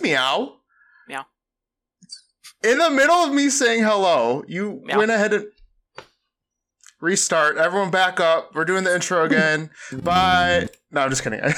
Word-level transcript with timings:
Hello, 0.00 0.08
ev- 0.08 0.46
did 0.46 0.48
you 0.48 0.48
just 0.48 0.48
meow? 0.48 0.56
Meow. 1.08 1.26
In 2.64 2.78
the 2.78 2.90
middle 2.90 3.14
of 3.14 3.32
me 3.34 3.48
saying 3.50 3.82
hello, 3.82 4.44
you 4.46 4.82
Meow. 4.84 4.98
went 4.98 5.10
ahead 5.10 5.32
and 5.32 5.46
restart. 7.00 7.56
Everyone 7.56 7.90
back 7.90 8.20
up. 8.20 8.54
We're 8.54 8.64
doing 8.64 8.84
the 8.84 8.94
intro 8.94 9.24
again. 9.24 9.70
Bye. 9.92 10.68
No, 10.90 11.02
I'm 11.02 11.10
just 11.10 11.22
kidding. 11.22 11.40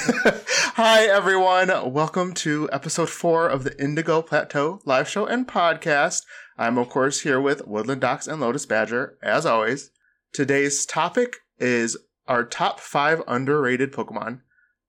Hi, 0.75 1.03
everyone. 1.05 1.69
Welcome 1.91 2.33
to 2.35 2.69
episode 2.71 3.09
four 3.09 3.47
of 3.47 3.63
the 3.63 3.81
Indigo 3.81 4.21
Plateau 4.21 4.81
live 4.85 5.07
show 5.07 5.25
and 5.25 5.47
podcast. 5.47 6.23
I'm, 6.57 6.77
of 6.77 6.89
course, 6.89 7.21
here 7.21 7.39
with 7.39 7.65
Woodland 7.67 8.01
Docs 8.01 8.27
and 8.27 8.41
Lotus 8.41 8.65
Badger, 8.65 9.17
as 9.23 9.45
always. 9.45 9.91
Today's 10.33 10.85
topic 10.85 11.37
is 11.57 11.97
our 12.27 12.43
top 12.43 12.79
five 12.79 13.21
underrated 13.27 13.91
Pokemon. 13.93 14.41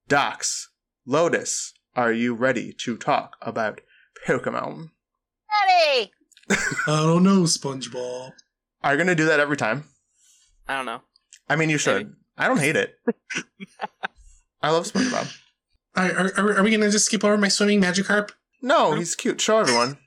Docs, 0.08 0.68
Lotus, 1.06 1.72
are 2.00 2.12
you 2.12 2.34
ready 2.34 2.72
to 2.84 2.96
talk 2.96 3.36
about 3.42 3.80
Pokemon? 4.26 4.90
Ready? 5.68 6.12
I 6.50 6.56
don't 6.86 7.22
know, 7.22 7.42
SpongeBob. 7.42 8.32
Are 8.82 8.92
you 8.92 8.96
going 8.96 9.06
to 9.08 9.14
do 9.14 9.26
that 9.26 9.40
every 9.40 9.56
time? 9.56 9.84
I 10.66 10.76
don't 10.76 10.86
know. 10.86 11.02
I 11.48 11.56
mean, 11.56 11.68
you 11.70 11.78
should. 11.78 12.06
Maybe. 12.06 12.10
I 12.38 12.48
don't 12.48 12.58
hate 12.60 12.76
it. 12.76 12.94
I 14.62 14.70
love 14.70 14.84
SpongeBob. 14.90 15.36
Are, 15.96 16.30
are, 16.38 16.58
are 16.58 16.62
we 16.62 16.70
gonna 16.70 16.90
just 16.90 17.06
skip 17.06 17.24
over 17.24 17.36
my 17.36 17.48
swimming 17.48 17.80
Magikarp? 17.82 18.30
No, 18.62 18.92
he's 18.94 19.16
cute. 19.16 19.40
Show 19.40 19.58
everyone. 19.58 19.98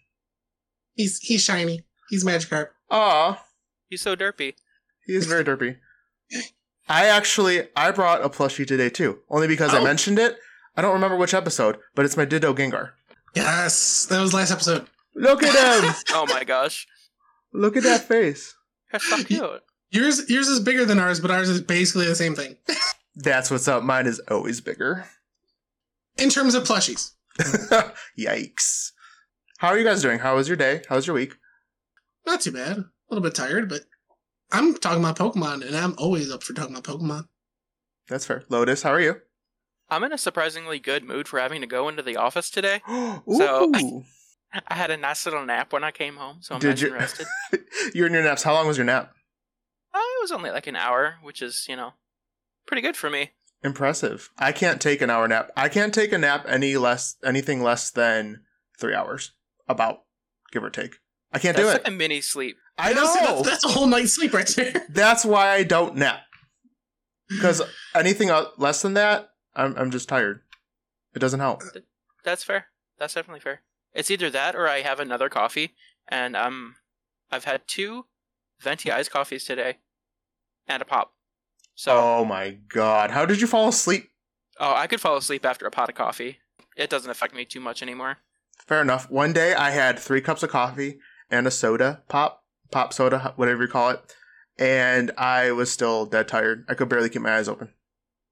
He's 0.96 1.20
he's 1.20 1.44
shiny. 1.44 1.82
He's 2.10 2.24
Magikarp. 2.24 2.70
Aw, 2.90 3.44
He's 3.90 4.02
so 4.02 4.16
derpy. 4.16 4.54
he 5.06 5.14
is 5.14 5.26
very 5.26 5.44
derpy. 5.44 5.78
I 6.90 7.08
actually 7.08 7.68
I 7.76 7.92
brought 7.92 8.24
a 8.24 8.30
plushie 8.30 8.66
today 8.66 8.90
too, 8.90 9.20
only 9.30 9.48
because 9.48 9.74
I 9.74 9.80
Oh. 9.80 9.84
mentioned 9.84 10.20
it. 10.20 10.38
I 10.76 10.82
don't 10.82 10.94
remember 10.94 11.16
which 11.18 11.34
episode, 11.34 11.78
but 11.96 12.06
it's 12.06 12.18
my 12.18 12.26
Ditto 12.26 12.54
Gengar. 12.54 12.92
Yes, 13.36 14.06
that 14.08 14.22
was 14.22 14.34
last 14.34 14.52
episode. 14.52 14.88
Look 15.16 15.44
at 15.44 15.84
him! 15.84 15.94
Oh 16.14 16.26
my 16.28 16.44
gosh. 16.44 16.88
Look 17.52 17.78
at 17.78 17.84
that 17.84 18.08
face. 18.08 18.56
That's 18.92 19.08
so 19.08 19.24
cute. 19.24 19.62
Yours 19.92 20.28
yours 20.30 20.48
is 20.48 20.60
bigger 20.60 20.86
than 20.86 21.00
ours, 21.00 21.20
but 21.20 21.30
ours 21.32 21.50
is 21.50 21.62
basically 21.62 22.06
the 22.08 22.16
same 22.16 22.34
thing 22.36 22.58
That's 23.16 23.52
what's 23.52 23.68
up. 23.68 23.84
Mine 23.84 24.08
is 24.08 24.20
always 24.30 24.60
bigger. 24.62 25.06
in 26.18 26.30
terms 26.30 26.56
of 26.56 26.64
plushies. 26.64 27.12
Yikes. 28.18 28.92
How 29.60 29.68
are 29.70 29.78
you 29.78 29.84
guys 29.84 30.02
doing? 30.02 30.20
How 30.20 30.36
was 30.36 30.48
your 30.48 30.58
day? 30.58 30.82
How 30.90 30.96
was 30.96 31.06
your 31.08 31.16
week? 31.16 31.36
Not 32.26 32.42
too 32.42 32.52
bad. 32.52 32.78
A 32.78 32.86
little 33.10 33.22
bit 33.24 33.36
tired, 33.36 33.70
but 33.70 33.82
I'm 34.52 34.76
talking 34.76 35.04
about 35.04 35.18
Pokemon, 35.18 35.66
and 35.66 35.76
I'm 35.76 35.94
always 35.98 36.32
up 36.32 36.44
for 36.44 36.54
talking 36.54 36.76
about 36.76 36.84
Pokemon. 36.92 37.28
That's 38.08 38.26
fair. 38.26 38.44
Lotus, 38.50 38.84
how 38.84 38.92
are 38.92 39.00
you? 39.02 39.22
I'm 39.90 40.04
in 40.04 40.14
a 40.14 40.18
surprisingly 40.18 40.80
good 40.80 41.04
mood 41.04 41.28
for 41.28 41.40
having 41.40 41.62
to 41.62 41.68
go 41.68 41.88
into 41.90 42.02
the 42.02 42.18
office 42.18 42.50
today. 42.50 42.82
So- 43.28 44.04
I 44.70 44.76
had 44.76 44.92
a 44.92 44.98
nice 44.98 45.26
little 45.26 45.44
nap 45.44 45.74
when 45.74 45.84
I 45.84 45.90
came 45.90 46.18
home, 46.18 46.38
so 46.42 46.54
I'm 46.54 46.62
Did 46.62 46.70
nice 46.70 46.82
you- 46.82 46.88
and 46.90 46.96
rested. 46.98 47.28
You're 47.96 48.06
in 48.06 48.14
your 48.14 48.22
naps. 48.22 48.44
How 48.44 48.54
long 48.54 48.68
was 48.68 48.78
your 48.78 48.86
nap? 48.86 49.12
Uh, 49.92 49.98
it 49.98 50.22
was 50.22 50.32
only 50.32 50.52
like 50.52 50.68
an 50.68 50.76
hour, 50.76 51.16
which 51.24 51.42
is, 51.42 51.66
you 51.68 51.76
know, 51.76 51.94
pretty 52.68 52.82
good 52.82 52.96
for 52.96 53.10
me. 53.10 53.32
Impressive. 53.64 54.30
I 54.38 54.52
can't 54.52 54.80
take 54.80 55.02
an 55.02 55.10
hour 55.10 55.28
nap. 55.28 55.50
I 55.58 55.70
can't 55.70 55.92
take 55.94 56.12
a 56.14 56.20
nap 56.20 56.46
any 56.48 56.78
less 56.78 57.16
anything 57.24 57.64
less 57.64 57.90
than 57.90 58.42
three 58.80 58.94
hours. 58.94 59.32
About 59.68 60.04
give 60.52 60.64
or 60.64 60.70
take. 60.70 60.98
I 61.32 61.40
can't 61.40 61.56
That's 61.58 61.68
do 61.70 61.74
like 61.74 61.82
it. 61.82 61.88
a 61.88 61.92
mini 61.92 62.22
sleep. 62.22 62.58
I 62.78 62.94
know. 62.94 63.06
see, 63.12 63.20
That's, 63.22 63.42
that's 63.50 63.66
a 63.66 63.70
whole 63.70 63.88
night's 63.88 64.14
sleep 64.14 64.34
right 64.34 64.48
there. 64.56 64.86
That's 64.90 65.26
why 65.26 65.50
I 65.50 65.64
don't 65.64 65.96
nap. 65.96 66.20
Because 67.30 67.62
anything 67.96 68.30
less 68.58 68.82
than 68.84 68.94
that, 68.96 69.30
I'm 69.56 69.76
I'm 69.78 69.92
just 69.92 70.10
tired. 70.10 70.42
It 71.16 71.20
doesn't 71.20 71.40
help. 71.40 71.62
That's 72.24 72.44
fair. 72.44 72.68
That's 72.98 73.14
definitely 73.14 73.42
fair. 73.42 73.62
It's 73.94 74.10
either 74.10 74.30
that 74.32 74.56
or 74.56 74.68
I 74.68 74.82
have 74.82 75.00
another 75.00 75.30
coffee, 75.30 75.76
and 76.08 76.36
um, 76.36 76.76
I've 77.32 77.44
had 77.46 77.68
two 77.68 78.06
venti 78.60 78.92
iced 78.92 79.12
coffees 79.12 79.44
today, 79.46 79.78
and 80.68 80.82
a 80.82 80.86
pop. 80.86 81.14
So, 81.76 81.92
Oh 81.96 82.26
my 82.26 82.52
god! 82.70 83.12
How 83.12 83.26
did 83.26 83.42
you 83.42 83.48
fall 83.48 83.68
asleep? 83.70 84.10
oh, 84.60 84.74
I 84.74 84.88
could 84.88 85.02
fall 85.02 85.18
asleep 85.18 85.46
after 85.46 85.66
a 85.66 85.72
pot 85.72 85.90
of 85.90 85.96
coffee. 85.96 86.40
It 86.78 86.90
doesn't 86.90 87.10
affect 87.12 87.36
me 87.36 87.46
too 87.46 87.60
much 87.60 87.82
anymore. 87.82 88.18
Fair 88.68 88.82
enough. 88.82 89.10
One 89.12 89.34
day 89.34 89.54
I 89.54 89.72
had 89.72 90.00
three 90.00 90.22
cups 90.22 90.42
of 90.44 90.50
coffee 90.52 91.00
and 91.30 91.46
a 91.48 91.52
soda, 91.52 92.04
pop, 92.08 92.44
pop 92.72 92.94
soda, 92.94 93.34
whatever 93.36 93.64
you 93.64 93.68
call 93.70 93.90
it, 93.92 94.16
and 94.58 95.12
I 95.18 95.52
was 95.52 95.72
still 95.72 96.06
dead 96.06 96.28
tired. 96.28 96.66
I 96.70 96.74
could 96.76 96.90
barely 96.90 97.10
keep 97.10 97.22
my 97.22 97.36
eyes 97.38 97.48
open. 97.50 97.70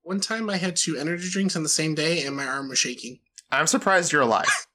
One 0.04 0.20
time 0.20 0.50
I 0.50 0.58
had 0.58 0.76
two 0.76 0.98
energy 0.98 1.30
drinks 1.30 1.56
on 1.56 1.64
the 1.64 1.70
same 1.70 1.96
day, 1.96 2.26
and 2.26 2.36
my 2.36 2.46
arm 2.46 2.70
was 2.70 2.80
shaking. 2.80 3.20
I'm 3.52 3.68
surprised 3.68 4.12
you're 4.12 4.22
alive. 4.22 4.48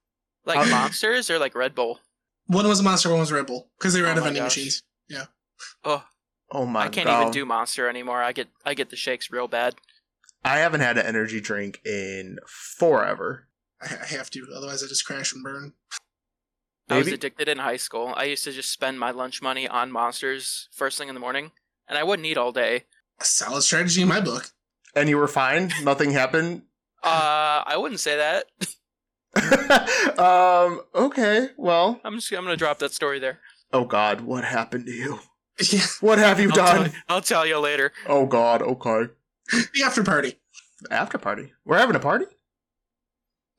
Like 0.44 0.58
Um, 0.58 0.70
monsters 0.70 1.28
or 1.28 1.40
like 1.40 1.56
Red 1.56 1.74
Bull. 1.74 1.98
One 2.46 2.68
was 2.68 2.78
a 2.78 2.82
Monster, 2.84 3.10
one 3.10 3.18
was 3.18 3.32
a 3.32 3.34
Red 3.34 3.46
Bull, 3.46 3.68
because 3.76 3.94
they 3.94 4.00
were 4.00 4.06
Oh 4.06 4.10
out 4.12 4.18
of 4.18 4.22
my 4.22 4.28
vending 4.28 4.44
gosh. 4.44 4.56
machines. 4.56 4.82
Oh, 5.84 6.04
Oh 6.52 6.64
my 6.66 6.84
I 6.84 6.88
can't 6.88 7.06
god! 7.08 7.20
even 7.22 7.32
do 7.32 7.44
monster 7.44 7.88
anymore. 7.88 8.22
I 8.22 8.30
get 8.30 8.46
I 8.64 8.74
get 8.74 8.90
the 8.90 8.96
shakes 8.96 9.28
real 9.32 9.48
bad. 9.48 9.74
I 10.44 10.58
haven't 10.58 10.82
had 10.82 10.98
an 10.98 11.04
energy 11.06 11.40
drink 11.40 11.80
in 11.84 12.38
forever. 12.46 13.48
I, 13.82 13.86
I 14.02 14.06
have 14.06 14.30
to, 14.30 14.46
otherwise 14.56 14.84
I 14.84 14.86
just 14.86 15.04
crash 15.04 15.32
and 15.34 15.42
burn. 15.42 15.72
I 16.88 16.98
was 16.98 17.08
addicted 17.08 17.48
in 17.48 17.58
high 17.58 17.76
school. 17.78 18.14
I 18.16 18.24
used 18.26 18.44
to 18.44 18.52
just 18.52 18.70
spend 18.70 19.00
my 19.00 19.10
lunch 19.10 19.42
money 19.42 19.66
on 19.66 19.90
monsters 19.90 20.68
first 20.70 20.96
thing 20.96 21.08
in 21.08 21.14
the 21.16 21.20
morning, 21.20 21.50
and 21.88 21.98
I 21.98 22.04
wouldn't 22.04 22.26
eat 22.26 22.38
all 22.38 22.52
day. 22.52 22.84
A 23.18 23.24
solid 23.24 23.62
strategy 23.62 24.02
in 24.02 24.06
my 24.08 24.20
book. 24.20 24.52
And 24.96 25.08
you 25.08 25.18
were 25.18 25.28
fine. 25.28 25.70
Nothing 25.82 26.10
happened. 26.10 26.62
Uh, 27.02 27.62
I 27.64 27.76
wouldn't 27.76 28.00
say 28.00 28.16
that. 28.16 28.46
um. 30.18 30.80
Okay. 30.92 31.50
Well. 31.56 32.00
I'm 32.02 32.16
just 32.16 32.32
I'm 32.32 32.42
gonna 32.42 32.56
drop 32.56 32.80
that 32.80 32.92
story 32.92 33.20
there. 33.20 33.38
Oh 33.72 33.84
God. 33.84 34.22
What 34.22 34.42
happened 34.42 34.86
to 34.86 34.92
you? 34.92 35.20
What 36.00 36.18
have 36.18 36.40
you 36.40 36.48
I'll 36.48 36.56
tell, 36.56 36.82
done? 36.82 36.92
I'll 37.08 37.20
tell 37.20 37.46
you 37.46 37.60
later. 37.60 37.92
Oh 38.08 38.26
God. 38.26 38.60
Okay. 38.60 39.12
the 39.52 39.82
after 39.84 40.02
party. 40.02 40.40
After 40.90 41.16
party. 41.16 41.52
We're 41.64 41.78
having 41.78 41.94
a 41.94 42.00
party. 42.00 42.24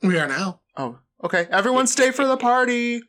We 0.04 0.20
are 0.20 0.28
now. 0.28 0.60
Oh. 0.76 1.00
Okay. 1.24 1.48
Everyone, 1.50 1.88
stay 1.88 2.12
for 2.12 2.28
the 2.28 2.38
party. 2.38 3.02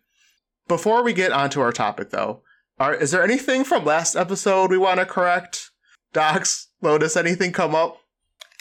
Before 0.68 1.02
we 1.02 1.14
get 1.14 1.32
onto 1.32 1.60
our 1.60 1.72
topic, 1.72 2.10
though, 2.10 2.42
are 2.78 2.94
is 2.94 3.10
there 3.10 3.24
anything 3.24 3.64
from 3.64 3.84
last 3.84 4.14
episode 4.14 4.70
we 4.70 4.78
want 4.78 5.00
to 5.00 5.06
correct? 5.06 5.72
Docs, 6.12 6.68
Lotus, 6.80 7.16
anything 7.16 7.52
come 7.52 7.74
up? 7.74 7.98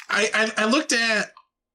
I, 0.10 0.30
I 0.34 0.64
I 0.64 0.66
looked 0.66 0.94
at 0.94 1.32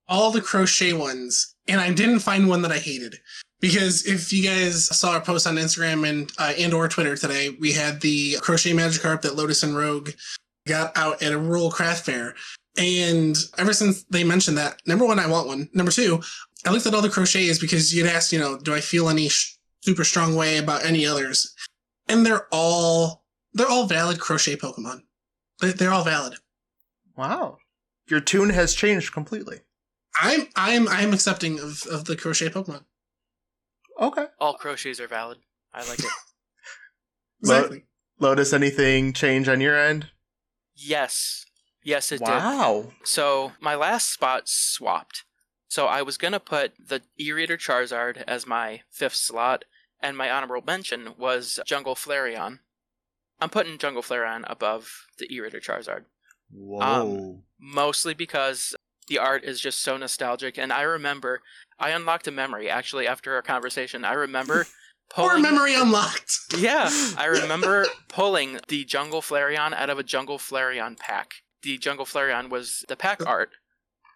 all 0.09 0.31
the 0.31 0.41
crochet 0.41 0.93
ones, 0.93 1.55
and 1.69 1.81
I 1.81 1.93
didn't 1.93 2.21
find 2.21 2.49
one 2.49 2.63
that 2.63 2.73
I 2.73 2.79
hated. 2.79 3.17
Because 3.61 4.07
if 4.07 4.33
you 4.33 4.43
guys 4.43 4.87
saw 4.87 5.13
our 5.13 5.21
post 5.21 5.47
on 5.47 5.55
Instagram 5.55 6.09
and 6.09 6.31
uh, 6.39 6.53
and 6.59 6.75
or 6.75 6.89
Twitter 6.89 7.17
today, 7.17 7.51
we 7.61 7.73
had 7.73 8.01
the 8.01 8.37
crochet 8.41 8.73
Magikarp 8.73 9.23
that 9.23 9.37
Lotus 9.37 9.63
and 9.63 9.77
Rogue 9.77 10.11
got 10.67 10.97
out 10.97 11.23
at 11.23 11.33
a 11.33 11.39
rural 11.39 11.71
craft 11.71 12.05
fair. 12.07 12.35
And 12.77 13.37
ever 13.59 13.73
since 13.73 14.03
they 14.05 14.25
mentioned 14.25 14.57
that, 14.59 14.81
number 14.87 15.05
one, 15.07 15.19
I 15.19 15.27
want 15.29 15.47
one. 15.47 15.69
Number 15.75 15.93
two, 15.93 16.21
I 16.67 16.71
looked 16.71 16.87
at 16.87 16.95
all 16.95 17.03
the 17.03 17.09
crochets 17.11 17.59
because 17.59 17.95
you'd 17.95 18.07
asked, 18.07 18.33
you 18.33 18.39
know, 18.41 18.59
do 18.59 18.75
I 18.75 18.81
feel 18.81 19.09
any 19.09 19.29
sh- 19.29 19.57
super 19.83 20.05
strong 20.05 20.35
way 20.35 20.57
about 20.59 20.85
any 20.85 21.05
others? 21.07 21.55
And 22.09 22.25
they're 22.27 22.47
all 22.51 23.23
they're 23.55 23.69
all 23.69 23.87
valid 23.87 24.19
crochet 24.19 24.57
Pokemon. 24.57 25.03
They- 25.61 25.73
They're 25.73 25.93
all 25.93 26.03
valid. 26.05 26.35
Wow. 27.17 27.59
Your 28.13 28.21
tune 28.21 28.51
has 28.51 28.75
changed 28.75 29.15
completely. 29.15 29.61
I'm 30.21 30.49
I'm 30.55 30.87
I'm 30.87 31.15
accepting 31.15 31.59
of, 31.59 31.87
of 31.91 32.05
the 32.05 32.15
crochet 32.15 32.51
Pokemon. 32.51 32.85
Okay. 33.99 34.27
All 34.39 34.53
crochets 34.53 35.01
are 35.01 35.09
valid. 35.09 35.39
I 35.73 35.89
like 35.89 35.99
it. 35.99 36.05
Lo- 37.43 37.71
Lotus, 38.21 38.53
anything 38.53 39.15
change 39.15 39.49
on 39.49 39.63
your 39.63 39.79
end? 39.79 40.11
yes, 40.77 41.47
yes, 41.83 42.13
it 42.13 42.19
did. 42.19 42.29
wow. 42.29 42.93
So 43.03 43.53
my 43.63 43.75
last 43.77 44.13
spot 44.13 44.43
swapped. 44.45 45.25
So 45.69 45.87
I 45.87 46.03
was 46.03 46.19
gonna 46.19 46.39
put 46.39 46.75
the 46.79 47.01
E-Reader 47.19 47.57
Charizard 47.57 48.23
as 48.27 48.47
my 48.47 48.83
fifth 48.91 49.17
slot, 49.17 49.65
and 50.03 50.19
my 50.19 50.31
honorable 50.31 50.63
mention 50.67 51.15
was 51.17 51.61
Jungle 51.65 51.95
Flareon. 51.95 52.59
I'm 53.41 53.49
putting 53.49 53.79
Jungle 53.79 54.03
Flareon 54.03 54.45
above 54.49 55.07
the 55.19 55.35
E-Reader 55.35 55.61
Charizard, 55.61 56.05
Whoa. 56.53 56.81
Um, 56.81 57.43
mostly 57.59 58.15
because 58.15 58.75
the 59.09 59.19
art 59.19 59.45
is 59.45 59.61
just 59.61 59.81
so 59.81 59.97
nostalgic, 59.97 60.59
and 60.59 60.73
I 60.73 60.83
remember 60.83 61.41
I 61.79 61.91
unlocked 61.91 62.29
a 62.29 62.31
memory 62.31 62.71
actually 62.71 63.07
after 63.07 63.35
our 63.35 63.43
conversation. 63.43 64.05
I 64.05 64.13
remember 64.13 64.67
pulling. 65.11 65.43
memory 65.43 65.75
unlocked. 65.75 66.39
Yeah, 66.59 66.91
I 67.17 67.25
remember 67.43 67.87
pulling 68.09 68.61
the 68.69 68.85
Jungle 68.85 69.23
Flareon 69.23 69.73
out 69.73 69.91
of 69.91 69.99
a 69.99 70.03
Jungle 70.03 70.39
Flareon 70.39 70.99
pack. 70.99 71.33
The 71.63 71.79
Jungle 71.79 72.05
Flareon 72.05 72.51
was 72.51 72.85
the 72.89 72.97
pack 72.97 73.27
art 73.27 73.51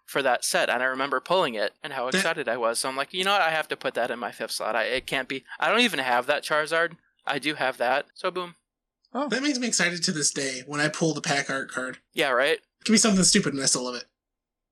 for 0.05 0.21
that 0.21 0.45
set, 0.45 0.69
and 0.69 0.81
I 0.81 0.85
remember 0.85 1.19
pulling 1.19 1.55
it 1.55 1.73
and 1.83 1.93
how 1.93 2.07
excited 2.07 2.47
I 2.47 2.57
was. 2.57 2.79
So 2.79 2.89
I'm 2.89 2.95
like, 2.95 3.13
you 3.13 3.23
know 3.23 3.33
what? 3.33 3.41
I 3.41 3.49
have 3.49 3.67
to 3.69 3.75
put 3.75 3.93
that 3.95 4.11
in 4.11 4.19
my 4.19 4.31
fifth 4.31 4.51
slot. 4.51 4.75
I, 4.75 4.83
it 4.83 5.07
can't 5.07 5.27
be. 5.27 5.43
I 5.59 5.69
don't 5.69 5.81
even 5.81 5.99
have 5.99 6.27
that 6.27 6.43
Charizard. 6.43 6.93
I 7.25 7.39
do 7.39 7.55
have 7.55 7.77
that. 7.77 8.05
So 8.13 8.31
boom. 8.31 8.55
Oh. 9.17 9.29
That 9.29 9.43
makes 9.43 9.59
me 9.59 9.67
excited 9.67 10.03
to 10.03 10.11
this 10.11 10.31
day 10.31 10.63
when 10.65 10.79
I 10.79 10.89
pull 10.89 11.13
the 11.13 11.21
pack 11.21 11.49
art 11.49 11.69
card. 11.71 11.99
Yeah, 12.13 12.29
right. 12.29 12.57
It 12.57 12.85
can 12.85 12.93
be 12.93 12.97
something 12.97 13.23
stupid 13.23 13.53
and 13.53 13.61
I 13.61 13.65
still 13.65 13.83
love 13.83 13.95
it. 13.95 14.05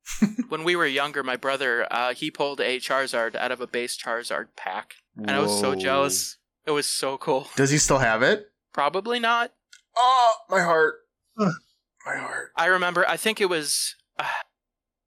when 0.49 0.63
we 0.63 0.75
were 0.75 0.85
younger, 0.85 1.23
my 1.23 1.35
brother 1.35 1.87
uh, 1.91 2.13
he 2.13 2.29
pulled 2.29 2.61
a 2.61 2.79
Charizard 2.79 3.35
out 3.35 3.51
of 3.51 3.59
a 3.59 3.67
base 3.67 3.97
Charizard 3.97 4.47
pack, 4.55 4.93
and 5.17 5.31
I 5.31 5.39
was 5.39 5.59
so 5.59 5.73
jealous. 5.73 6.37
It 6.65 6.71
was 6.71 6.85
so 6.85 7.17
cool. 7.17 7.47
Does 7.55 7.71
he 7.71 7.77
still 7.77 7.97
have 7.97 8.21
it? 8.21 8.51
Probably 8.71 9.19
not. 9.19 9.51
Oh, 9.97 10.33
my 10.49 10.61
heart. 10.61 10.95
My 11.37 12.17
heart. 12.17 12.51
I 12.55 12.67
remember. 12.67 13.03
I 13.07 13.17
think 13.17 13.41
it 13.41 13.49
was. 13.49 13.95
Uh, 14.19 14.25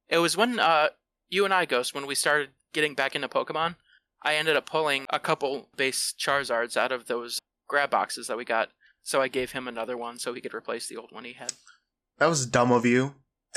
it 0.08 0.18
was 0.18 0.36
when 0.36 0.58
uh, 0.58 0.88
you 1.28 1.44
and 1.44 1.54
I, 1.54 1.64
Ghost, 1.64 1.94
when 1.94 2.06
we 2.06 2.14
started 2.14 2.50
getting 2.72 2.94
back 2.94 3.14
into 3.14 3.28
Pokemon. 3.28 3.76
I 4.22 4.34
ended 4.34 4.56
up 4.56 4.68
pulling 4.68 5.06
a 5.10 5.20
couple 5.20 5.68
base 5.76 6.12
Charizards 6.18 6.76
out 6.76 6.90
of 6.90 7.06
those 7.06 7.38
grab 7.68 7.90
boxes 7.90 8.26
that 8.26 8.36
we 8.36 8.44
got. 8.44 8.70
So 9.08 9.22
I 9.22 9.28
gave 9.28 9.52
him 9.52 9.66
another 9.66 9.96
one 9.96 10.18
so 10.18 10.34
he 10.34 10.42
could 10.42 10.52
replace 10.52 10.86
the 10.86 10.98
old 10.98 11.12
one 11.12 11.24
he 11.24 11.32
had. 11.32 11.54
That 12.18 12.26
was 12.26 12.44
dumb 12.44 12.70
of 12.70 12.84
you. 12.84 13.14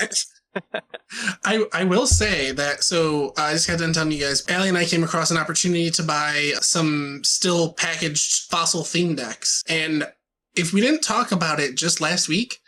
I 1.44 1.66
I 1.74 1.84
will 1.84 2.06
say 2.06 2.52
that 2.52 2.82
so 2.82 3.34
uh, 3.36 3.42
I 3.42 3.52
just 3.52 3.68
got 3.68 3.78
done 3.78 3.92
telling 3.92 4.12
you 4.12 4.20
guys, 4.20 4.48
Allie 4.48 4.70
and 4.70 4.78
I 4.78 4.86
came 4.86 5.04
across 5.04 5.30
an 5.30 5.36
opportunity 5.36 5.90
to 5.90 6.02
buy 6.02 6.54
some 6.62 7.20
still 7.22 7.74
packaged 7.74 8.50
fossil 8.50 8.82
theme 8.82 9.14
decks. 9.14 9.62
And 9.68 10.10
if 10.56 10.72
we 10.72 10.80
didn't 10.80 11.02
talk 11.02 11.32
about 11.32 11.60
it 11.60 11.74
just 11.74 12.00
last 12.00 12.30
week, 12.30 12.58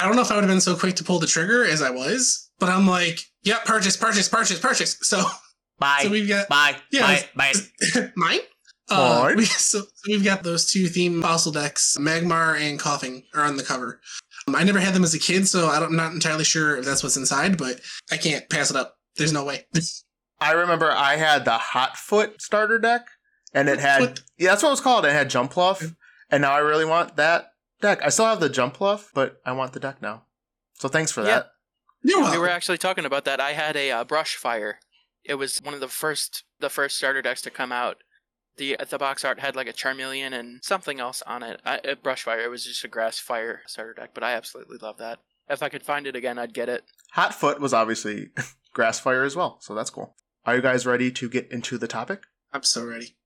I 0.00 0.06
don't 0.06 0.16
know 0.16 0.22
if 0.22 0.32
I 0.32 0.34
would 0.34 0.42
have 0.42 0.50
been 0.50 0.60
so 0.60 0.74
quick 0.74 0.96
to 0.96 1.04
pull 1.04 1.20
the 1.20 1.28
trigger 1.28 1.64
as 1.64 1.80
I 1.80 1.90
was. 1.90 2.50
But 2.58 2.70
I'm 2.70 2.88
like, 2.88 3.20
yep, 3.44 3.64
purchase, 3.64 3.96
purchase, 3.96 4.28
purchase, 4.28 4.58
purchase. 4.58 4.98
So 5.02 5.22
Bye. 5.78 6.00
so 6.02 6.10
we've 6.10 6.26
got 6.26 6.48
bye. 6.48 6.74
Yeah, 6.90 7.20
Bye. 7.36 7.52
Bye. 7.94 8.10
mine. 8.16 8.40
Uh, 8.92 9.32
we, 9.36 9.44
so, 9.46 9.80
so 9.80 9.86
we've 10.08 10.24
got 10.24 10.42
those 10.42 10.70
two 10.70 10.86
theme 10.88 11.22
fossil 11.22 11.52
decks, 11.52 11.96
Magmar 11.98 12.60
and 12.60 12.78
Koffing, 12.78 13.24
are 13.34 13.44
on 13.44 13.56
the 13.56 13.62
cover. 13.62 14.00
Um, 14.46 14.54
I 14.56 14.64
never 14.64 14.80
had 14.80 14.94
them 14.94 15.04
as 15.04 15.14
a 15.14 15.18
kid, 15.18 15.46
so 15.48 15.68
I 15.68 15.78
don't, 15.78 15.90
I'm 15.90 15.96
not 15.96 16.12
entirely 16.12 16.44
sure 16.44 16.76
if 16.76 16.84
that's 16.84 17.02
what's 17.02 17.16
inside, 17.16 17.56
but 17.58 17.80
I 18.10 18.16
can't 18.16 18.48
pass 18.50 18.70
it 18.70 18.76
up. 18.76 18.96
There's 19.16 19.32
no 19.32 19.44
way. 19.44 19.66
I 20.40 20.52
remember 20.52 20.90
I 20.90 21.16
had 21.16 21.44
the 21.44 21.52
Hot 21.58 21.96
Foot 21.96 22.42
starter 22.42 22.78
deck, 22.78 23.06
and 23.54 23.68
it 23.68 23.78
had 23.78 24.00
What? 24.00 24.20
yeah, 24.38 24.50
that's 24.50 24.62
what 24.62 24.70
it 24.70 24.72
was 24.72 24.80
called. 24.80 25.04
It 25.04 25.12
had 25.12 25.30
Jumpluff, 25.30 25.94
and 26.30 26.42
now 26.42 26.52
I 26.52 26.58
really 26.58 26.84
want 26.84 27.16
that 27.16 27.52
deck. 27.80 28.00
I 28.04 28.08
still 28.08 28.24
have 28.26 28.40
the 28.40 28.48
Jumpluff, 28.50 29.08
but 29.14 29.40
I 29.46 29.52
want 29.52 29.72
the 29.72 29.80
deck 29.80 30.02
now. 30.02 30.24
So 30.74 30.88
thanks 30.88 31.12
for 31.12 31.20
Yeah. 31.20 31.26
that. 31.26 31.46
You're 32.02 32.30
We 32.32 32.38
were 32.38 32.48
actually 32.48 32.78
talking 32.78 33.04
about 33.04 33.24
that. 33.26 33.38
I 33.40 33.52
had 33.52 33.76
a 33.76 33.92
uh, 33.92 34.04
brush 34.04 34.34
fire. 34.34 34.80
It 35.24 35.34
was 35.34 35.58
one 35.62 35.74
of 35.74 35.78
the 35.80 35.86
first 35.88 36.42
the 36.58 36.68
first 36.70 36.96
starter 36.96 37.22
decks 37.22 37.42
to 37.42 37.50
come 37.50 37.70
out. 37.70 37.98
The 38.56 38.76
the 38.88 38.98
box 38.98 39.24
art 39.24 39.40
had 39.40 39.56
like 39.56 39.68
a 39.68 39.72
Charmeleon 39.72 40.32
and 40.32 40.62
something 40.62 41.00
else 41.00 41.22
on 41.22 41.42
it. 41.42 41.60
I, 41.64 41.80
a 41.84 41.96
brush 41.96 42.22
fire. 42.22 42.40
It 42.40 42.50
was 42.50 42.64
just 42.64 42.84
a 42.84 42.88
grass 42.88 43.18
fire 43.18 43.62
starter 43.66 43.94
deck, 43.94 44.10
but 44.14 44.22
I 44.22 44.32
absolutely 44.32 44.78
love 44.80 44.98
that. 44.98 45.20
If 45.48 45.62
I 45.62 45.68
could 45.68 45.82
find 45.82 46.06
it 46.06 46.16
again, 46.16 46.38
I'd 46.38 46.54
get 46.54 46.68
it. 46.68 46.84
Hotfoot 47.16 47.58
was 47.58 47.74
obviously 47.74 48.30
Grass 48.72 49.00
Fire 49.00 49.24
as 49.24 49.36
well, 49.36 49.58
so 49.60 49.74
that's 49.74 49.90
cool. 49.90 50.16
Are 50.46 50.56
you 50.56 50.62
guys 50.62 50.86
ready 50.86 51.10
to 51.12 51.28
get 51.28 51.50
into 51.50 51.78
the 51.78 51.88
topic? 51.88 52.22
I'm 52.52 52.62
so 52.62 52.84
ready. 52.84 53.16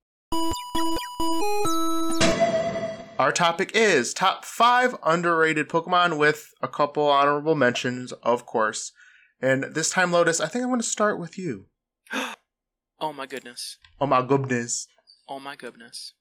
Our 3.18 3.32
topic 3.32 3.70
is 3.74 4.12
top 4.12 4.44
five 4.44 4.94
underrated 5.04 5.68
Pokemon 5.68 6.18
with 6.18 6.52
a 6.60 6.68
couple 6.68 7.06
honorable 7.08 7.54
mentions, 7.54 8.12
of 8.12 8.44
course. 8.44 8.92
And 9.40 9.64
this 9.64 9.90
time, 9.90 10.12
Lotus, 10.12 10.40
I 10.40 10.48
think 10.48 10.62
I'm 10.64 10.70
going 10.70 10.80
to 10.80 10.86
start 10.86 11.18
with 11.18 11.38
you. 11.38 11.66
Oh 12.98 13.12
my 13.12 13.26
goodness. 13.26 13.76
Oh 14.00 14.06
my 14.06 14.22
goodness. 14.22 14.88
Oh 15.28 15.40
my 15.40 15.56
goodness. 15.56 16.14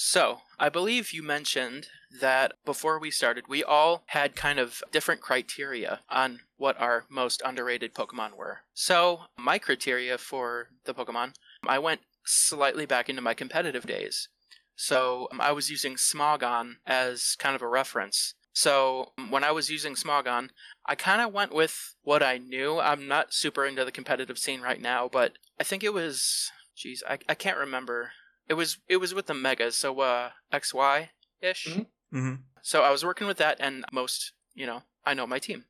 So, 0.00 0.42
I 0.60 0.68
believe 0.68 1.12
you 1.12 1.24
mentioned 1.24 1.88
that 2.20 2.52
before 2.64 3.00
we 3.00 3.10
started, 3.10 3.48
we 3.48 3.64
all 3.64 4.04
had 4.06 4.36
kind 4.36 4.60
of 4.60 4.80
different 4.92 5.20
criteria 5.20 6.00
on 6.08 6.40
what 6.56 6.80
our 6.80 7.04
most 7.10 7.42
underrated 7.44 7.94
Pokemon 7.94 8.36
were. 8.36 8.60
So, 8.72 9.22
my 9.36 9.58
criteria 9.58 10.16
for 10.16 10.68
the 10.84 10.94
Pokemon, 10.94 11.34
I 11.66 11.80
went 11.80 12.02
slightly 12.24 12.86
back 12.86 13.08
into 13.08 13.20
my 13.22 13.34
competitive 13.34 13.86
days. 13.86 14.28
So, 14.76 15.26
um, 15.32 15.40
I 15.40 15.50
was 15.50 15.68
using 15.68 15.96
Smogon 15.96 16.76
as 16.86 17.34
kind 17.36 17.56
of 17.56 17.62
a 17.62 17.68
reference. 17.68 18.34
So, 18.52 19.12
um, 19.18 19.32
when 19.32 19.42
I 19.42 19.50
was 19.50 19.68
using 19.68 19.96
Smogon, 19.96 20.50
I 20.86 20.94
kind 20.94 21.20
of 21.20 21.32
went 21.32 21.52
with 21.52 21.96
what 22.02 22.22
I 22.22 22.38
knew. 22.38 22.78
I'm 22.78 23.08
not 23.08 23.34
super 23.34 23.66
into 23.66 23.84
the 23.84 23.90
competitive 23.90 24.38
scene 24.38 24.60
right 24.60 24.80
now, 24.80 25.08
but 25.10 25.32
I 25.60 25.64
think 25.64 25.82
it 25.82 25.92
was, 25.92 26.52
geez, 26.76 27.02
I, 27.08 27.18
I 27.28 27.34
can't 27.34 27.58
remember 27.58 28.12
it 28.48 28.54
was 28.54 28.78
it 28.88 28.96
was 28.98 29.14
with 29.14 29.26
the 29.26 29.34
megas, 29.34 29.76
so 29.76 30.00
uh 30.00 30.30
XY 30.52 31.10
ish. 31.40 31.66
Mhm. 31.66 31.86
hmm 32.10 32.34
So 32.62 32.82
I 32.82 32.90
was 32.90 33.04
working 33.04 33.26
with 33.26 33.38
that 33.38 33.56
and 33.60 33.84
most, 33.92 34.32
you 34.54 34.66
know, 34.66 34.82
I 35.04 35.14
know 35.14 35.26
my 35.26 35.38
team. 35.38 35.64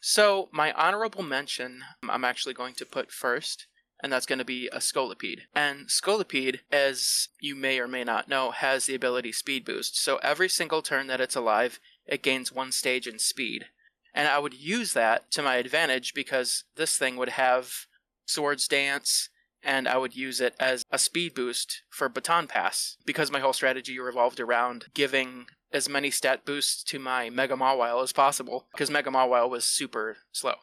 So 0.00 0.48
my 0.52 0.72
honorable 0.72 1.22
mention 1.22 1.82
I'm 2.08 2.24
actually 2.24 2.54
going 2.54 2.74
to 2.74 2.84
put 2.86 3.10
first, 3.10 3.66
and 4.02 4.12
that's 4.12 4.26
going 4.26 4.38
to 4.38 4.44
be 4.44 4.68
a 4.68 4.78
Scolipede. 4.78 5.42
And 5.54 5.88
Scolipede, 5.88 6.60
as 6.70 7.28
you 7.40 7.54
may 7.54 7.78
or 7.78 7.88
may 7.88 8.04
not 8.04 8.28
know, 8.28 8.50
has 8.50 8.84
the 8.84 8.94
ability 8.94 9.32
Speed 9.32 9.64
Boost. 9.64 9.96
So 9.98 10.16
every 10.18 10.48
single 10.48 10.82
turn 10.82 11.06
that 11.06 11.20
it's 11.22 11.36
alive, 11.36 11.80
it 12.06 12.22
gains 12.22 12.52
one 12.52 12.70
stage 12.72 13.06
in 13.06 13.18
speed. 13.18 13.66
And 14.12 14.28
I 14.28 14.38
would 14.38 14.54
use 14.54 14.92
that 14.92 15.30
to 15.32 15.42
my 15.42 15.56
advantage 15.56 16.12
because 16.14 16.64
this 16.76 16.96
thing 16.98 17.16
would 17.16 17.30
have 17.30 17.86
Swords 18.26 18.68
Dance, 18.68 19.30
and 19.64 19.88
I 19.88 19.96
would 19.96 20.14
use 20.14 20.40
it 20.40 20.54
as 20.60 20.84
a 20.90 20.98
speed 20.98 21.34
boost 21.34 21.82
for 21.90 22.08
Baton 22.08 22.46
Pass 22.46 22.96
because 23.06 23.30
my 23.30 23.40
whole 23.40 23.52
strategy 23.52 23.98
revolved 23.98 24.40
around 24.40 24.86
giving 24.94 25.46
as 25.72 25.88
many 25.88 26.10
stat 26.10 26.44
boosts 26.44 26.84
to 26.84 26.98
my 26.98 27.30
Mega 27.30 27.54
Mawile 27.54 28.02
as 28.02 28.12
possible 28.12 28.68
because 28.72 28.90
Mega 28.90 29.10
Mawile 29.10 29.50
was 29.50 29.64
super 29.64 30.18
slow. 30.30 30.54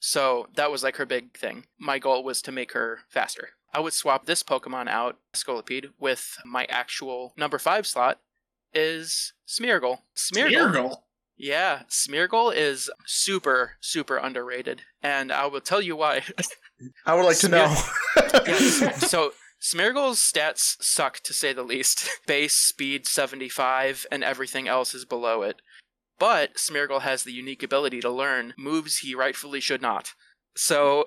So 0.00 0.48
that 0.56 0.70
was 0.70 0.82
like 0.82 0.96
her 0.96 1.06
big 1.06 1.36
thing. 1.36 1.64
My 1.78 1.98
goal 1.98 2.22
was 2.22 2.42
to 2.42 2.52
make 2.52 2.72
her 2.72 3.00
faster. 3.08 3.50
I 3.72 3.80
would 3.80 3.94
swap 3.94 4.26
this 4.26 4.42
Pokemon 4.42 4.88
out, 4.88 5.18
Scolipede, 5.34 5.90
with 5.98 6.36
my 6.44 6.66
actual 6.68 7.32
number 7.36 7.58
5 7.58 7.86
slot 7.86 8.20
is 8.74 9.32
Smeargle. 9.48 9.98
Smeargle 10.14 10.50
Smeargle. 10.50 10.96
Yeah, 11.36 11.82
Smeargle 11.90 12.54
is 12.54 12.90
super, 13.06 13.72
super 13.80 14.16
underrated, 14.16 14.82
and 15.02 15.32
I 15.32 15.46
will 15.46 15.60
tell 15.60 15.80
you 15.80 15.96
why. 15.96 16.22
I 17.06 17.14
would 17.14 17.24
like 17.24 17.38
to 17.38 17.48
know. 17.48 17.74
So 18.98 19.32
Smeargle's 19.64 20.18
stats 20.18 20.76
suck 20.82 21.20
to 21.20 21.32
say 21.32 21.52
the 21.52 21.62
least. 21.62 22.08
Base 22.26 22.54
speed 22.54 23.06
75 23.06 24.06
and 24.10 24.22
everything 24.22 24.68
else 24.68 24.94
is 24.94 25.04
below 25.04 25.42
it. 25.42 25.62
But 26.18 26.56
Smeargle 26.56 27.00
has 27.00 27.24
the 27.24 27.32
unique 27.32 27.62
ability 27.62 28.00
to 28.02 28.10
learn 28.10 28.54
moves 28.58 28.98
he 28.98 29.14
rightfully 29.14 29.60
should 29.60 29.80
not. 29.82 30.10
So 30.54 31.06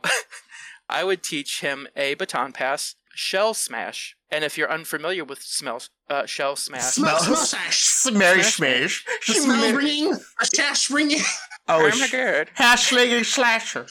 I 0.89 1.03
would 1.03 1.23
teach 1.23 1.61
him 1.61 1.87
a 1.95 2.15
baton 2.15 2.51
pass, 2.51 2.95
shell 3.17 3.53
smash, 3.53 4.15
and 4.29 4.43
if 4.43 4.57
you're 4.57 4.71
unfamiliar 4.71 5.25
with 5.25 5.41
smell, 5.41 5.81
uh, 6.09 6.25
shell 6.25 6.55
smash, 6.55 6.83
Smell, 6.83 7.19
Smell- 7.19 7.35
smell 7.35 7.45
sash. 7.45 7.83
Smash, 7.83 8.55
smash. 8.55 9.05
The 9.27 9.33
smell 9.33 9.75
ringing. 9.75 10.13
A 10.39 10.45
sash 10.45 10.89
ringing. 10.91 11.21
Oh, 11.67 11.89
oh 11.91 11.99
my 11.99 12.07
god. 12.07 12.49
hash 12.53 12.89
slinging 12.89 13.23
slasher. 13.23 13.87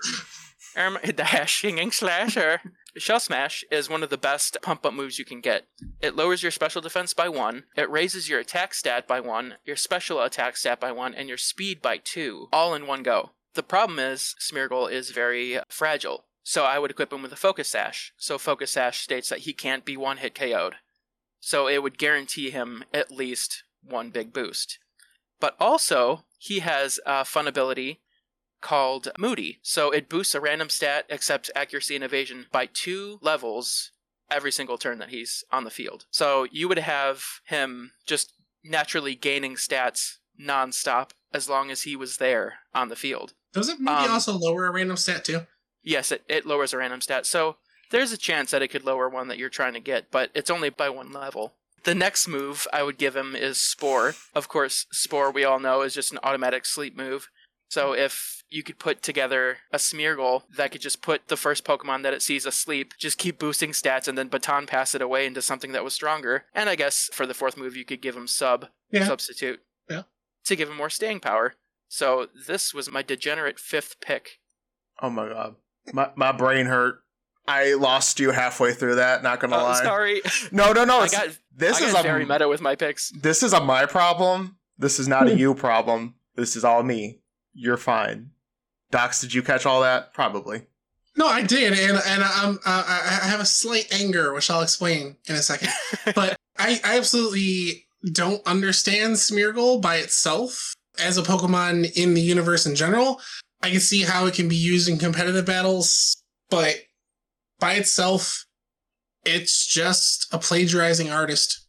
Um, 0.76 0.98
the 1.16 1.24
hashing 1.24 1.90
slasher. 1.90 2.60
Shell 2.98 3.20
Smash 3.20 3.62
is 3.70 3.90
one 3.90 4.02
of 4.02 4.08
the 4.08 4.16
best 4.16 4.56
pump 4.62 4.86
up 4.86 4.94
moves 4.94 5.18
you 5.18 5.26
can 5.26 5.42
get. 5.42 5.66
It 6.00 6.16
lowers 6.16 6.42
your 6.42 6.50
special 6.52 6.80
defense 6.80 7.12
by 7.12 7.28
one, 7.28 7.64
it 7.76 7.90
raises 7.90 8.28
your 8.30 8.40
attack 8.40 8.72
stat 8.72 9.06
by 9.06 9.20
one, 9.20 9.56
your 9.66 9.76
special 9.76 10.22
attack 10.22 10.56
stat 10.56 10.80
by 10.80 10.92
one, 10.92 11.12
and 11.14 11.28
your 11.28 11.36
speed 11.36 11.82
by 11.82 11.98
two, 11.98 12.48
all 12.54 12.74
in 12.74 12.86
one 12.86 13.02
go. 13.02 13.32
The 13.52 13.62
problem 13.62 13.98
is, 13.98 14.34
Smeargle 14.40 14.90
is 14.90 15.10
very 15.10 15.58
fragile, 15.68 16.24
so 16.48 16.62
I 16.62 16.78
would 16.78 16.92
equip 16.92 17.12
him 17.12 17.22
with 17.22 17.32
a 17.32 17.36
Focus 17.36 17.66
Sash. 17.70 18.12
So 18.16 18.38
Focus 18.38 18.70
Sash 18.70 19.00
states 19.00 19.28
that 19.30 19.40
he 19.40 19.52
can't 19.52 19.84
be 19.84 19.96
one 19.96 20.18
hit 20.18 20.32
KO'd. 20.32 20.76
So 21.40 21.66
it 21.66 21.82
would 21.82 21.98
guarantee 21.98 22.50
him 22.50 22.84
at 22.94 23.10
least 23.10 23.64
one 23.82 24.10
big 24.10 24.32
boost. 24.32 24.78
But 25.40 25.56
also, 25.58 26.24
he 26.38 26.60
has 26.60 27.00
a 27.04 27.24
fun 27.24 27.48
ability 27.48 28.00
called 28.60 29.08
Moody. 29.18 29.58
So 29.62 29.90
it 29.90 30.08
boosts 30.08 30.36
a 30.36 30.40
random 30.40 30.68
stat 30.68 31.04
except 31.08 31.50
accuracy 31.56 31.96
and 31.96 32.04
evasion 32.04 32.46
by 32.52 32.66
two 32.72 33.18
levels 33.20 33.90
every 34.30 34.52
single 34.52 34.78
turn 34.78 34.98
that 34.98 35.10
he's 35.10 35.42
on 35.50 35.64
the 35.64 35.70
field. 35.70 36.06
So 36.12 36.46
you 36.52 36.68
would 36.68 36.78
have 36.78 37.24
him 37.46 37.90
just 38.06 38.34
naturally 38.62 39.16
gaining 39.16 39.56
stats 39.56 40.18
nonstop 40.40 41.10
as 41.34 41.48
long 41.48 41.72
as 41.72 41.82
he 41.82 41.96
was 41.96 42.18
there 42.18 42.60
on 42.72 42.88
the 42.88 42.94
field. 42.96 43.34
Doesn't 43.52 43.80
maybe 43.80 43.96
Um, 43.96 44.12
also 44.12 44.32
lower 44.38 44.66
a 44.66 44.70
random 44.72 44.96
stat 44.96 45.24
too? 45.24 45.40
Yes, 45.86 46.10
it, 46.10 46.24
it 46.28 46.44
lowers 46.44 46.72
a 46.72 46.78
random 46.78 47.00
stat. 47.00 47.24
So 47.26 47.56
there's 47.90 48.10
a 48.12 48.18
chance 48.18 48.50
that 48.50 48.60
it 48.60 48.68
could 48.68 48.84
lower 48.84 49.08
one 49.08 49.28
that 49.28 49.38
you're 49.38 49.48
trying 49.48 49.72
to 49.74 49.80
get, 49.80 50.10
but 50.10 50.30
it's 50.34 50.50
only 50.50 50.68
by 50.68 50.90
one 50.90 51.12
level. 51.12 51.54
The 51.84 51.94
next 51.94 52.26
move 52.26 52.66
I 52.72 52.82
would 52.82 52.98
give 52.98 53.14
him 53.14 53.36
is 53.36 53.58
Spore. 53.58 54.14
Of 54.34 54.48
course, 54.48 54.86
Spore, 54.90 55.30
we 55.30 55.44
all 55.44 55.60
know, 55.60 55.82
is 55.82 55.94
just 55.94 56.10
an 56.10 56.18
automatic 56.24 56.66
sleep 56.66 56.96
move. 56.96 57.28
So 57.68 57.92
if 57.92 58.42
you 58.50 58.64
could 58.64 58.78
put 58.80 59.02
together 59.02 59.58
a 59.72 59.76
Smeargle 59.78 60.42
that 60.56 60.72
could 60.72 60.80
just 60.80 61.02
put 61.02 61.28
the 61.28 61.36
first 61.36 61.64
Pokemon 61.64 62.02
that 62.02 62.14
it 62.14 62.22
sees 62.22 62.46
asleep, 62.46 62.94
just 62.98 63.18
keep 63.18 63.38
boosting 63.38 63.70
stats, 63.70 64.08
and 64.08 64.18
then 64.18 64.26
baton 64.28 64.66
pass 64.66 64.94
it 64.94 65.02
away 65.02 65.24
into 65.26 65.40
something 65.42 65.70
that 65.72 65.84
was 65.84 65.94
stronger. 65.94 66.46
And 66.54 66.68
I 66.68 66.74
guess 66.74 67.08
for 67.12 67.26
the 67.26 67.34
fourth 67.34 67.56
move, 67.56 67.76
you 67.76 67.84
could 67.84 68.02
give 68.02 68.16
him 68.16 68.26
Sub, 68.26 68.66
Yeah. 68.90 69.06
Substitute, 69.06 69.60
Yeah. 69.88 70.02
to 70.46 70.56
give 70.56 70.68
him 70.68 70.76
more 70.76 70.90
staying 70.90 71.20
power. 71.20 71.54
So 71.88 72.26
this 72.46 72.74
was 72.74 72.90
my 72.90 73.02
degenerate 73.02 73.60
fifth 73.60 74.00
pick. 74.00 74.40
Oh 75.00 75.10
my 75.10 75.28
god. 75.28 75.56
My 75.92 76.10
my 76.16 76.32
brain 76.32 76.66
hurt. 76.66 76.96
I 77.48 77.74
lost 77.74 78.18
you 78.18 78.32
halfway 78.32 78.72
through 78.74 78.96
that. 78.96 79.22
Not 79.22 79.38
gonna 79.40 79.56
Oh, 79.56 79.62
lie. 79.62 79.82
sorry. 79.82 80.20
No, 80.50 80.72
no, 80.72 80.84
no. 80.84 80.98
I 81.00 81.08
got, 81.08 81.28
this 81.54 81.80
I 81.80 81.86
is 81.86 81.92
got 81.92 82.00
a 82.04 82.08
very 82.08 82.24
meta 82.24 82.48
with 82.48 82.60
my 82.60 82.74
picks. 82.74 83.10
this 83.22 83.42
is 83.42 83.52
a 83.52 83.60
my 83.60 83.86
problem. 83.86 84.56
This 84.78 84.98
is 84.98 85.06
not 85.08 85.28
a 85.28 85.34
you 85.36 85.54
problem. 85.54 86.14
This 86.34 86.56
is 86.56 86.64
all 86.64 86.82
me. 86.82 87.20
You're 87.54 87.76
fine. 87.76 88.30
Docs, 88.90 89.20
did 89.20 89.32
you 89.32 89.42
catch 89.42 89.64
all 89.64 89.80
that? 89.82 90.12
Probably. 90.12 90.66
No, 91.16 91.26
I 91.26 91.42
did, 91.42 91.72
and 91.72 91.98
and 92.06 92.22
I'm 92.22 92.56
uh, 92.66 92.84
I 92.86 93.20
I 93.22 93.26
have 93.28 93.40
a 93.40 93.46
slight 93.46 93.86
anger, 93.92 94.34
which 94.34 94.50
I'll 94.50 94.60
explain 94.62 95.16
in 95.26 95.34
a 95.34 95.42
second. 95.42 95.70
but 96.14 96.36
I, 96.58 96.78
I 96.84 96.98
absolutely 96.98 97.86
don't 98.12 98.46
understand 98.46 99.14
Smeargle 99.14 99.80
by 99.80 99.96
itself 99.96 100.74
as 100.98 101.16
a 101.16 101.22
Pokemon 101.22 101.90
in 101.96 102.14
the 102.14 102.20
universe 102.20 102.66
in 102.66 102.74
general. 102.74 103.20
I 103.62 103.70
can 103.70 103.80
see 103.80 104.02
how 104.02 104.26
it 104.26 104.34
can 104.34 104.48
be 104.48 104.56
used 104.56 104.88
in 104.88 104.98
competitive 104.98 105.44
battles, 105.46 106.22
but 106.50 106.76
by 107.58 107.74
itself, 107.74 108.46
it's 109.24 109.66
just 109.66 110.32
a 110.32 110.38
plagiarizing 110.38 111.10
artist. 111.10 111.66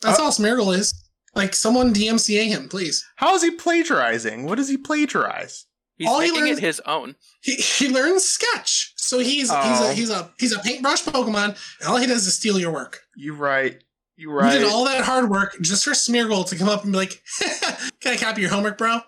That's 0.00 0.18
Uh, 0.18 0.24
all 0.24 0.30
Smeargle 0.30 0.76
is. 0.76 0.94
Like 1.34 1.54
someone 1.54 1.94
DMCA 1.94 2.46
him, 2.48 2.68
please. 2.68 3.04
How 3.16 3.34
is 3.34 3.42
he 3.42 3.50
plagiarizing? 3.50 4.44
What 4.44 4.56
does 4.56 4.68
he 4.68 4.76
plagiarize? 4.76 5.64
He's 5.96 6.08
All 6.08 6.20
he 6.20 6.30
learns- 6.30 6.58
it 6.58 6.60
his 6.60 6.80
own. 6.80 7.16
He, 7.40 7.54
he 7.54 7.88
learns 7.88 8.24
sketch, 8.24 8.92
so 8.96 9.18
he's 9.18 9.42
he's 9.42 9.50
Oh. 9.50 9.90
a 9.90 9.92
he's 9.94 10.10
a 10.10 10.30
he's 10.38 10.52
a 10.52 10.58
paintbrush 10.58 11.02
Pokemon, 11.04 11.56
and 11.80 11.88
all 11.88 11.96
he 11.96 12.06
does 12.06 12.26
is 12.26 12.34
steal 12.34 12.58
your 12.58 12.72
work. 12.72 13.00
You're 13.16 13.34
right. 13.36 13.80
You 14.16 14.30
You 14.30 14.32
right. 14.32 14.52
You 14.54 14.60
did 14.60 14.68
all 14.72 14.84
that 14.84 15.04
hard 15.04 15.30
work 15.30 15.56
just 15.62 15.84
for 15.84 15.92
Smeargle 15.92 16.46
to 16.48 16.56
come 16.56 16.68
up 16.68 16.82
and 16.84 16.92
be 16.92 16.98
like, 16.98 17.22
"Can 18.00 18.12
I 18.12 18.16
copy 18.16 18.40
your 18.42 18.50
homework, 18.50 18.76
bro?" 18.78 19.00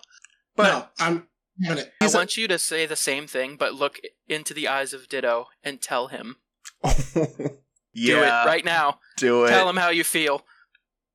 but 0.55 0.63
no, 0.71 0.87
I'm 0.99 1.27
having 1.63 1.83
it. 1.83 1.93
I 2.01 2.05
He's 2.05 2.13
a- 2.13 2.17
want 2.17 2.37
you 2.37 2.47
to 2.47 2.59
say 2.59 2.85
the 2.85 2.95
same 2.95 3.27
thing, 3.27 3.55
but 3.57 3.73
look 3.75 3.99
into 4.27 4.53
the 4.53 4.67
eyes 4.67 4.93
of 4.93 5.07
Ditto 5.09 5.47
and 5.63 5.81
tell 5.81 6.07
him. 6.07 6.37
yeah, 6.83 6.91
Do 7.93 8.23
it 8.23 8.45
right 8.45 8.65
now. 8.65 8.99
Do 9.17 9.45
it. 9.45 9.49
Tell 9.49 9.69
him 9.69 9.77
how 9.77 9.89
you 9.89 10.03
feel. 10.03 10.41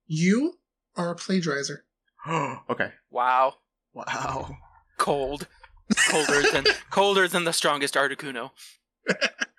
You 0.06 0.54
are 0.96 1.10
a 1.10 1.14
plagiarizer. 1.16 1.78
okay. 2.70 2.92
Wow. 3.10 3.54
Wow. 3.94 4.56
Cold. 4.98 5.46
Colder 6.08 6.42
than 6.52 6.64
colder 6.90 7.26
than 7.26 7.44
the 7.44 7.52
strongest 7.52 7.94
Articuno. 7.94 8.50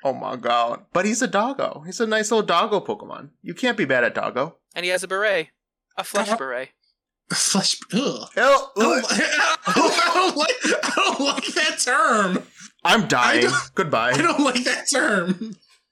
Oh 0.04 0.14
my 0.14 0.36
god. 0.36 0.86
But 0.94 1.06
he's 1.06 1.22
a 1.22 1.28
doggo. 1.28 1.84
He's 1.86 2.00
a 2.00 2.08
nice 2.08 2.32
little 2.32 2.44
doggo 2.44 2.80
Pokemon. 2.80 3.30
You 3.44 3.54
can't 3.54 3.78
be 3.78 3.86
bad 3.86 4.04
at 4.04 4.16
doggo. 4.16 4.58
And 4.74 4.84
he 4.84 4.90
has 4.90 5.04
a 5.04 5.08
beret. 5.08 5.50
A 5.96 6.04
flesh 6.04 6.30
Uh-huh. 6.30 6.38
beret. 6.38 6.70
Flesh. 7.36 7.78
Ugh. 7.94 8.30
Hell, 8.36 8.72
I 8.78 8.82
don't, 8.82 9.06
I 9.68 10.12
don't 10.14 10.38
like. 10.38 10.84
I 10.84 10.92
don't 10.96 11.20
like 11.20 11.46
that 11.56 11.80
term. 11.80 12.44
I'm 12.84 13.08
dying. 13.08 13.44
don't- 13.44 13.72
Goodbye. 13.76 14.12
I 14.12 14.18
don't 14.22 14.40
like 14.44 14.64
that 14.64 14.86
term. 14.92 15.28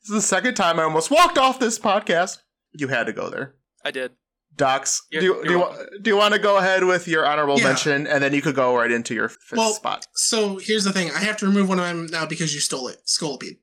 This 0.02 0.10
is 0.10 0.16
the 0.16 0.22
second 0.22 0.56
time 0.56 0.80
I 0.80 0.84
almost 0.84 1.12
walked 1.12 1.38
off 1.38 1.60
this 1.60 1.78
podcast. 1.80 2.38
You 2.74 2.88
had 2.88 3.06
to 3.06 3.14
go 3.14 3.30
there. 3.30 3.56
I 3.86 3.92
did. 3.92 4.12
Docs, 4.56 5.04
do 5.12 5.18
You're- 5.22 5.26
you, 5.26 5.34
you're 5.36 5.44
do, 5.46 5.52
you, 5.94 6.00
do 6.02 6.10
you 6.12 6.18
want 6.18 6.34
to 6.34 6.40
go 6.40 6.58
ahead 6.58 6.84
with 6.84 7.08
your 7.08 7.26
honorable 7.26 7.58
Yeah. 7.60 7.66
mention 7.66 8.06
and 8.08 8.22
then 8.22 8.34
you 8.34 8.42
could 8.42 8.56
go 8.56 8.76
right 8.76 8.92
into 8.92 9.14
your 9.14 9.30
fifth 9.30 9.58
Well- 9.58 9.74
spot? 9.74 10.06
So 10.16 10.58
here's 10.58 10.84
the 10.84 10.92
thing: 10.92 11.12
I 11.12 11.20
have 11.20 11.38
to 11.38 11.46
remove 11.46 11.70
one 11.70 11.80
of 11.80 11.86
them 11.86 12.08
now 12.08 12.26
because 12.26 12.54
you 12.54 12.60
stole 12.60 12.88
it. 12.90 12.98
Scolipede. 13.08 13.60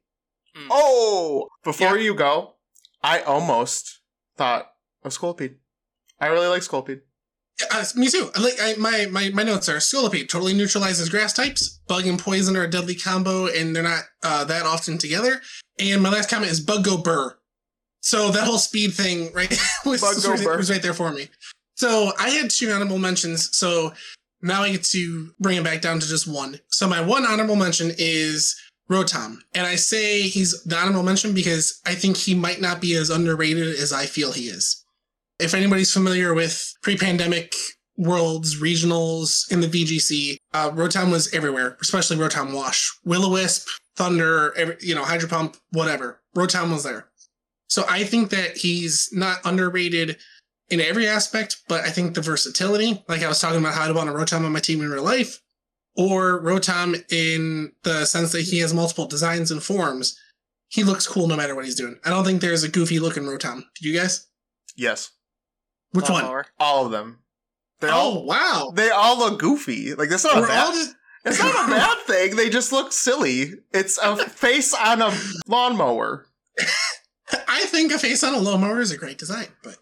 Hmm. 0.55 0.69
Oh, 0.71 1.49
before 1.65 1.99
Yeah. 1.99 2.05
you 2.05 2.15
go, 2.15 2.55
I 3.03 3.21
almost 3.21 4.01
thought 4.39 4.71
of 5.03 5.13
Scolipede. 5.13 5.57
I 6.19 6.29
really 6.29 6.47
like 6.49 6.63
Scolipede. 6.63 7.01
Uh, 7.71 7.85
me 7.95 8.09
too. 8.09 8.31
Like 8.39 8.55
I, 8.61 8.75
my 8.75 9.07
my 9.11 9.31
my 9.31 9.43
notes 9.43 9.69
are 9.69 9.77
Scolipede 9.77 10.29
totally 10.29 10.53
neutralizes 10.53 11.09
grass 11.09 11.33
types. 11.33 11.81
Bug 11.89 12.07
and 12.07 12.19
poison 12.19 12.57
are 12.57 12.65
a 12.65 12.71
deadly 12.71 12.95
combo, 12.95 13.47
and 13.47 13.75
they're 13.75 13.83
not 13.83 14.05
uh, 14.23 14.45
that 14.45 14.67
often 14.67 14.99
together. 14.99 15.41
And 15.79 16.03
my 16.03 16.11
last 16.11 16.29
comment 16.29 16.51
is 16.51 16.61
Bug 16.61 16.85
Go 16.85 16.99
Burr. 16.99 17.37
So 18.01 18.31
that 18.31 18.45
whole 18.45 18.59
speed 18.59 18.93
thing, 18.95 19.33
right, 19.33 19.51
was, 19.87 20.01
Bug 20.01 20.23
Go 20.23 20.33
was, 20.33 20.45
Burr. 20.45 20.57
was 20.57 20.71
right 20.71 20.83
there 20.83 20.95
for 20.95 21.11
me. 21.13 21.29
So 21.77 22.13
I 22.19 22.31
had 22.31 22.51
two 22.51 22.71
honorable 22.71 22.99
mentions. 22.99 23.55
So 23.57 23.93
now 24.43 24.63
I 24.63 24.73
get 24.73 24.85
to 24.85 25.33
bring 25.41 25.57
it 25.57 25.65
back 25.65 25.81
down 25.81 25.99
to 26.01 26.07
just 26.07 26.27
one. 26.27 26.61
So 26.69 26.87
my 26.89 27.01
one 27.01 27.25
honorable 27.25 27.57
mention 27.57 27.93
is 27.97 28.55
Rotom, 28.91 29.39
and 29.55 29.67
I 29.67 29.77
say 29.77 30.23
he's 30.23 30.63
the 30.65 30.77
honorable 30.77 31.03
mention 31.03 31.35
because 31.35 31.81
I 31.87 31.95
think 31.95 32.17
he 32.17 32.35
might 32.35 32.61
not 32.61 32.81
be 32.81 32.95
as 32.95 33.11
underrated 33.11 33.69
as 33.77 33.93
I 33.93 34.07
feel 34.07 34.33
he 34.33 34.49
is 34.49 34.85
if 35.39 35.55
anybody's 35.55 35.93
familiar 35.93 36.35
with 36.35 36.75
pre-pandemic 36.83 37.55
worlds, 37.97 38.61
regionals 38.61 39.51
in 39.51 39.61
the 39.61 39.69
VGC, 39.69 40.37
uh, 40.53 40.71
Rotom 40.71 41.11
was 41.11 41.33
everywhere, 41.33 41.77
especially 41.81 42.17
Rotom 42.17 42.55
Wash, 42.55 42.93
Will-O-Wisp, 43.05 43.69
Thunder, 43.97 44.57
every, 44.57 44.77
you 44.81 44.95
know, 44.95 45.05
Hydro 45.05 45.29
Pump, 45.29 45.57
whatever. 45.71 46.21
Rotom 46.37 46.73
was 46.73 46.85
there. 46.85 47.09
So 47.69 47.85
I 47.89 48.05
think 48.05 48.31
that 48.31 48.59
he's 48.59 49.09
not 49.13 49.39
underrated 49.45 50.19
in 50.69 50.81
every 50.81 51.07
aspect, 51.07 51.63
but 51.69 51.85
I 51.85 51.91
think 51.91 52.15
the 52.15 52.21
versatility, 52.21 53.05
like 53.09 53.23
I 53.23 53.29
was 53.29 53.41
talking 53.41 53.61
about 53.61 53.75
how 53.75 53.87
to 53.87 53.95
want 53.95 54.11
a 54.11 54.13
Rotom 54.13 54.45
on 54.45 54.53
my 54.53 54.61
team 54.61 54.81
in 54.81 54.91
real 54.91 55.03
life, 55.03 55.41
or 55.97 56.43
Rotom 56.43 57.03
in 57.11 57.73
the 57.83 58.05
sense 58.05 58.33
that 58.33 58.43
he 58.43 58.59
has 58.59 58.75
multiple 58.75 59.07
designs 59.07 59.51
and 59.51 59.63
forms, 59.63 60.19
he 60.69 60.85
looks 60.85 61.07
cool 61.07 61.27
no 61.29 61.37
matter 61.37 61.55
what 61.55 61.65
he's 61.65 61.77
doing. 61.77 61.99
I 62.05 62.11
don't 62.11 62.25
think 62.25 62.41
there's 62.41 62.65
a 62.65 62.69
goofy 62.69 62.99
looking 62.99 63.23
Rotom. 63.23 63.63
Do 63.81 63.89
you 63.89 63.99
guys? 63.99 64.27
Yes, 64.77 65.11
Which 65.97 66.09
one? 66.11 66.23
Lawnmower. 66.23 66.47
all 66.61 66.87
of 66.87 66.93
them. 66.93 67.19
They 67.81 67.89
Oh 67.89 67.93
all 67.93 68.25
wow! 68.27 68.73
they 68.75 68.91
all 68.91 69.19
look 69.19 69.39
goofy. 69.41 69.95
Like 69.95 70.09
that's 70.09 70.25
not 70.25 70.37
a 70.39 70.41
We're 70.41 70.47
bad. 70.49 70.73
just 70.75 70.95
it's 71.25 71.39
not 71.41 71.67
a 71.67 71.71
bad 71.75 71.99
thing. 72.07 72.37
They 72.37 72.49
just 72.49 72.73
look 72.73 72.93
silly. 72.93 73.53
It's 73.73 73.99
a 73.99 74.17
face 74.17 74.73
on 74.73 75.03
a 75.03 75.13
lawnmower, 75.47 76.27
I 77.49 77.65
think 77.67 77.93
a 77.93 77.99
face 77.99 78.23
on 78.23 78.35
a 78.35 78.39
lawnmower 78.39 78.81
is 78.81 78.93
a 78.93 78.97
great 78.97 79.19
design, 79.19 79.49
but 79.63 79.77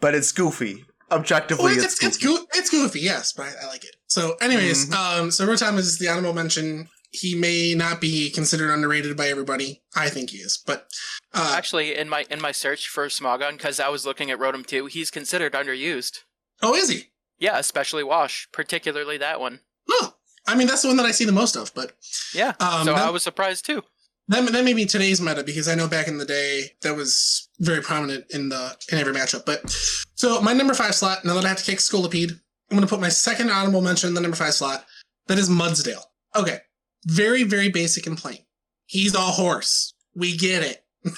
but 0.00 0.14
it's 0.14 0.30
goofy. 0.32 0.84
Objectively, 1.10 1.64
well, 1.64 1.74
it's, 1.74 1.84
it's 1.84 2.02
it's, 2.04 2.16
goofy. 2.18 2.36
goo- 2.38 2.46
it's 2.54 2.70
goofy, 2.70 3.00
yes, 3.00 3.32
but 3.32 3.46
I, 3.46 3.64
I 3.64 3.66
like 3.68 3.84
it. 3.84 3.94
So, 4.06 4.36
anyways, 4.40 4.88
Mhm. 4.90 4.94
um, 5.20 5.30
so 5.30 5.46
Rotom 5.46 5.76
is 5.78 5.98
the 5.98 6.08
animal 6.08 6.32
mention. 6.32 6.88
He 7.16 7.34
may 7.36 7.74
not 7.76 8.00
be 8.00 8.28
considered 8.30 8.72
underrated 8.72 9.16
by 9.16 9.28
everybody. 9.28 9.82
I 9.94 10.08
think 10.08 10.30
he 10.30 10.38
is, 10.38 10.58
but 10.58 10.88
uh, 11.32 11.54
Actually, 11.56 11.94
in 11.96 12.08
my 12.08 12.26
in 12.28 12.40
my 12.40 12.50
search 12.52 12.88
for 12.88 13.06
Smogon, 13.06 13.52
because 13.52 13.78
I 13.78 13.88
was 13.88 14.04
looking 14.04 14.30
at 14.32 14.38
Rotom 14.38 14.66
2, 14.66 14.86
he's 14.86 15.10
considered 15.10 15.52
underused. 15.52 16.20
oh, 16.62 16.74
is 16.74 16.88
he? 16.88 17.10
Yeah, 17.38 17.58
especially 17.58 18.02
Wash, 18.04 18.48
particularly 18.52 19.16
that 19.18 19.38
one. 19.40 19.60
Oh, 19.90 20.14
I 20.46 20.54
mean 20.56 20.66
that's 20.66 20.82
the 20.82 20.88
one 20.88 20.96
that 20.96 21.06
I 21.06 21.12
see 21.12 21.24
the 21.24 21.32
most 21.32 21.56
of, 21.56 21.72
but 21.74 21.92
Yeah. 22.34 22.54
um, 22.60 22.84
so 22.84 22.94
that, 22.94 23.06
I 23.06 23.10
was 23.10 23.22
surprised 23.22 23.64
too. 23.64 23.82
that 24.28 24.50
that 24.52 24.64
may 24.64 24.72
be 24.74 24.84
today's 24.86 25.20
meta 25.20 25.44
because 25.44 25.68
I 25.68 25.74
know 25.76 25.86
back 25.88 26.08
in 26.08 26.18
the 26.18 26.24
day 26.24 26.72
that 26.82 26.96
was 26.96 27.48
very 27.60 27.80
prominent 27.82 28.24
in 28.30 28.48
the 28.48 28.76
in 28.90 28.98
every 28.98 29.12
matchup. 29.14 29.44
But 29.46 29.70
so 30.14 30.40
my 30.40 30.52
number 30.52 30.74
five 30.74 30.94
slot. 30.96 31.24
Now 31.24 31.34
that 31.34 31.44
I 31.44 31.48
have 31.48 31.58
to 31.58 31.64
kick 31.64 31.78
Scolipede, 31.78 32.32
I'm 32.70 32.76
going 32.76 32.80
to 32.82 32.86
put 32.88 33.00
my 33.00 33.08
second 33.08 33.50
honorable 33.50 33.82
mention 33.82 34.08
in 34.08 34.14
the 34.14 34.20
number 34.20 34.36
five 34.36 34.54
slot. 34.54 34.84
That 35.28 35.38
is 35.38 35.48
Mudsdale. 35.48 36.02
Okay, 36.36 36.58
very 37.04 37.42
very 37.44 37.68
basic 37.68 38.06
and 38.06 38.18
plain. 38.18 38.38
He's 38.86 39.14
a 39.14 39.20
horse. 39.20 39.92
We 40.14 40.36
get 40.36 40.62
it. 40.62 40.84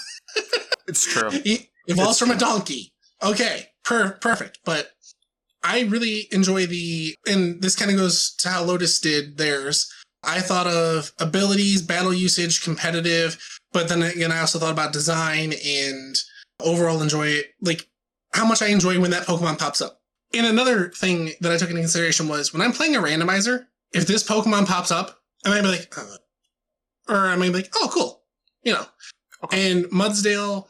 It's 0.88 1.04
true. 1.04 1.30
He 1.30 1.68
evolves 1.86 2.10
It's 2.10 2.18
from 2.18 2.30
a 2.30 2.38
donkey. 2.38 2.92
Okay, 3.22 3.68
per- 3.84 4.12
perfect. 4.20 4.60
But 4.64 4.90
I 5.62 5.82
really 5.82 6.28
enjoy 6.30 6.66
the, 6.66 7.14
and 7.26 7.60
this 7.60 7.74
kind 7.74 7.90
of 7.90 7.96
goes 7.96 8.34
to 8.36 8.48
how 8.48 8.62
Lotus 8.62 9.00
did 9.00 9.36
theirs. 9.36 9.92
I 10.22 10.40
thought 10.40 10.66
of 10.66 11.12
abilities, 11.18 11.82
battle 11.82 12.12
usage, 12.14 12.62
competitive, 12.62 13.38
but 13.72 13.88
then 13.88 14.02
again, 14.02 14.32
I 14.32 14.40
also 14.40 14.58
thought 14.58 14.72
about 14.72 14.92
design 14.92 15.54
and 15.64 16.16
overall 16.60 17.02
enjoy 17.02 17.28
it. 17.28 17.46
Like 17.60 17.88
how 18.32 18.46
much 18.46 18.62
I 18.62 18.68
enjoy 18.68 19.00
when 19.00 19.10
that 19.10 19.26
Pokemon 19.26 19.58
pops 19.58 19.80
up. 19.80 20.00
And 20.34 20.46
another 20.46 20.90
thing 20.90 21.32
that 21.40 21.52
I 21.52 21.56
took 21.56 21.70
into 21.70 21.80
consideration 21.80 22.28
was 22.28 22.52
when 22.52 22.62
I'm 22.62 22.72
playing 22.72 22.96
a 22.96 23.00
randomizer, 23.00 23.66
if 23.92 24.06
this 24.06 24.26
Pokemon 24.28 24.66
pops 24.66 24.90
up, 24.90 25.20
I 25.46 25.50
might 25.50 25.62
be 25.62 25.68
like, 25.68 25.96
uh, 25.96 26.16
or 27.08 27.28
I 27.28 27.36
might 27.36 27.48
be 27.48 27.58
like, 27.58 27.72
oh, 27.76 27.88
cool, 27.92 28.22
you 28.62 28.72
know. 28.72 28.84
Okay. 29.44 29.70
And 29.70 29.84
Mudsdale, 29.86 30.66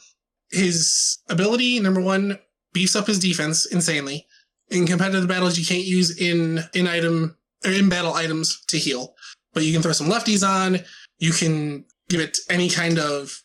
his 0.51 1.19
ability 1.29 1.81
number 1.81 2.01
one 2.01 2.39
beefs 2.73 2.95
up 2.95 3.07
his 3.07 3.19
defense 3.19 3.65
insanely. 3.67 4.27
In 4.69 4.87
competitive 4.87 5.29
battles, 5.29 5.59
you 5.59 5.65
can't 5.65 5.85
use 5.85 6.21
in 6.21 6.61
in 6.75 6.87
item 6.87 7.37
or 7.65 7.71
in 7.71 7.89
battle 7.89 8.13
items 8.13 8.63
to 8.67 8.77
heal, 8.77 9.15
but 9.55 9.63
you 9.63 9.73
can 9.73 9.81
throw 9.81 9.93
some 9.93 10.09
lefties 10.09 10.47
on. 10.47 10.81
You 11.19 11.33
can 11.33 11.85
give 12.09 12.21
it 12.21 12.37
any 12.51 12.69
kind 12.69 12.99
of 12.99 13.43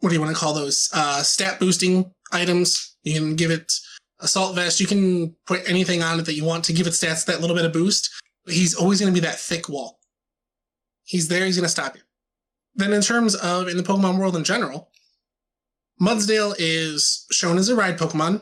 what 0.00 0.08
do 0.08 0.16
you 0.16 0.20
want 0.20 0.34
to 0.34 0.40
call 0.40 0.52
those 0.52 0.90
uh, 0.92 1.22
stat 1.22 1.60
boosting 1.60 2.12
items. 2.32 2.96
You 3.04 3.20
can 3.20 3.36
give 3.36 3.50
it 3.52 3.72
assault 4.18 4.56
vest. 4.56 4.80
You 4.80 4.86
can 4.86 5.36
put 5.46 5.68
anything 5.68 6.02
on 6.02 6.18
it 6.18 6.26
that 6.26 6.34
you 6.34 6.44
want 6.44 6.64
to 6.64 6.72
give 6.72 6.86
it 6.86 6.90
stats 6.90 7.24
that 7.26 7.40
little 7.40 7.54
bit 7.54 7.64
of 7.64 7.72
boost. 7.72 8.10
But 8.44 8.54
he's 8.54 8.74
always 8.74 9.00
going 9.00 9.14
to 9.14 9.20
be 9.20 9.24
that 9.24 9.38
thick 9.38 9.68
wall. 9.68 10.00
He's 11.12 11.28
there. 11.28 11.44
He's 11.44 11.56
going 11.56 11.66
to 11.66 11.68
stop 11.68 11.94
you. 11.94 12.00
Then, 12.74 12.94
in 12.94 13.02
terms 13.02 13.34
of 13.34 13.68
in 13.68 13.76
the 13.76 13.82
Pokemon 13.82 14.18
world 14.18 14.34
in 14.34 14.44
general, 14.44 14.88
Mudsdale 16.00 16.54
is 16.58 17.26
shown 17.30 17.58
as 17.58 17.68
a 17.68 17.76
ride 17.76 17.98
Pokemon 17.98 18.40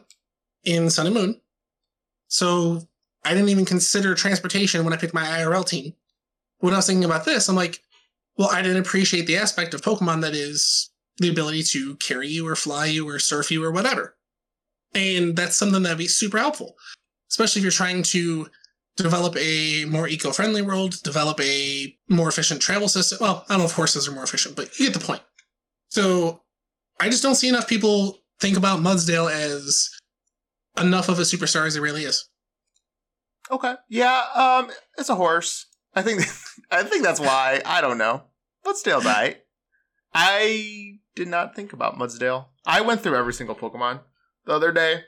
in 0.62 0.88
Sun 0.88 1.06
and 1.06 1.14
Moon. 1.16 1.40
So 2.28 2.82
I 3.24 3.34
didn't 3.34 3.48
even 3.48 3.64
consider 3.64 4.14
transportation 4.14 4.84
when 4.84 4.92
I 4.92 4.98
picked 4.98 5.12
my 5.14 5.24
IRL 5.24 5.66
team. 5.66 5.94
When 6.60 6.72
I 6.72 6.76
was 6.76 6.86
thinking 6.86 7.04
about 7.04 7.24
this, 7.24 7.48
I'm 7.48 7.56
like, 7.56 7.80
well, 8.38 8.50
I 8.52 8.62
didn't 8.62 8.82
appreciate 8.82 9.26
the 9.26 9.38
aspect 9.38 9.74
of 9.74 9.82
Pokemon 9.82 10.20
that 10.20 10.36
is 10.36 10.90
the 11.16 11.28
ability 11.28 11.64
to 11.64 11.96
carry 11.96 12.28
you 12.28 12.46
or 12.46 12.54
fly 12.54 12.86
you 12.86 13.08
or 13.08 13.18
surf 13.18 13.50
you 13.50 13.64
or 13.64 13.72
whatever. 13.72 14.14
And 14.94 15.34
that's 15.34 15.56
something 15.56 15.82
that'd 15.82 15.98
be 15.98 16.06
super 16.06 16.38
helpful, 16.38 16.76
especially 17.32 17.58
if 17.58 17.64
you're 17.64 17.72
trying 17.72 18.04
to 18.04 18.46
develop 19.02 19.36
a 19.36 19.84
more 19.86 20.08
eco-friendly 20.08 20.62
world, 20.62 21.02
develop 21.02 21.40
a 21.40 21.96
more 22.08 22.28
efficient 22.28 22.60
travel 22.60 22.88
system. 22.88 23.18
Well, 23.20 23.44
I 23.48 23.52
don't 23.54 23.60
know 23.60 23.64
if 23.66 23.72
horses 23.72 24.08
are 24.08 24.12
more 24.12 24.24
efficient, 24.24 24.56
but 24.56 24.78
you 24.78 24.86
get 24.86 24.98
the 24.98 25.04
point. 25.04 25.22
So 25.88 26.42
I 27.00 27.08
just 27.08 27.22
don't 27.22 27.34
see 27.34 27.48
enough 27.48 27.68
people 27.68 28.18
think 28.40 28.56
about 28.56 28.80
Mudsdale 28.80 29.30
as 29.30 29.90
enough 30.80 31.08
of 31.08 31.18
a 31.18 31.22
superstar 31.22 31.66
as 31.66 31.76
it 31.76 31.80
really 31.80 32.04
is. 32.04 32.28
Okay. 33.50 33.74
Yeah, 33.88 34.22
um, 34.34 34.70
it's 34.96 35.08
a 35.08 35.16
horse. 35.16 35.66
I 35.94 36.02
think 36.02 36.20
I 36.70 36.82
think 36.84 37.02
that's 37.02 37.20
why. 37.20 37.60
I 37.64 37.80
don't 37.80 37.98
know. 37.98 38.22
Mudsdale's 38.64 39.04
right. 39.04 39.38
I 40.14 40.98
did 41.14 41.28
not 41.28 41.54
think 41.54 41.72
about 41.72 41.98
Mudsdale. 41.98 42.46
I 42.66 42.80
went 42.80 43.00
through 43.00 43.16
every 43.16 43.32
single 43.32 43.56
Pokemon 43.56 44.00
the 44.44 44.52
other 44.52 44.72
day. 44.72 45.02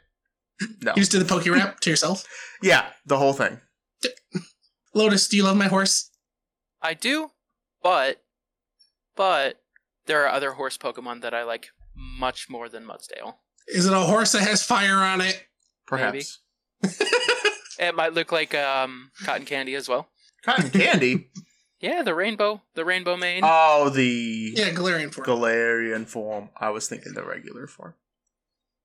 No. 0.80 0.92
You 0.94 1.02
just 1.02 1.12
did 1.12 1.20
the 1.20 1.24
Poke 1.24 1.46
Rap 1.46 1.80
to 1.80 1.90
yourself. 1.90 2.24
Yeah, 2.62 2.86
the 3.04 3.18
whole 3.18 3.32
thing. 3.32 3.60
Lotus, 4.94 5.28
do 5.28 5.36
you 5.36 5.44
love 5.44 5.56
my 5.56 5.68
horse? 5.68 6.10
I 6.80 6.94
do, 6.94 7.30
but 7.82 8.22
but 9.16 9.60
there 10.06 10.24
are 10.24 10.28
other 10.28 10.52
horse 10.52 10.76
Pokemon 10.76 11.22
that 11.22 11.34
I 11.34 11.44
like 11.44 11.68
much 11.96 12.48
more 12.50 12.68
than 12.68 12.84
Mudsdale. 12.84 13.34
Is 13.68 13.86
it 13.86 13.92
a 13.92 14.00
horse 14.00 14.32
that 14.32 14.42
has 14.42 14.62
fire 14.62 14.96
on 14.96 15.20
it? 15.20 15.46
Perhaps. 15.86 16.40
It 17.78 17.96
might 17.96 18.12
look 18.12 18.30
like 18.30 18.54
um, 18.54 19.10
cotton 19.24 19.44
candy 19.44 19.74
as 19.74 19.88
well. 19.88 20.08
Cotton 20.44 20.70
candy. 20.70 21.30
Yeah, 21.80 22.02
the 22.04 22.14
rainbow, 22.14 22.62
the 22.76 22.84
rainbow 22.84 23.16
mane. 23.16 23.42
oh, 23.44 23.88
the 23.88 24.52
yeah, 24.54 24.70
Galarian 24.70 25.12
form. 25.12 25.26
Galarian 25.26 26.06
form. 26.06 26.50
I 26.56 26.70
was 26.70 26.86
thinking 26.86 27.14
the 27.14 27.24
regular 27.24 27.66
form. 27.66 27.94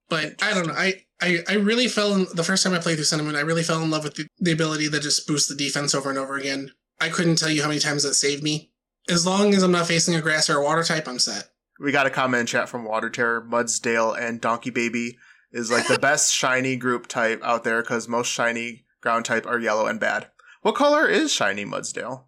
But 0.08 0.42
I 0.42 0.54
don't 0.54 0.66
know. 0.66 0.74
I, 0.74 1.04
I, 1.20 1.38
I 1.48 1.54
really 1.54 1.88
fell 1.88 2.14
in 2.14 2.26
the 2.34 2.44
first 2.44 2.62
time 2.64 2.72
I 2.72 2.78
played 2.78 2.96
through 2.96 3.04
Sun 3.04 3.20
and 3.20 3.28
Moon. 3.28 3.36
I 3.36 3.40
really 3.40 3.62
fell 3.62 3.82
in 3.82 3.90
love 3.90 4.04
with 4.04 4.14
the, 4.14 4.26
the 4.38 4.52
ability 4.52 4.88
that 4.88 5.02
just 5.02 5.26
boosts 5.26 5.48
the 5.48 5.54
defense 5.54 5.94
over 5.94 6.08
and 6.08 6.18
over 6.18 6.36
again. 6.36 6.72
I 7.00 7.08
couldn't 7.08 7.36
tell 7.36 7.50
you 7.50 7.62
how 7.62 7.68
many 7.68 7.80
times 7.80 8.02
that 8.02 8.14
saved 8.14 8.42
me. 8.42 8.72
As 9.08 9.26
long 9.26 9.54
as 9.54 9.62
I'm 9.62 9.72
not 9.72 9.86
facing 9.86 10.14
a 10.14 10.20
grass 10.20 10.50
or 10.50 10.58
a 10.58 10.64
water 10.64 10.82
type, 10.82 11.08
I'm 11.08 11.18
set. 11.18 11.50
We 11.80 11.92
got 11.92 12.06
a 12.06 12.10
comment 12.10 12.40
in 12.40 12.46
chat 12.46 12.68
from 12.68 12.84
Water 12.84 13.08
Terror. 13.08 13.40
Mudsdale 13.40 14.18
and 14.18 14.40
Donkey 14.40 14.70
Baby 14.70 15.16
is 15.52 15.70
like 15.70 15.86
the 15.86 15.98
best 16.00 16.34
shiny 16.34 16.76
group 16.76 17.06
type 17.06 17.40
out 17.42 17.64
there 17.64 17.82
because 17.82 18.08
most 18.08 18.30
shiny 18.30 18.84
ground 19.00 19.24
type 19.24 19.46
are 19.46 19.58
yellow 19.58 19.86
and 19.86 20.00
bad. 20.00 20.28
What 20.62 20.74
color 20.74 21.06
is 21.06 21.32
shiny 21.32 21.64
Mudsdale? 21.64 22.24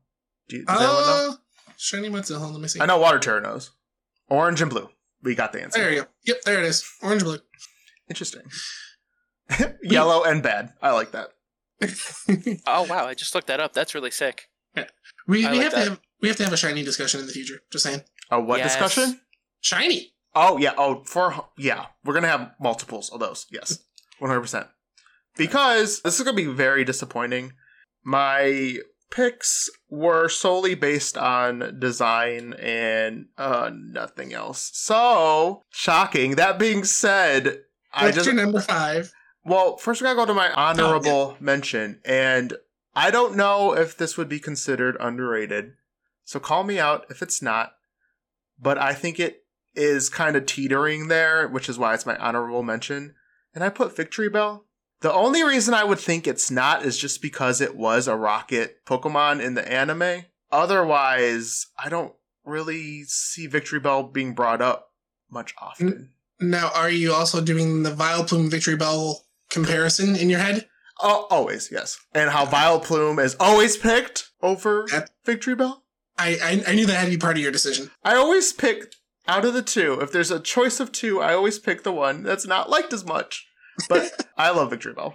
Do 0.48 0.56
you, 0.56 0.64
does 0.64 0.80
anyone 0.80 1.02
know? 1.02 1.30
Uh, 1.32 1.36
shiny 1.76 2.08
Mudsdale. 2.08 2.38
Hold 2.38 2.48
on, 2.48 2.52
let 2.54 2.62
me 2.62 2.68
see. 2.68 2.80
I 2.80 2.86
know 2.86 2.98
Water 2.98 3.18
Terror 3.18 3.40
knows. 3.40 3.72
Orange 4.28 4.62
and 4.62 4.70
blue. 4.70 4.88
We 5.22 5.34
got 5.34 5.52
the 5.52 5.62
answer. 5.62 5.78
There 5.80 5.92
you 5.92 6.02
go. 6.02 6.08
Yep, 6.24 6.42
there 6.44 6.58
it 6.58 6.64
is. 6.64 6.84
Orange 7.02 7.22
blue. 7.22 7.38
Interesting. 8.08 8.42
yellow 9.82 10.24
and 10.24 10.42
bad. 10.42 10.72
I 10.80 10.92
like 10.92 11.12
that. 11.12 11.28
oh 12.66 12.82
wow, 12.84 13.06
I 13.06 13.14
just 13.14 13.34
looked 13.34 13.46
that 13.48 13.60
up. 13.60 13.72
That's 13.72 13.94
really 13.94 14.10
sick. 14.10 14.48
Yeah. 14.76 14.84
we 15.26 15.44
I 15.46 15.50
we 15.50 15.56
like 15.58 15.64
have 15.64 15.72
that. 15.72 15.84
to 15.84 15.90
have 15.90 16.00
we 16.20 16.28
have 16.28 16.36
to 16.38 16.44
have 16.44 16.52
a 16.52 16.56
shiny 16.56 16.82
discussion 16.84 17.20
in 17.20 17.26
the 17.26 17.32
future. 17.32 17.60
Just 17.70 17.84
saying. 17.84 18.02
A 18.30 18.40
what 18.40 18.58
Yes. 18.58 18.72
discussion? 18.76 19.20
Shiny. 19.60 20.12
Oh 20.34 20.58
yeah. 20.58 20.74
Oh, 20.76 21.02
for 21.04 21.46
yeah, 21.56 21.86
we're 22.04 22.14
gonna 22.14 22.28
have 22.28 22.52
multiples 22.60 23.10
of 23.10 23.20
those. 23.20 23.46
Yes, 23.50 23.78
one 24.18 24.30
hundred 24.30 24.42
percent. 24.42 24.66
Because 25.36 26.00
this 26.02 26.18
is 26.18 26.24
gonna 26.24 26.36
be 26.36 26.44
very 26.46 26.84
disappointing. 26.84 27.52
My 28.04 28.76
picks 29.10 29.68
were 29.88 30.28
solely 30.28 30.74
based 30.74 31.16
on 31.16 31.78
design 31.78 32.54
and 32.54 33.26
uh 33.36 33.70
nothing 33.74 34.32
else. 34.32 34.70
So 34.74 35.62
shocking. 35.70 36.36
That 36.36 36.58
being 36.58 36.84
said, 36.84 37.62
I 37.92 38.06
What's 38.06 38.16
just 38.18 38.32
number 38.32 38.60
five? 38.60 39.12
well, 39.44 39.76
first 39.76 40.00
we 40.00 40.04
gotta 40.04 40.16
go 40.16 40.26
to 40.26 40.34
my 40.34 40.52
honorable 40.52 41.36
mention, 41.40 42.00
and 42.04 42.54
I 42.94 43.10
don't 43.10 43.36
know 43.36 43.72
if 43.76 43.96
this 43.96 44.16
would 44.16 44.28
be 44.28 44.40
considered 44.40 44.96
underrated. 45.00 45.72
So 46.24 46.38
call 46.40 46.64
me 46.64 46.78
out 46.78 47.06
if 47.10 47.22
it's 47.22 47.42
not. 47.42 47.72
But 48.62 48.78
I 48.78 48.92
think 48.92 49.18
it 49.18 49.44
is 49.74 50.08
kind 50.08 50.36
of 50.36 50.46
teetering 50.46 51.08
there, 51.08 51.48
which 51.48 51.68
is 51.68 51.78
why 51.78 51.94
it's 51.94 52.06
my 52.06 52.16
honorable 52.16 52.62
mention. 52.62 53.14
And 53.54 53.64
I 53.64 53.68
put 53.70 53.96
Victreebel. 53.96 54.62
The 55.00 55.12
only 55.12 55.42
reason 55.42 55.72
I 55.74 55.84
would 55.84 55.98
think 55.98 56.26
it's 56.26 56.50
not 56.50 56.84
is 56.84 56.98
just 56.98 57.22
because 57.22 57.60
it 57.60 57.74
was 57.76 58.06
a 58.06 58.16
rocket 58.16 58.84
Pokemon 58.84 59.42
in 59.42 59.54
the 59.54 59.66
anime. 59.70 60.24
Otherwise, 60.52 61.66
I 61.78 61.88
don't 61.88 62.12
really 62.44 63.04
see 63.04 63.48
Victreebel 63.48 64.12
being 64.12 64.34
brought 64.34 64.60
up 64.60 64.90
much 65.30 65.54
often. 65.58 66.10
Now, 66.40 66.70
are 66.74 66.90
you 66.90 67.12
also 67.12 67.40
doing 67.40 67.82
the 67.82 67.90
Vileplume 67.90 68.50
Victreebel 68.50 69.16
comparison 69.50 70.16
in 70.16 70.30
your 70.30 70.40
head? 70.40 70.68
Oh, 71.00 71.26
always, 71.30 71.70
yes. 71.72 71.98
And 72.14 72.30
how 72.30 72.44
Vileplume 72.46 73.22
is 73.22 73.36
always 73.40 73.76
picked 73.76 74.30
over 74.42 74.86
Yep. 74.92 75.10
Victreebel. 75.26 75.76
I, 76.18 76.38
I 76.42 76.70
I 76.72 76.74
knew 76.74 76.84
that 76.86 76.94
had 76.94 77.04
to 77.06 77.10
be 77.10 77.16
part 77.16 77.36
of 77.36 77.42
your 77.42 77.52
decision. 77.52 77.90
I 78.04 78.14
always 78.16 78.52
pick 78.52 78.92
out 79.26 79.44
of 79.46 79.54
the 79.54 79.62
two. 79.62 79.98
If 80.00 80.12
there's 80.12 80.30
a 80.30 80.40
choice 80.40 80.80
of 80.80 80.92
two, 80.92 81.20
I 81.20 81.32
always 81.32 81.58
pick 81.58 81.82
the 81.82 81.92
one 81.92 82.22
that's 82.22 82.46
not 82.46 82.68
liked 82.68 82.92
as 82.92 83.04
much. 83.04 83.46
But 83.88 84.26
I 84.36 84.50
love 84.50 84.70
Victreebel. 84.72 85.14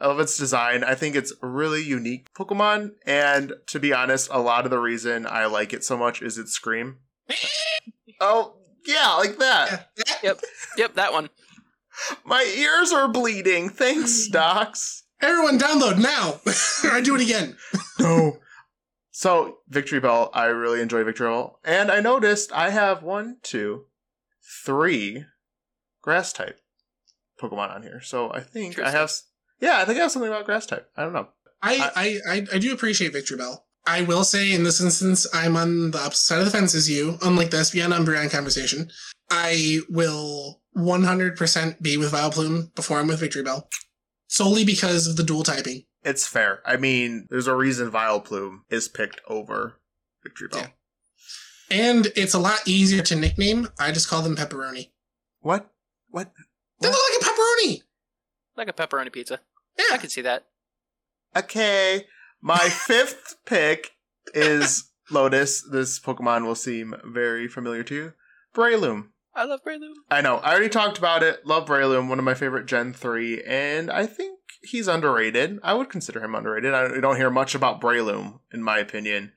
I 0.00 0.08
love 0.08 0.18
its 0.18 0.36
design. 0.36 0.82
I 0.82 0.96
think 0.96 1.14
it's 1.14 1.32
a 1.42 1.46
really 1.46 1.82
unique 1.82 2.34
Pokemon. 2.34 2.92
And 3.06 3.52
to 3.68 3.78
be 3.78 3.92
honest, 3.92 4.28
a 4.32 4.40
lot 4.40 4.64
of 4.64 4.70
the 4.70 4.80
reason 4.80 5.26
I 5.26 5.46
like 5.46 5.72
it 5.72 5.84
so 5.84 5.96
much 5.96 6.22
is 6.22 6.38
its 6.38 6.52
scream. 6.52 6.98
Oh, 8.20 8.54
yeah, 8.86 9.14
like 9.14 9.38
that. 9.38 9.90
Yep. 10.22 10.40
Yep, 10.76 10.94
that 10.94 11.12
one. 11.12 11.28
My 12.24 12.42
ears 12.56 12.92
are 12.92 13.08
bleeding. 13.08 13.68
Thanks, 13.68 14.28
mm. 14.28 14.32
Docs. 14.32 15.02
Everyone, 15.20 15.58
download 15.58 15.98
now. 15.98 16.40
I 16.92 17.00
do 17.00 17.14
it 17.14 17.20
again. 17.20 17.56
No. 17.98 18.38
So, 19.10 19.58
Victreebel, 19.70 20.30
I 20.32 20.46
really 20.46 20.80
enjoy 20.80 21.04
Victreebel. 21.04 21.54
And 21.64 21.90
I 21.90 22.00
noticed 22.00 22.52
I 22.52 22.70
have 22.70 23.02
one, 23.02 23.36
two, 23.42 23.86
three 24.64 25.24
grass 26.00 26.32
type 26.32 26.58
Pokemon 27.42 27.74
on 27.74 27.82
here. 27.82 28.00
So 28.00 28.32
I 28.32 28.40
think 28.40 28.78
I 28.78 28.90
have. 28.90 29.10
Yeah, 29.60 29.78
I 29.78 29.84
think 29.84 29.98
I 29.98 30.02
have 30.02 30.12
something 30.12 30.30
about 30.30 30.44
grass 30.46 30.66
type. 30.66 30.88
I 30.96 31.02
don't 31.02 31.12
know. 31.12 31.28
I, 31.62 31.90
I, 31.94 32.34
I, 32.34 32.46
I 32.54 32.58
do 32.58 32.72
appreciate 32.72 33.12
Victreebel. 33.12 33.58
I 33.86 34.02
will 34.02 34.24
say 34.24 34.52
in 34.52 34.64
this 34.64 34.80
instance, 34.80 35.26
I'm 35.32 35.56
on 35.56 35.92
the 35.92 35.98
opposite 35.98 36.24
side 36.24 36.38
of 36.38 36.44
the 36.44 36.50
fence 36.50 36.74
as 36.74 36.90
you, 36.90 37.18
unlike 37.22 37.50
the 37.50 37.58
Espeon 37.58 37.96
Umbreon 37.96 38.30
conversation. 38.30 38.90
I 39.30 39.80
will 39.88 40.60
100% 40.76 41.82
be 41.82 41.96
with 41.96 42.12
Vileplume 42.12 42.74
before 42.74 42.98
I'm 42.98 43.08
with 43.08 43.20
Victreebel. 43.20 43.64
Solely 44.28 44.64
because 44.64 45.06
of 45.06 45.16
the 45.16 45.22
dual 45.22 45.42
typing. 45.42 45.84
It's 46.02 46.26
fair. 46.26 46.60
I 46.64 46.76
mean, 46.76 47.26
there's 47.30 47.46
a 47.46 47.54
reason 47.54 47.90
Vileplume 47.90 48.60
is 48.70 48.88
picked 48.88 49.20
over 49.28 49.80
Victreebel. 50.26 50.56
Yeah. 50.56 50.66
And 51.70 52.08
it's 52.16 52.34
a 52.34 52.38
lot 52.38 52.60
easier 52.66 53.02
to 53.02 53.16
nickname. 53.16 53.68
I 53.78 53.92
just 53.92 54.08
call 54.08 54.22
them 54.22 54.36
pepperoni. 54.36 54.90
What? 55.40 55.70
What? 56.08 56.32
They 56.82 56.88
look 56.88 56.98
like 57.10 57.22
a 57.22 57.24
pepperoni! 57.24 57.82
Like 58.56 58.68
a 58.68 58.72
pepperoni 58.72 59.12
pizza. 59.12 59.40
Yeah. 59.78 59.84
I 59.92 59.98
can 59.98 60.10
see 60.10 60.20
that. 60.22 60.46
Okay. 61.36 62.06
My 62.40 62.58
fifth 62.68 63.36
pick 63.46 63.92
is 64.34 64.90
Lotus. 65.10 65.62
This 65.62 65.98
Pokemon 65.98 66.44
will 66.44 66.54
seem 66.54 66.94
very 67.04 67.48
familiar 67.48 67.82
to 67.84 67.94
you. 67.94 68.12
Breloom. 68.54 69.08
I 69.34 69.44
love 69.44 69.60
Breloom. 69.64 69.94
I 70.10 70.20
know. 70.20 70.36
I 70.38 70.50
already 70.50 70.68
talked 70.68 70.98
about 70.98 71.22
it. 71.22 71.46
Love 71.46 71.66
Breloom, 71.66 72.08
one 72.08 72.18
of 72.18 72.24
my 72.24 72.34
favorite 72.34 72.66
Gen 72.66 72.92
3, 72.92 73.42
and 73.44 73.90
I 73.90 74.04
think 74.04 74.38
he's 74.60 74.88
underrated. 74.88 75.58
I 75.62 75.72
would 75.72 75.88
consider 75.88 76.22
him 76.22 76.34
underrated. 76.34 76.74
I 76.74 77.00
don't 77.00 77.16
hear 77.16 77.30
much 77.30 77.54
about 77.54 77.80
Breloom, 77.80 78.40
in 78.52 78.62
my 78.62 78.78
opinion. 78.78 79.32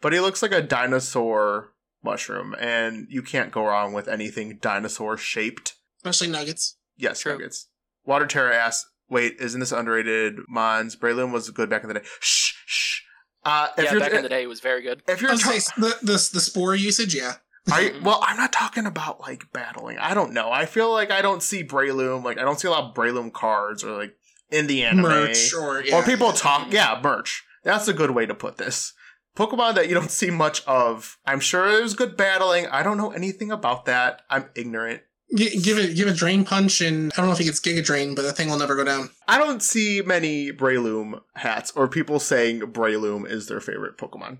But 0.00 0.12
he 0.14 0.20
looks 0.20 0.40
like 0.40 0.52
a 0.52 0.62
dinosaur 0.62 1.74
mushroom, 2.02 2.54
and 2.58 3.06
you 3.10 3.22
can't 3.22 3.52
go 3.52 3.64
wrong 3.64 3.92
with 3.92 4.08
anything 4.08 4.58
dinosaur 4.62 5.18
shaped. 5.18 5.74
Especially 5.98 6.28
nuggets. 6.28 6.76
Yes, 6.96 7.20
True. 7.20 7.32
nuggets. 7.32 7.68
Water 8.04 8.26
Terror 8.26 8.52
asks, 8.52 8.90
wait, 9.08 9.36
isn't 9.38 9.60
this 9.60 9.72
underrated? 9.72 10.40
Mons, 10.48 10.96
Breloom 10.96 11.32
was 11.32 11.50
good 11.50 11.68
back 11.68 11.82
in 11.82 11.88
the 11.88 11.94
day. 11.94 12.06
Shh, 12.20 12.54
shh. 12.66 13.00
Uh, 13.44 13.68
if 13.76 13.84
yeah, 13.84 13.92
you're, 13.92 14.00
back 14.00 14.12
in 14.12 14.22
the 14.22 14.28
day, 14.28 14.42
it 14.42 14.48
was 14.48 14.60
very 14.60 14.82
good. 14.82 15.02
If 15.08 15.20
you're 15.20 15.30
was 15.30 15.40
ta- 15.40 15.50
gonna 15.50 15.60
say, 15.60 15.72
the, 15.78 15.98
the, 16.02 16.30
the 16.34 16.40
spore 16.40 16.74
usage, 16.74 17.14
yeah. 17.14 17.34
I 17.70 17.92
well, 18.02 18.20
I'm 18.22 18.36
not 18.36 18.52
talking 18.52 18.86
about 18.86 19.20
like 19.20 19.52
battling. 19.52 19.98
I 19.98 20.14
don't 20.14 20.32
know. 20.32 20.50
I 20.50 20.64
feel 20.64 20.90
like 20.90 21.10
I 21.10 21.22
don't 21.22 21.42
see 21.42 21.62
Breloom. 21.62 22.24
Like 22.24 22.38
I 22.38 22.42
don't 22.42 22.58
see 22.58 22.68
a 22.68 22.70
lot 22.70 22.84
of 22.84 22.94
Breloom 22.94 23.32
cards 23.32 23.84
or 23.84 23.96
like 23.96 24.16
in 24.50 24.66
the 24.66 24.84
anime 24.84 25.02
Merch 25.02 25.52
or, 25.54 25.82
yeah. 25.82 25.96
or 25.96 26.02
people 26.02 26.32
talk. 26.32 26.72
Yeah, 26.72 26.98
merch. 27.02 27.44
That's 27.64 27.88
a 27.88 27.92
good 27.92 28.12
way 28.12 28.26
to 28.26 28.34
put 28.34 28.56
this. 28.56 28.94
Pokemon 29.36 29.74
that 29.74 29.88
you 29.88 29.94
don't 29.94 30.10
see 30.10 30.30
much 30.30 30.64
of. 30.66 31.18
I'm 31.26 31.40
sure 31.40 31.70
there's 31.70 31.94
good 31.94 32.16
battling. 32.16 32.66
I 32.66 32.82
don't 32.82 32.96
know 32.96 33.10
anything 33.10 33.50
about 33.50 33.84
that. 33.84 34.22
I'm 34.30 34.48
ignorant. 34.54 35.02
G- 35.36 35.60
give 35.60 35.78
it 35.78 35.94
give 35.94 36.08
it 36.08 36.16
drain 36.16 36.44
punch 36.44 36.80
and 36.80 37.12
I 37.12 37.16
don't 37.16 37.26
know 37.26 37.32
if 37.32 37.38
he 37.38 37.44
gets 37.44 37.60
Giga 37.60 37.84
Drain, 37.84 38.14
but 38.14 38.22
the 38.22 38.32
thing 38.32 38.48
will 38.48 38.58
never 38.58 38.74
go 38.74 38.84
down. 38.84 39.10
I 39.26 39.36
don't 39.38 39.62
see 39.62 40.00
many 40.04 40.50
Breloom 40.52 41.20
hats 41.34 41.70
or 41.76 41.86
people 41.86 42.18
saying 42.18 42.60
Breloom 42.60 43.28
is 43.28 43.46
their 43.46 43.60
favorite 43.60 43.98
Pokemon. 43.98 44.38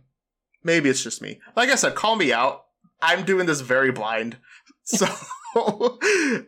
Maybe 0.64 0.88
it's 0.88 1.02
just 1.02 1.20
me. 1.22 1.40
Like 1.54 1.68
I 1.68 1.74
said, 1.74 1.94
call 1.94 2.16
me 2.16 2.32
out. 2.32 2.64
I'm 3.02 3.24
doing 3.24 3.46
this 3.46 3.60
very 3.60 3.92
blind. 3.92 4.38
So 4.90 5.06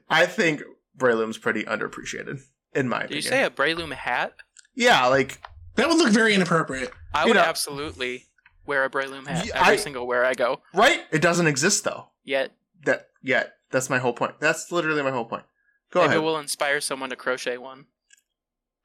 I 0.08 0.24
think 0.26 0.62
Breloom's 0.96 1.36
pretty 1.36 1.64
underappreciated, 1.64 2.40
in 2.74 2.88
my 2.88 3.00
Did 3.00 3.04
opinion. 3.04 3.16
you 3.16 3.28
say 3.28 3.44
a 3.44 3.50
Breloom 3.50 3.92
hat? 3.92 4.32
yeah, 4.74 5.04
like 5.06 5.42
That 5.76 5.88
would 5.88 5.98
look 5.98 6.10
very 6.10 6.34
inappropriate. 6.34 6.90
I 7.12 7.24
You 7.24 7.28
would 7.28 7.34
know- 7.36 7.42
absolutely 7.42 8.28
wear 8.64 8.84
a 8.84 8.90
Breloom 8.90 9.26
hat 9.26 9.50
every 9.54 9.74
I- 9.74 9.76
single 9.76 10.06
where 10.06 10.24
I 10.24 10.32
go. 10.32 10.62
right? 10.72 11.02
It 11.10 11.20
doesn't 11.20 11.46
exist 11.48 11.84
though. 11.84 12.06
Yet 12.24 12.52
That 12.86 13.08
yeah, 13.22 13.44
that's 13.70 13.90
my 13.90 13.98
whole 13.98 14.12
point. 14.12 14.40
That's 14.40 14.70
literally 14.72 15.02
my 15.02 15.10
whole 15.10 15.24
point. 15.24 15.44
Go 15.92 16.00
maybe 16.00 16.10
ahead. 16.12 16.22
we'll 16.22 16.38
inspire 16.38 16.80
someone 16.80 17.10
to 17.10 17.16
crochet 17.16 17.58
one. 17.58 17.86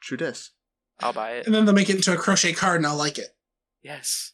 True 0.01 0.17
this. 0.17 0.51
I'll 1.01 1.13
buy 1.13 1.31
it. 1.33 1.45
And 1.45 1.53
then 1.53 1.65
they'll 1.65 1.75
make 1.75 1.89
it 1.89 1.97
into 1.97 2.13
a 2.13 2.17
crochet 2.17 2.53
card 2.53 2.77
and 2.77 2.87
I'll 2.87 2.95
like 2.95 3.17
it. 3.17 3.35
Yes. 3.83 4.31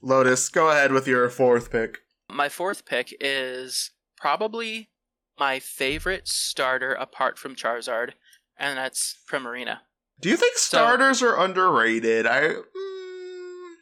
Lotus, 0.00 0.48
go 0.48 0.70
ahead 0.70 0.92
with 0.92 1.06
your 1.06 1.28
fourth 1.28 1.70
pick. 1.70 1.98
My 2.30 2.48
fourth 2.48 2.84
pick 2.84 3.14
is 3.20 3.90
probably 4.16 4.90
my 5.38 5.58
favorite 5.58 6.28
starter 6.28 6.92
apart 6.94 7.38
from 7.38 7.54
Charizard, 7.54 8.12
and 8.58 8.76
that's 8.78 9.16
Primarina. 9.30 9.78
Do 10.20 10.28
you 10.28 10.36
think 10.36 10.56
starters 10.56 11.22
are 11.22 11.38
underrated? 11.38 12.26
I 12.26 12.40
mm, 12.42 13.74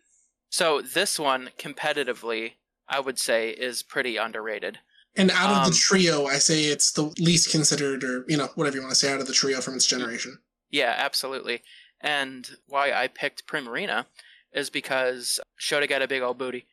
So 0.51 0.81
this 0.83 1.19
one, 1.19 1.51
competitively, 1.59 2.53
I 2.89 3.01
would 3.01 3.19
say 3.19 3.51
is 3.51 3.83
pretty 3.83 4.17
underrated. 4.17 4.79
And 5.17 5.31
out 5.31 5.51
of 5.51 5.57
Um, 5.67 5.71
the 5.71 5.77
trio, 5.77 6.27
I 6.27 6.39
say 6.39 6.65
it's 6.65 6.93
the 6.93 7.05
least 7.19 7.51
considered, 7.51 8.05
or 8.05 8.25
you 8.29 8.37
know, 8.37 8.49
whatever 8.55 8.77
you 8.77 8.83
want 8.83 8.93
to 8.93 8.99
say, 8.99 9.13
out 9.13 9.21
of 9.21 9.27
the 9.27 9.33
trio 9.33 9.61
from 9.61 9.75
its 9.75 9.87
generation. 9.87 10.39
Yeah, 10.71 10.95
absolutely. 10.97 11.63
And 12.01 12.49
why 12.67 12.93
I 12.93 13.09
picked 13.09 13.47
Primarina 13.47 14.07
is 14.53 14.69
because 14.71 15.41
Shota 15.61 15.89
got 15.89 16.03
a 16.03 16.09
big 16.09 16.23
old 16.23 16.37
booty. 16.39 16.67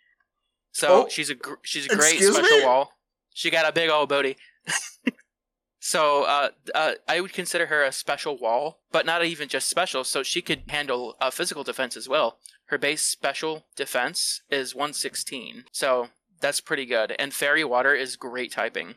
So 0.73 1.05
Oh, 1.05 1.09
she's 1.09 1.29
a 1.29 1.35
gr- 1.35 1.53
she's 1.63 1.85
a 1.85 1.95
great 1.95 2.21
special 2.21 2.57
me? 2.57 2.65
wall. 2.65 2.93
She 3.33 3.49
got 3.49 3.67
a 3.67 3.71
big 3.71 3.89
old 3.89 4.09
booty. 4.09 4.35
so 5.79 6.23
uh, 6.23 6.49
uh, 6.73 6.93
I 7.07 7.19
would 7.21 7.33
consider 7.33 7.67
her 7.67 7.83
a 7.83 7.91
special 7.91 8.37
wall, 8.37 8.79
but 8.91 9.05
not 9.05 9.23
even 9.25 9.49
just 9.49 9.69
special. 9.69 10.03
So 10.03 10.23
she 10.23 10.41
could 10.41 10.63
handle 10.69 11.15
uh, 11.19 11.29
physical 11.31 11.63
defense 11.63 11.97
as 11.97 12.07
well. 12.09 12.37
Her 12.67 12.77
base 12.77 13.01
special 13.03 13.65
defense 13.75 14.41
is 14.49 14.73
116, 14.73 15.65
so 15.71 16.09
that's 16.43 16.59
pretty 16.59 16.85
good. 16.85 17.15
And 17.17 17.33
Fairy 17.33 17.63
Water 17.63 17.95
is 17.95 18.17
great 18.17 18.51
typing. 18.51 18.95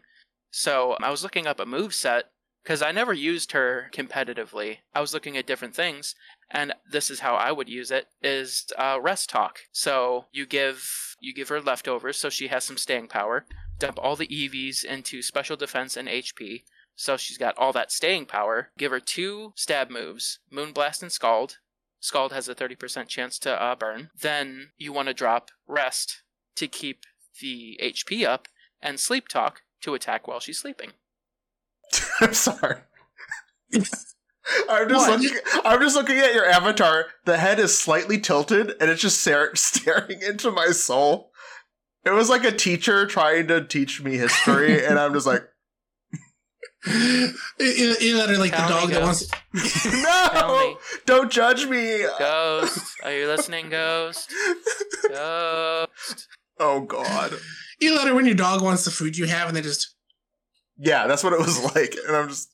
So 0.50 0.96
I 1.00 1.10
was 1.10 1.22
looking 1.22 1.46
up 1.46 1.60
a 1.60 1.64
move 1.64 1.94
set 1.94 2.24
because 2.62 2.82
I 2.82 2.90
never 2.90 3.12
used 3.12 3.52
her 3.52 3.88
competitively. 3.94 4.78
I 4.92 5.00
was 5.00 5.14
looking 5.14 5.36
at 5.36 5.46
different 5.46 5.76
things, 5.76 6.16
and 6.50 6.74
this 6.90 7.08
is 7.08 7.20
how 7.20 7.36
I 7.36 7.52
would 7.52 7.68
use 7.68 7.92
it: 7.92 8.08
is 8.20 8.66
uh, 8.76 8.98
rest 9.00 9.30
talk. 9.30 9.60
So 9.70 10.26
you 10.32 10.44
give 10.44 11.16
you 11.20 11.32
give 11.32 11.48
her 11.48 11.60
leftovers, 11.60 12.18
so 12.18 12.28
she 12.28 12.48
has 12.48 12.64
some 12.64 12.76
staying 12.76 13.06
power. 13.06 13.46
Dump 13.78 13.98
all 14.02 14.16
the 14.16 14.26
EVs 14.26 14.84
into 14.84 15.22
special 15.22 15.56
defense 15.56 15.96
and 15.96 16.08
HP, 16.08 16.64
so 16.96 17.16
she's 17.16 17.38
got 17.38 17.56
all 17.56 17.72
that 17.74 17.92
staying 17.92 18.26
power. 18.26 18.70
Give 18.76 18.90
her 18.90 18.98
two 18.98 19.52
stab 19.54 19.88
moves: 19.88 20.40
Moonblast 20.52 21.00
and 21.00 21.12
Scald. 21.12 21.58
Scald 22.00 22.32
has 22.32 22.48
a 22.48 22.56
thirty 22.56 22.74
percent 22.74 23.08
chance 23.08 23.38
to 23.38 23.62
uh, 23.62 23.76
burn. 23.76 24.10
Then 24.20 24.70
you 24.76 24.92
want 24.92 25.06
to 25.06 25.14
drop 25.14 25.52
rest 25.68 26.22
to 26.56 26.66
keep 26.66 27.04
the 27.40 27.78
HP 27.82 28.26
up, 28.26 28.48
and 28.82 28.98
sleep 29.00 29.28
talk 29.28 29.62
to 29.82 29.94
attack 29.94 30.26
while 30.28 30.40
she's 30.40 30.58
sleeping. 30.58 30.90
I'm 32.20 32.34
sorry. 32.34 32.78
I'm 34.70 34.88
just 34.88 35.08
What? 35.08 35.20
looking. 35.20 35.38
I'm 35.64 35.80
just 35.80 35.96
looking 35.96 36.18
at 36.18 36.32
your 36.34 36.46
avatar. 36.46 37.06
The 37.24 37.36
head 37.36 37.58
is 37.58 37.76
slightly 37.76 38.18
tilted, 38.18 38.74
and 38.80 38.90
it's 38.90 39.02
just 39.02 39.20
stare, 39.20 39.50
staring 39.54 40.22
into 40.22 40.50
my 40.50 40.68
soul. 40.68 41.30
It 42.04 42.10
was 42.10 42.30
like 42.30 42.44
a 42.44 42.52
teacher 42.52 43.06
trying 43.06 43.48
to 43.48 43.64
teach 43.64 44.00
me 44.02 44.16
history, 44.16 44.84
and 44.86 44.98
I'm 44.98 45.12
just 45.12 45.26
like, 45.26 45.42
You 46.86 47.32
you 47.58 48.16
know, 48.16 48.26
like 48.38 48.52
the 48.52 48.66
dog 48.68 48.90
that 48.90 49.02
wants. 49.02 49.28
No, 50.02 50.78
don't 51.04 51.32
judge 51.32 51.66
me. 51.66 52.04
Ghost, 52.16 52.94
are 53.02 53.12
you 53.12 53.26
listening, 53.26 53.70
Ghost? 53.70 54.32
Ghost. 55.08 56.28
Oh 56.58 56.80
God. 56.82 57.34
You 57.80 57.94
let 57.96 58.08
her 58.08 58.14
when 58.14 58.26
your 58.26 58.34
dog 58.34 58.62
wants 58.62 58.84
the 58.84 58.90
food 58.90 59.16
you 59.18 59.26
have, 59.26 59.48
and 59.48 59.56
they 59.56 59.62
just. 59.62 59.94
Yeah, 60.78 61.06
that's 61.06 61.22
what 61.24 61.32
it 61.32 61.38
was 61.38 61.62
like, 61.74 61.94
and 62.06 62.16
I'm 62.16 62.28
just. 62.28 62.50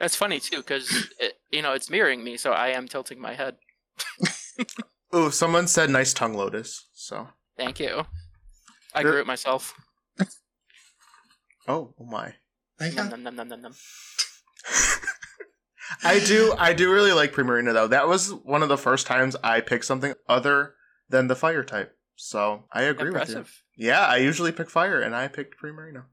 That's 0.00 0.16
funny 0.16 0.40
too, 0.40 0.56
because 0.58 1.08
you 1.52 1.62
know 1.62 1.72
it's 1.74 1.88
mirroring 1.90 2.24
me, 2.24 2.36
so 2.36 2.52
I 2.52 2.68
am 2.68 2.88
tilting 2.88 3.20
my 3.20 3.34
head. 3.34 3.56
Oh, 5.14 5.28
someone 5.28 5.68
said 5.68 5.90
nice 5.90 6.14
tongue, 6.14 6.32
Lotus. 6.32 6.88
So, 6.94 7.28
Thank 7.58 7.78
you. 7.78 8.06
I 8.94 9.00
You're- 9.00 9.12
grew 9.12 9.20
it 9.20 9.26
myself. 9.26 9.74
oh, 11.68 11.94
oh 12.00 12.04
my. 12.06 12.32
I 12.80 12.88
Num, 12.88 12.94
got, 12.96 13.10
num, 13.10 13.22
num, 13.24 13.36
num, 13.36 13.48
num, 13.50 13.60
num. 13.60 13.72
I 16.02 16.18
do 16.20 16.54
I 16.58 16.72
do 16.72 16.90
really 16.90 17.12
like 17.12 17.32
Primarina 17.34 17.74
though. 17.74 17.88
That 17.88 18.08
was 18.08 18.32
one 18.32 18.62
of 18.62 18.70
the 18.70 18.78
first 18.78 19.06
times 19.06 19.36
I 19.44 19.60
picked 19.60 19.84
something 19.84 20.14
other 20.28 20.74
than 21.10 21.26
the 21.28 21.36
fire 21.36 21.62
type. 21.62 21.94
So 22.24 22.62
I 22.72 22.82
agree 22.82 23.10
with 23.10 23.30
you. 23.30 23.44
Yeah, 23.76 24.06
I 24.06 24.18
usually 24.18 24.52
pick 24.52 24.70
fire 24.70 25.00
and 25.00 25.12
I 25.14 25.26
picked 25.26 25.60
Primarina. 25.60 26.04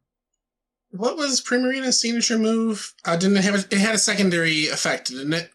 what 0.90 1.18
was 1.18 1.40
Primarina's 1.40 2.02
signature 2.02 2.40
move? 2.40 2.96
Uh, 3.06 3.16
didn't 3.16 3.38
have? 3.38 3.54
A, 3.54 3.60
it 3.70 3.78
had 3.80 3.94
a 3.94 4.00
secondary 4.00 4.66
effect, 4.70 5.10
didn't 5.10 5.34
it? 5.34 5.52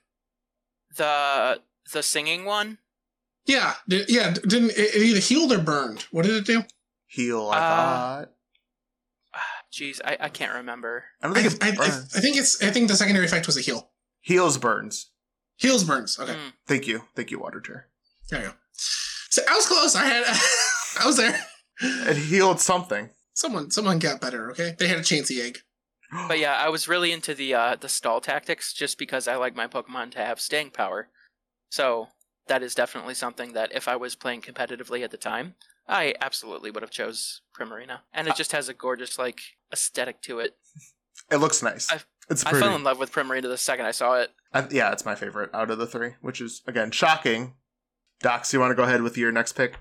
The 0.97 1.61
the 1.93 2.05
singing 2.05 2.45
one. 2.45 2.79
Yeah, 3.47 3.75
did, 3.89 4.09
yeah. 4.09 4.31
Didn't 4.31 4.71
it, 4.71 4.95
it 4.95 5.03
either 5.03 5.19
healed 5.19 5.51
or 5.53 5.59
burned? 5.59 6.03
What 6.13 6.25
did 6.25 6.37
it 6.37 6.47
do? 6.47 6.63
Heal, 7.09 7.51
I 7.53 7.57
Uh, 7.57 7.61
thought. 7.61 8.31
Jeez, 9.73 10.01
I, 10.05 10.17
I 10.21 10.29
can't 10.29 10.55
remember. 10.55 11.05
I 11.21 11.27
don't 11.27 11.37
I, 11.37 11.43
think 11.43 11.55
it 11.55 11.65
I, 11.65 11.69
I, 11.71 11.75
burns. 11.75 12.17
I 12.17 12.21
think 12.21 12.37
it's. 12.37 12.63
I 12.63 12.71
think 12.71 12.87
the 12.87 12.95
secondary 12.97 13.27
effect 13.27 13.47
was 13.47 13.57
a 13.57 13.61
heal. 13.61 13.91
Heals 14.21 14.57
burns. 14.57 15.11
Heals 15.57 15.83
burns. 15.83 16.17
Okay, 16.17 16.33
Mm. 16.35 16.53
Thank 16.69 16.87
you. 16.87 17.03
Thank 17.17 17.33
you, 17.33 17.41
Water 17.41 17.61
Chair. 17.61 17.89
there 18.31 18.41
you 18.41 18.47
go. 18.51 18.55
So 19.35 19.43
I 19.51 19.55
was 19.57 19.67
close. 19.67 19.97
I 19.97 20.05
had. 20.05 20.25
I 21.03 21.07
was 21.07 21.17
there. 21.17 21.37
It 21.81 22.17
healed 22.17 22.61
something. 22.61 23.11
Someone, 23.33 23.73
someone 23.73 23.99
got 23.99 24.21
better. 24.21 24.53
Okay, 24.53 24.77
they 24.79 24.87
had 24.87 24.99
a 24.99 25.03
Chansey 25.03 25.41
egg. 25.45 25.59
But 26.29 26.39
yeah, 26.39 26.55
I 26.55 26.69
was 26.69 26.87
really 26.87 27.11
into 27.11 27.35
the 27.35 27.53
uh, 27.55 27.75
the 27.75 27.89
stall 27.89 28.21
tactics 28.21 28.73
just 28.73 28.97
because 28.97 29.27
I 29.27 29.35
like 29.35 29.57
my 29.57 29.67
Pokemon 29.67 30.13
to 30.13 30.19
have 30.19 30.41
staying 30.41 30.71
power. 30.71 31.09
So 31.71 32.07
that 32.47 32.63
is 32.63 32.77
definitely 32.77 33.15
something 33.15 33.55
that 33.55 33.73
if 33.75 33.89
I 33.89 33.97
was 33.97 34.15
playing 34.15 34.43
competitively 34.43 35.03
at 35.03 35.11
the 35.11 35.17
time, 35.17 35.57
I 35.89 36.15
absolutely 36.21 36.71
would 36.71 36.85
have 36.85 36.93
chose 36.93 37.41
Primarina. 37.59 38.01
And 38.13 38.29
it 38.29 38.37
just 38.37 38.53
has 38.53 38.69
a 38.69 38.75
gorgeous 38.75 39.19
like 39.19 39.41
aesthetic 39.73 40.23
to 40.23 40.39
it. 40.39 40.55
It 41.31 41.37
looks 41.37 41.63
nice. 41.63 41.91
I've- 41.91 42.05
it's 42.29 42.45
I 42.47 42.53
fell 42.53 42.75
in 42.75 42.83
love 42.85 42.99
with 42.99 43.13
Primarina 43.13 43.43
the 43.43 43.57
second 43.59 43.87
I 43.87 43.93
saw 43.93 44.15
it. 44.21 44.31
I- 44.53 44.67
yeah, 44.71 44.93
it's 44.93 45.05
my 45.05 45.15
favorite 45.15 45.51
out 45.55 45.71
of 45.71 45.79
the 45.79 45.87
three, 45.87 46.15
which 46.21 46.41
is 46.41 46.63
again 46.67 46.91
shocking. 46.91 47.55
Docs, 48.21 48.53
you 48.53 48.61
want 48.61 48.71
to 48.71 48.75
go 48.75 48.85
ahead 48.85 49.03
with 49.03 49.19
your 49.19 49.33
next 49.33 49.53
pick? 49.53 49.77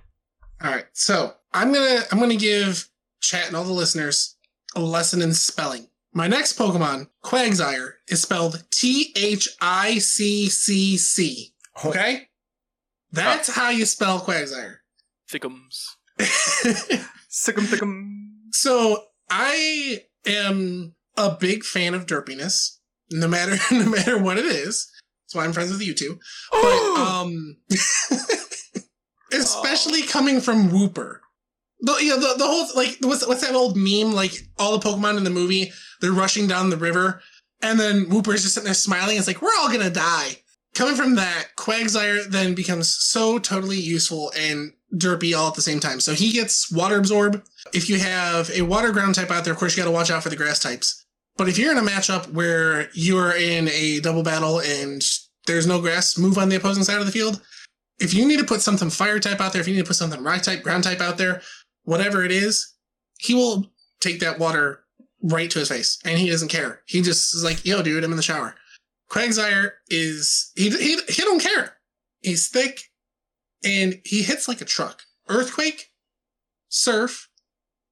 All 0.62 0.72
right, 0.72 0.86
so 0.94 1.34
I'm 1.54 1.74
gonna 1.74 2.02
I'm 2.12 2.20
gonna 2.20 2.36
give 2.36 2.90
chat 3.22 3.48
and 3.48 3.56
all 3.56 3.64
the 3.64 3.74
listeners 3.74 4.38
a 4.76 4.82
lesson 4.82 5.22
in 5.22 5.34
spelling. 5.34 5.88
My 6.14 6.28
next 6.28 6.58
Pokemon, 6.58 7.08
Quagsire, 7.24 7.94
is 8.08 8.22
spelled 8.22 8.64
T 8.72 9.14
H 9.16 9.50
I 9.62 9.98
C 9.98 10.48
C 10.48 10.98
C. 10.98 11.54
Oh. 11.84 11.90
Okay, 11.90 12.30
that's 13.12 13.50
ah. 13.50 13.54
how 13.54 13.70
you 13.70 13.86
spell 13.86 14.20
Quagsire. 14.20 14.78
Thickums. 15.30 15.88
Sickum 17.30 17.66
thickum. 17.66 18.20
so 18.52 19.06
I 19.30 20.04
am 20.28 20.94
a 21.18 21.36
big 21.36 21.64
fan 21.64 21.94
of 21.94 22.06
derpiness, 22.06 22.78
no 23.12 23.28
matter 23.28 23.58
no 23.72 23.90
matter 23.90 24.18
what 24.18 24.38
it 24.38 24.46
is. 24.46 24.90
That's 25.34 25.42
why 25.42 25.46
I'm 25.46 25.54
friends 25.54 25.72
with 25.72 25.82
you 25.82 25.96
two. 25.96 26.20
But 26.52 27.00
um, 27.00 27.58
especially 29.34 30.04
coming 30.04 30.40
from 30.40 30.70
Wooper. 30.70 31.20
The, 31.80 31.98
you 32.02 32.10
know, 32.10 32.20
the, 32.20 32.38
the 32.38 32.46
whole 32.46 32.68
like 32.76 32.98
what's 33.02 33.26
what's 33.28 33.42
that 33.42 33.56
old 33.56 33.76
meme? 33.76 34.14
Like 34.14 34.34
all 34.60 34.78
the 34.78 34.88
Pokemon 34.88 35.18
in 35.18 35.24
the 35.24 35.32
movie, 35.32 35.72
they're 36.02 36.12
rushing 36.12 36.48
down 36.48 36.70
the 36.70 36.78
river, 36.78 37.22
and 37.64 37.80
then 37.80 38.06
Wooper's 38.06 38.44
just 38.44 38.54
sitting 38.54 38.66
there 38.66 38.76
smiling. 38.76 39.18
It's 39.18 39.28
like 39.28 39.42
we're 39.42 39.50
all 39.60 39.72
gonna 39.72 39.90
die. 39.90 40.38
Coming 40.76 40.96
from 40.96 41.16
that, 41.16 41.50
Quagsire 41.58 42.26
then 42.30 42.54
becomes 42.54 42.90
so 42.90 43.40
totally 43.40 43.80
useful 43.80 44.32
and 44.38 44.74
derpy 44.96 45.36
all 45.36 45.48
at 45.48 45.56
the 45.56 45.62
same 45.62 45.80
time. 45.80 46.00
So 46.00 46.14
he 46.14 46.32
gets 46.32 46.72
Water 46.72 46.98
Absorb. 46.98 47.44
If 47.74 47.90
you 47.90 48.00
have 48.00 48.50
a 48.52 48.62
Water 48.62 48.92
Ground 48.92 49.16
type 49.16 49.32
out 49.32 49.46
there, 49.46 49.54
of 49.54 49.60
course 49.60 49.76
you 49.76 49.84
got 49.84 49.90
to 49.90 49.94
watch 49.94 50.10
out 50.10 50.24
for 50.24 50.30
the 50.30 50.36
Grass 50.36 50.60
types. 50.60 51.06
But 51.38 51.50
if 51.50 51.58
you're 51.58 51.72
in 51.72 51.78
a 51.78 51.82
matchup 51.82 52.32
where 52.32 52.90
you're 52.94 53.36
in 53.36 53.68
a 53.70 54.00
double 54.00 54.24
battle 54.24 54.60
and 54.60 55.04
there's 55.48 55.68
no 55.68 55.82
grass 55.82 56.18
move 56.18 56.38
on 56.38 56.50
the 56.50 56.56
opposing 56.56 56.84
side 56.84 57.00
of 57.00 57.06
the 57.06 57.12
field, 57.12 57.42
if 58.00 58.14
you 58.14 58.28
need 58.28 58.40
to 58.40 58.46
put 58.46 58.62
something 58.62 58.90
fire 58.90 59.20
type 59.20 59.40
out 59.42 59.54
there, 59.54 59.62
if 59.62 59.68
you 59.68 59.76
need 59.76 59.82
to 59.82 59.88
put 59.88 59.96
something 59.96 60.24
rock 60.24 60.42
type, 60.42 60.64
ground 60.64 60.84
type 60.84 61.02
out 61.02 61.18
there, 61.18 61.42
whatever 61.84 62.24
it 62.24 62.32
is, 62.32 62.74
he 63.20 63.34
will 63.34 63.72
take 64.02 64.20
that 64.20 64.40
water 64.40 64.84
right 65.22 65.50
to 65.52 65.60
his 65.60 65.70
face 65.70 66.00
and 66.04 66.18
he 66.20 66.30
doesn't 66.30 66.50
care. 66.50 66.82
He 66.86 67.02
just 67.02 67.34
is 67.36 67.44
like, 67.44 67.66
yo, 67.66 67.82
dude, 67.82 68.04
I'm 68.04 68.12
in 68.12 68.18
the 68.18 68.24
shower. 68.24 68.56
Quagsire 69.10 69.72
is, 69.90 70.52
he, 70.56 70.70
he, 70.72 70.98
he 71.08 71.22
don't 71.22 71.42
care. 71.42 71.78
He's 72.22 72.50
thick. 72.50 72.82
and 73.64 74.00
he 74.04 74.24
hits 74.24 74.48
like 74.48 74.62
a 74.62 74.66
truck. 74.66 75.04
Earthquake, 75.30 75.92
Surf. 76.70 77.30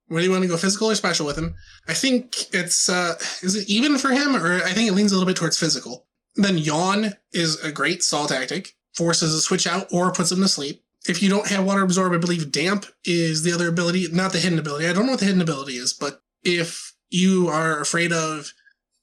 Where 0.08 0.20
do 0.20 0.26
you 0.26 0.32
want 0.32 0.44
to 0.44 0.50
go, 0.50 0.58
physical 0.58 0.90
or 0.92 0.96
special 0.96 1.26
with 1.26 1.38
him? 1.38 1.56
I 1.88 1.94
think 1.94 2.54
it's 2.54 2.90
uh 2.90 3.16
is 3.42 3.56
it 3.56 3.70
even 3.70 3.98
for 3.98 4.10
him, 4.10 4.36
or 4.36 4.56
I 4.64 4.74
think 4.74 4.90
it 4.90 4.94
leans 4.94 5.12
a 5.12 5.16
little 5.16 5.28
bit 5.28 5.38
towards 5.38 5.58
physical. 5.58 6.08
Then 6.36 6.58
Yawn 6.58 7.14
is 7.34 7.60
a 7.62 7.72
great 7.72 8.04
stall 8.04 8.28
tactic, 8.28 8.76
forces 8.94 9.34
a 9.34 9.42
switch 9.42 9.68
out 9.68 9.88
or 9.92 10.12
puts 10.12 10.30
them 10.30 10.42
to 10.42 10.48
sleep. 10.48 10.84
If 11.08 11.22
you 11.22 11.30
don't 11.30 11.48
have 11.48 11.66
water 11.66 11.82
absorb, 11.82 12.14
I 12.14 12.18
believe 12.18 12.52
damp 12.52 12.86
is 13.04 13.44
the 13.44 13.52
other 13.52 13.68
ability, 13.68 14.08
not 14.12 14.32
the 14.32 14.40
hidden 14.40 14.60
ability. 14.60 14.88
I 14.88 14.94
don't 14.94 15.06
know 15.06 15.14
what 15.14 15.20
the 15.20 15.26
hidden 15.26 15.42
ability 15.42 15.74
is, 15.74 15.94
but 15.94 16.22
if 16.44 16.94
you 17.10 17.48
are 17.48 17.80
afraid 17.80 18.14
of 18.14 18.54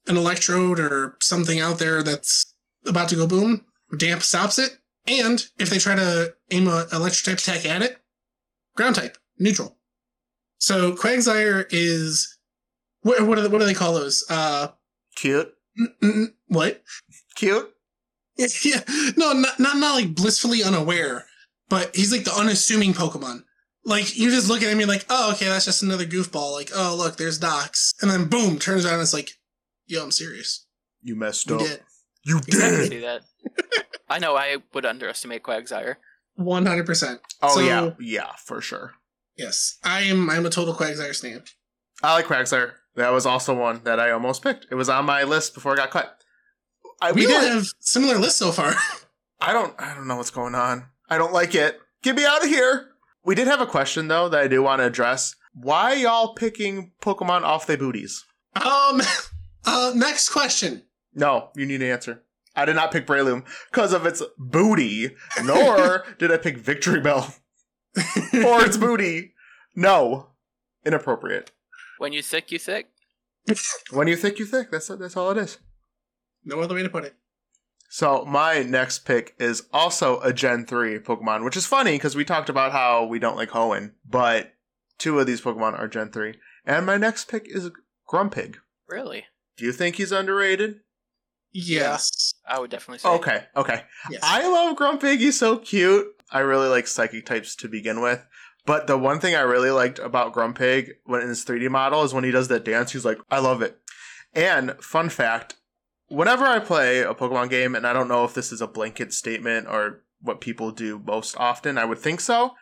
an 0.07 0.17
electrode 0.17 0.79
or 0.79 1.17
something 1.21 1.61
out 1.61 1.79
there 1.79 2.03
that's 2.03 2.55
about 2.87 3.09
to 3.11 3.17
go 3.17 3.27
boom, 3.27 3.65
damp 3.97 4.23
stops 4.23 4.59
it. 4.59 4.79
And 5.07 5.45
if 5.59 5.71
they 5.71 5.79
try 5.79 5.95
to 5.97 6.35
aim 6.51 6.69
a 6.69 6.87
electric 6.93 7.25
type 7.25 7.39
attack 7.39 7.67
at 7.69 7.83
it, 7.83 7.99
ground 8.77 8.95
type, 8.97 9.19
neutral. 9.39 9.77
So 10.59 10.93
Quagsire 10.93 11.67
is 11.71 12.39
what 13.03 13.23
what, 13.27 13.37
do, 13.37 13.49
what 13.49 13.59
do 13.59 13.67
they 13.67 13.75
call 13.75 13.95
those? 13.95 14.25
Uh, 14.29 14.69
Cute. 15.17 15.53
mm, 15.81 15.89
mm, 16.03 16.27
what? 16.49 16.83
Cute. 17.39 17.71
Yeah, 18.65 18.81
no, 19.17 19.33
not 19.33 19.59
not 19.59 19.77
not 19.79 19.95
like 19.97 20.15
blissfully 20.15 20.63
unaware, 20.63 21.27
but 21.69 21.97
he's 21.97 22.13
like 22.13 22.23
the 22.25 22.33
unassuming 22.33 22.93
Pokemon. 22.95 23.43
Like 23.85 24.17
you 24.17 24.31
just 24.31 24.49
look 24.49 24.63
at 24.63 24.69
him, 24.69 24.79
you're 24.79 24.89
like, 24.89 25.05
oh, 25.11 25.33
okay, 25.33 25.47
that's 25.47 25.65
just 25.65 25.83
another 25.83 26.05
goofball. 26.07 26.53
Like, 26.53 26.71
oh, 26.73 26.95
look, 26.97 27.17
there's 27.17 27.39
Docs, 27.39 27.95
and 28.01 28.09
then 28.09 28.29
boom, 28.29 28.61
turns 28.61 28.85
around, 28.85 28.95
and 28.95 29.03
it's 29.03 29.13
like, 29.13 29.31
yo, 29.89 30.05
I'm 30.05 30.13
serious. 30.13 30.67
You 31.03 31.17
messed 31.17 31.49
You 31.49 31.57
up. 31.57 31.63
did 31.63 31.81
You 32.23 32.37
I 32.37 32.41
did. 32.51 32.89
see 32.93 32.99
that. 33.01 33.23
I 34.09 34.21
know 34.21 34.37
I 34.37 34.59
would 34.73 34.87
underestimate 34.87 35.43
Quagsire. 35.43 35.97
one 36.37 36.65
hundred 36.67 36.87
percent. 36.87 37.21
Oh 37.43 37.57
So- 37.57 37.61
yeah, 37.61 37.91
yeah, 37.99 38.33
for 38.45 38.61
sure. 38.61 38.93
Yes, 39.37 39.79
I 39.83 40.03
am. 40.03 40.31
I'm 40.31 40.47
a 40.47 40.51
total 40.51 40.75
Quagsire 40.75 41.13
stan. 41.15 41.43
I 42.05 42.13
like 42.15 42.27
Quagsire. 42.27 42.75
That 42.95 43.13
was 43.13 43.27
also 43.27 43.53
one 43.55 43.81
that 43.83 43.99
I 43.99 44.13
almost 44.13 44.43
picked. 44.45 44.67
It 44.71 44.77
was 44.77 44.89
on 44.89 45.07
my 45.07 45.25
list 45.25 45.55
before 45.55 45.75
it 45.75 45.79
got 45.79 45.91
cut. 45.91 46.18
I, 47.01 47.13
We, 47.13 47.27
we 47.27 47.35
all 47.35 47.41
did. 47.41 47.53
have 47.53 47.67
similar 47.81 48.19
lists 48.19 48.39
so 48.39 48.53
far. 48.53 48.75
I 49.41 49.53
don't. 49.53 49.75
I 49.79 49.95
don't 49.95 50.07
know 50.09 50.17
what's 50.17 50.31
going 50.31 50.55
on. 50.55 50.87
I 51.09 51.17
don't 51.19 51.33
like 51.33 51.55
it. 51.55 51.79
Get 52.03 52.17
me 52.17 52.25
out 52.25 52.43
of 52.43 52.49
here. 52.49 52.89
We 53.25 53.35
did 53.35 53.47
have 53.47 53.61
a 53.61 53.67
question 53.67 54.09
though 54.09 54.29
that 54.29 54.41
I 54.41 54.49
do 54.49 54.63
want 54.63 54.81
to 54.81 54.87
address. 54.87 55.35
Why 55.55 55.95
y'all 55.95 56.35
picking 56.35 56.93
Pokemon 57.01 57.43
off 57.43 57.67
their 57.67 57.77
booties? 57.77 58.25
um, 58.57 59.01
uh, 59.65 59.93
next 59.95 60.31
question. 60.31 60.83
No, 61.15 61.51
you 61.57 61.67
need 61.67 61.83
an 61.83 61.91
answer. 61.91 62.23
I 62.55 62.65
did 62.65 62.75
not 62.77 62.91
pick 62.93 63.07
Breloom 63.07 63.45
because 63.71 63.93
of 63.93 64.05
its 64.07 64.23
booty, 64.37 65.11
nor 65.45 66.05
did 66.19 66.33
I 66.33 66.37
pick 66.39 66.59
Victreebel 66.59 67.39
for 67.95 68.65
its 68.65 68.77
booty. 68.77 69.35
No, 69.77 70.31
inappropriate. 70.85 71.53
When 71.99 72.13
you 72.13 72.23
thick, 72.23 72.51
you 72.51 72.59
thick. 72.59 72.89
When 73.91 74.09
you 74.09 74.17
think 74.17 74.39
you 74.39 74.45
think, 74.47 74.71
that's 74.71 74.89
that's 74.89 75.17
all 75.17 75.31
it 75.31 75.39
is. 75.39 75.59
No 76.49 76.61
other 76.61 76.75
way 76.75 76.83
to 76.83 76.89
put 76.89 77.05
it. 77.05 77.15
So 77.91 78.25
my 78.25 78.63
next 78.63 79.01
pick 79.01 79.35
is 79.39 79.65
also 79.73 80.21
a 80.21 80.33
Gen 80.33 80.65
3 80.65 80.99
Pokemon, 80.99 81.45
which 81.45 81.57
is 81.57 81.67
funny 81.67 81.93
because 81.93 82.17
we 82.17 82.25
talked 82.25 82.49
about 82.49 82.73
how 82.73 83.05
we 83.05 83.19
don't 83.19 83.37
like 83.37 83.51
Hoenn, 83.51 83.93
but 84.09 84.55
two 84.99 85.19
of 85.19 85.27
these 85.27 85.43
Pokemon 85.43 85.79
are 85.79 85.89
Gen 85.89 86.11
3. 86.11 86.35
And 86.65 86.87
my 86.87 86.97
next 86.97 87.29
pick 87.29 87.47
is 87.47 87.71
Grumpig. 88.11 88.57
Really? 88.89 89.27
Do 89.57 89.65
you 89.65 89.73
think 89.73 89.97
he's 89.97 90.13
underrated? 90.13 90.81
Yes. 91.53 92.35
I 92.47 92.61
would 92.61 92.71
definitely 92.71 92.99
say. 92.99 93.09
Okay, 93.09 93.45
okay. 93.57 93.83
Yes. 94.11 94.21
I 94.23 94.47
love 94.49 94.77
Grumpig. 94.77 95.19
He's 95.19 95.39
so 95.39 95.59
cute. 95.59 96.07
I 96.31 96.41
really 96.41 96.69
like 96.69 96.87
psychic 96.87 97.27
types 97.27 97.55
to 97.57 97.69
begin 97.69 98.01
with. 98.01 98.27
But 98.67 98.87
the 98.87 98.99
one 98.99 99.19
thing 99.19 99.35
I 99.35 99.41
really 99.41 99.71
liked 99.71 99.99
about 99.99 100.35
Grumpig 100.35 100.91
when 101.05 101.23
in 101.23 101.29
his 101.29 101.45
3D 101.45 101.71
model 101.71 102.05
is 102.05 102.13
when 102.13 102.25
he 102.25 102.31
does 102.31 102.49
that 102.49 102.65
dance, 102.65 102.93
he's 102.93 103.05
like, 103.05 103.19
I 103.31 103.39
love 103.39 103.63
it. 103.63 103.79
And 104.35 104.73
fun 104.83 105.09
fact, 105.09 105.57
whenever 106.09 106.45
I 106.45 106.59
play 106.59 107.01
a 107.01 107.15
Pokemon 107.15 107.51
game, 107.51 107.75
and 107.75 107.87
I 107.87 107.93
don't 107.93 108.09
know 108.09 108.25
if 108.25 108.35
this 108.35 108.53
is 108.53 108.61
a 108.61 108.67
blanket 108.67 109.13
statement 109.13 109.67
or 109.69 110.03
what 110.21 110.41
people 110.41 110.71
do 110.71 110.99
most 110.99 111.37
often, 111.39 111.79
I 111.79 111.85
would 111.85 111.99
think 111.99 112.21
so, 112.21 112.53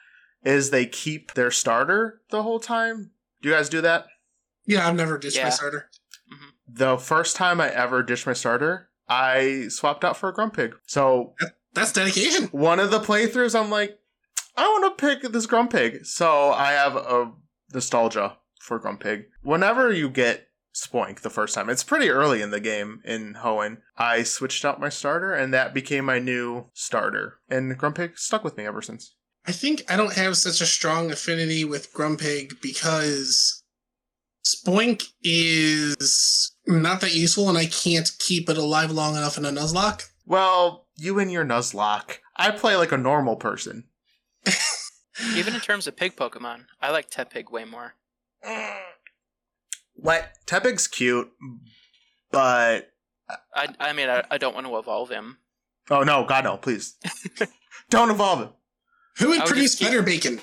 is 0.45 0.71
they 0.71 0.87
keep 0.87 1.35
their 1.35 1.51
starter 1.51 2.21
the 2.31 2.43
whole 2.43 2.61
time. 2.61 3.11
Do 3.43 3.49
you 3.49 3.55
guys 3.55 3.69
do 3.69 3.81
that? 3.81 4.07
Yeah, 4.67 4.87
I've 4.89 4.97
never 4.97 5.17
ditched 5.19 5.37
my 5.37 5.45
Yeah. 5.45 5.49
starter. 5.51 5.89
Mm-hmm. 6.33 6.49
The 6.69 6.97
first 6.99 7.37
time 7.37 7.61
I 7.61 7.71
ever 7.71 8.03
ditched 8.03 8.27
my 8.27 8.33
starter, 8.33 8.91
I 9.09 9.67
swapped 9.69 10.05
out 10.05 10.17
for 10.17 10.29
a 10.29 10.35
Grumpig. 10.35 10.75
So 10.87 11.35
That's 11.73 11.93
dedication. 11.93 12.45
one 12.47 12.81
of 12.81 12.91
the 12.91 13.01
playthroughs, 13.01 13.59
I'm 13.59 13.71
like, 13.71 13.99
I 14.57 14.67
want 14.67 14.99
to 14.99 15.07
pick 15.07 15.23
this 15.33 15.47
Grumpig. 15.47 16.07
So 16.07 16.51
I 16.51 16.73
have 16.73 16.97
a 16.97 17.33
nostalgia 17.73 18.37
for 18.61 18.81
Grumpig. 18.81 19.27
Whenever 19.43 19.93
you 19.93 20.09
get 20.11 20.49
Spoink 20.77 21.21
the 21.21 21.31
first 21.31 21.55
time, 21.55 21.71
it's 21.71 21.83
pretty 21.83 22.11
early 22.11 22.43
in 22.43 22.51
the 22.51 22.61
game 22.61 23.01
in 23.03 23.39
Hoenn, 23.43 23.79
I 23.97 24.23
switched 24.25 24.63
out 24.63 24.79
my 24.79 24.91
starter 24.91 25.33
and 25.33 25.53
that 25.55 25.73
became 25.73 26.05
my 26.05 26.19
new 26.19 26.67
starter. 26.75 27.39
And 27.49 27.79
Grumpig 27.79 28.19
stuck 28.19 28.45
with 28.45 28.59
me 28.59 28.67
ever 28.67 28.83
since. 28.83 29.15
I 29.47 29.53
think 29.53 29.85
I 29.89 29.97
don't 29.97 30.13
have 30.13 30.37
such 30.37 30.61
a 30.61 30.67
strong 30.67 31.11
affinity 31.11 31.65
with 31.65 31.95
Grumpig 31.95 32.61
because 32.61 33.63
Spoink 34.45 35.05
is 35.23 36.53
not 36.67 37.01
that 37.01 37.15
useful 37.15 37.49
and 37.49 37.57
I 37.57 37.67
can't 37.67 38.11
keep 38.19 38.51
it 38.51 38.59
alive 38.59 38.91
long 38.91 39.17
enough 39.17 39.39
in 39.39 39.47
a 39.47 39.51
Nuzlocke. 39.51 40.03
Well, 40.27 40.89
you 40.95 41.19
and 41.19 41.33
your 41.33 41.45
Nuzlocke. 41.45 42.19
I 42.37 42.51
play 42.51 42.77
like 42.77 42.93
a 42.93 42.99
normal 42.99 43.37
person. 43.37 43.85
Even 45.35 45.55
in 45.55 45.61
terms 45.61 45.87
of 45.87 45.97
pig 45.97 46.17
Pokemon, 46.17 46.67
I 46.83 46.91
like 46.91 47.11
Tepig 47.11 47.51
way 47.51 47.65
more. 47.65 47.95
Mm. 48.47 48.77
What? 49.97 50.31
Tepig's 50.47 50.87
cute, 50.87 51.31
but 52.31 52.93
I, 53.55 53.69
I 53.81 53.93
mean, 53.93 54.09
I, 54.09 54.23
I 54.31 54.39
don't 54.39 54.55
want 54.55 54.67
to 54.67 54.77
evolve 54.79 55.11
him. 55.11 55.39
oh 55.91 56.03
no, 56.03 56.25
God 56.25 56.45
no, 56.45 56.57
please. 56.57 56.97
Don't 57.91 58.11
evolve 58.11 58.41
him. 58.41 58.49
Who 59.19 59.29
would 59.29 59.41
produce 59.47 59.75
keep- 59.77 59.89
better 59.89 60.03
bacon? 60.03 60.41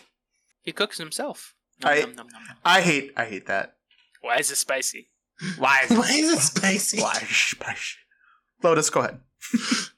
He 0.62 0.72
cooks 0.72 0.98
himself. 0.98 1.56
Nom, 1.84 1.92
I- 1.92 2.00
nom, 2.02 2.16
nom, 2.16 2.28
nom, 2.28 2.44
nom. 2.48 2.58
I 2.66 2.82
hate 2.82 3.12
I 3.18 3.26
hate 3.26 3.46
that. 3.48 3.76
Why 4.22 4.38
is 4.38 4.50
it 4.52 4.56
spicy? 4.58 5.10
Why? 5.58 5.82
Is 5.84 5.92
it, 5.92 5.98
spicy? 6.00 6.12
Why 6.12 6.22
is 6.28 6.34
it 6.34 6.39
spicy? 6.39 7.02
Why? 7.02 7.13
Spice. 7.13 7.96
Lotus, 8.63 8.89
go 8.89 9.02
ahead. 9.02 9.20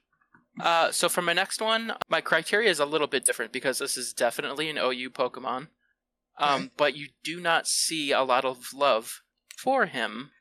Uh, 0.58 0.89
so 0.89 1.10
for 1.10 1.22
my 1.22 1.34
next 1.34 1.62
one, 1.62 1.91
my 2.08 2.22
criteria 2.22 2.70
is 2.70 2.80
a 2.80 2.86
little 2.86 3.08
bit 3.08 3.26
different 3.26 3.52
because 3.52 3.80
this 3.80 3.98
is 3.98 4.13
definitely 4.13 4.70
an 4.70 4.78
OU 4.78 5.10
Pokemon. 5.10 5.68
Um, 6.39 6.62
Okay. 6.63 6.70
but 6.78 6.96
you 6.96 7.08
do 7.26 7.41
not 7.41 7.68
see 7.68 8.13
a 8.13 8.22
lot 8.24 8.46
of 8.46 8.74
love 8.74 9.22
for 9.58 9.86
him 9.88 10.32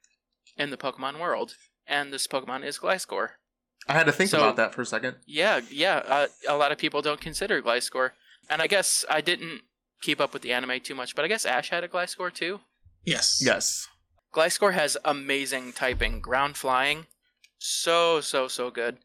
in 0.57 0.71
the 0.71 0.77
Pokemon 0.77 1.19
world, 1.21 1.57
and 1.87 2.13
this 2.13 2.27
Pokemon 2.27 2.65
is 2.65 2.79
Gliscor. 2.79 3.31
I 3.89 3.93
had 3.93 4.07
to 4.07 4.13
think 4.13 4.31
So- 4.31 4.39
about 4.39 4.57
that 4.57 4.75
for 4.75 4.83
a 4.83 4.87
second. 4.87 5.17
Yeah, 5.27 5.61
yeah. 5.71 5.97
Uh, 5.99 6.27
a 6.49 6.57
lot 6.57 6.73
of 6.73 6.79
people 6.79 7.03
don't 7.03 7.21
consider 7.21 7.61
Gliscor, 7.63 8.13
and 8.49 8.63
I 8.63 8.67
guess 8.67 9.05
I 9.11 9.21
didn't 9.21 9.63
keep 10.01 10.21
up 10.21 10.33
with 10.33 10.43
the 10.43 10.53
anime 10.53 10.81
too 10.81 10.95
much, 10.95 11.15
but 11.15 11.25
I 11.25 11.29
guess 11.29 11.45
Ash 11.47 11.71
had 11.71 11.85
a 11.85 11.89
Gliscor 11.89 12.33
too. 12.33 12.61
Yes. 13.05 13.41
Yes. 13.45 13.89
Gliscor 14.33 14.73
has 14.75 14.97
amazing 15.05 15.73
typing, 15.75 16.21
ground 16.21 16.57
flying, 16.57 17.07
so 17.59 18.21
so 18.21 18.49
so 18.49 18.71
good. 18.71 18.99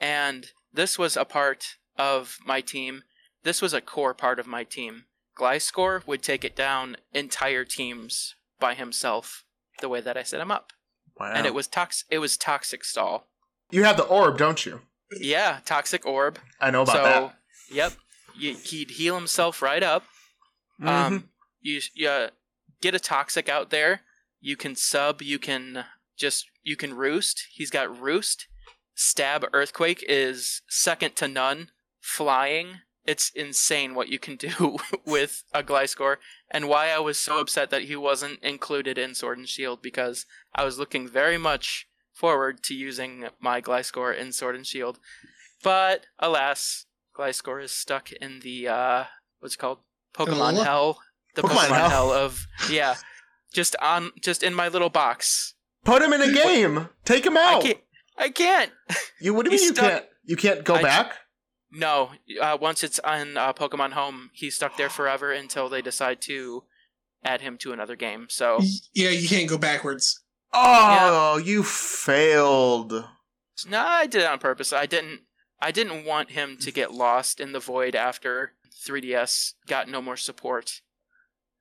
And 0.00 0.50
this 0.72 0.98
was 0.98 1.16
a 1.16 1.24
part 1.24 1.76
of 1.96 2.38
my 2.44 2.60
team. 2.60 3.04
This 3.42 3.62
was 3.62 3.72
a 3.72 3.80
core 3.80 4.12
part 4.14 4.38
of 4.38 4.46
my 4.46 4.64
team. 4.64 5.04
Gliscor 5.38 6.06
would 6.06 6.22
take 6.22 6.44
it 6.44 6.54
down 6.56 6.96
entire 7.14 7.64
teams 7.64 8.34
by 8.60 8.74
himself, 8.74 9.44
the 9.80 9.88
way 9.88 10.00
that 10.00 10.16
I 10.16 10.22
set 10.22 10.40
him 10.40 10.50
up. 10.50 10.72
Wow. 11.18 11.32
And 11.34 11.46
it 11.46 11.54
was 11.54 11.66
tox. 11.66 12.04
It 12.10 12.18
was 12.18 12.36
toxic 12.36 12.84
stall. 12.84 13.28
you 13.70 13.84
have 13.84 13.96
the 13.96 14.04
orb, 14.04 14.38
don't 14.38 14.64
you? 14.66 14.80
Yeah, 15.18 15.60
toxic 15.64 16.04
orb. 16.04 16.38
I 16.60 16.70
know 16.70 16.82
about 16.82 16.92
so, 16.96 17.02
that. 17.02 17.34
yep, 17.70 17.92
he'd 18.36 18.90
heal 18.90 19.14
himself 19.14 19.62
right 19.62 19.82
up. 19.82 20.04
Mhm. 20.80 20.88
Um, 20.88 21.28
you 21.60 21.80
you 21.94 22.08
uh, 22.08 22.30
get 22.80 22.94
a 22.94 23.00
toxic 23.00 23.48
out 23.48 23.70
there. 23.70 24.02
You 24.40 24.56
can 24.56 24.76
sub. 24.76 25.22
You 25.22 25.38
can 25.38 25.84
just 26.16 26.46
you 26.62 26.76
can 26.76 26.94
roost. 26.94 27.46
He's 27.52 27.70
got 27.70 27.98
roost. 28.00 28.46
Stab 28.94 29.44
earthquake 29.52 30.04
is 30.08 30.62
second 30.68 31.16
to 31.16 31.28
none. 31.28 31.70
Flying. 32.00 32.80
It's 33.06 33.30
insane 33.34 33.94
what 33.94 34.08
you 34.08 34.18
can 34.18 34.36
do 34.36 34.78
with 35.04 35.44
a 35.54 35.62
Gliscor, 35.62 36.16
and 36.50 36.68
why 36.68 36.90
I 36.90 36.98
was 36.98 37.18
so 37.18 37.38
upset 37.40 37.70
that 37.70 37.82
he 37.84 37.96
wasn't 37.96 38.42
included 38.42 38.98
in 38.98 39.14
Sword 39.14 39.38
and 39.38 39.48
Shield 39.48 39.80
because 39.82 40.26
I 40.54 40.64
was 40.64 40.78
looking 40.78 41.06
very 41.08 41.38
much 41.38 41.86
forward 42.12 42.62
to 42.64 42.74
using 42.74 43.26
my 43.40 43.60
Gliscor 43.60 44.16
in 44.16 44.32
Sword 44.32 44.56
and 44.56 44.66
Shield, 44.66 44.98
but 45.62 46.06
alas, 46.18 46.86
Gliscor 47.16 47.62
is 47.62 47.70
stuck 47.72 48.10
in 48.12 48.40
the 48.40 48.68
uh, 48.68 49.04
what's 49.40 49.54
it 49.54 49.58
called 49.58 49.78
Pokemon 50.14 50.62
hell. 50.64 50.98
The 51.34 51.42
Pokemon 51.42 51.68
Pokemon, 51.68 51.88
hell. 51.90 52.10
of 52.12 52.46
yeah, 52.70 52.96
just 53.52 53.76
on 53.82 54.10
just 54.20 54.42
in 54.42 54.54
my 54.54 54.68
little 54.68 54.90
box. 54.90 55.54
Put 55.84 56.02
him 56.02 56.12
in 56.12 56.22
a 56.22 56.32
game. 56.32 56.88
Take 57.04 57.24
him 57.26 57.36
I 57.36 57.40
out. 57.54 57.62
can't. 57.62 57.78
I 58.18 58.28
can't. 58.30 58.72
You 59.20 59.34
what 59.34 59.44
do 59.46 59.52
you 59.52 59.58
mean 59.58 59.66
you 59.68 59.74
stuck. 59.74 59.90
can't? 59.90 60.04
You 60.24 60.36
can't 60.36 60.64
go 60.64 60.74
I- 60.74 60.82
back? 60.82 61.12
No, 61.76 62.10
uh, 62.40 62.56
once 62.60 62.82
it's 62.82 62.98
on 63.00 63.36
uh, 63.36 63.52
Pokemon 63.52 63.92
Home, 63.92 64.30
he's 64.32 64.54
stuck 64.54 64.76
there 64.76 64.88
forever 64.88 65.30
until 65.32 65.68
they 65.68 65.82
decide 65.82 66.20
to 66.22 66.64
add 67.24 67.40
him 67.42 67.58
to 67.58 67.72
another 67.72 67.96
game. 67.96 68.26
So 68.30 68.60
Yeah, 68.94 69.10
you 69.10 69.28
can't 69.28 69.48
go 69.48 69.58
backwards. 69.58 70.20
Oh, 70.52 71.40
you 71.44 71.62
failed. 71.62 72.92
no, 73.68 73.78
I 73.86 74.06
did 74.06 74.22
it 74.22 74.26
on 74.28 74.38
purpose. 74.38 74.72
I 74.72 74.86
didn't. 74.86 75.20
I 75.60 75.70
didn't 75.70 76.04
want 76.04 76.30
him 76.32 76.58
to 76.58 76.70
get 76.70 76.92
lost 76.92 77.40
in 77.40 77.52
the 77.52 77.60
void 77.60 77.94
after 77.94 78.52
3DS 78.86 79.54
got 79.66 79.88
no 79.88 80.02
more 80.02 80.16
support. 80.16 80.80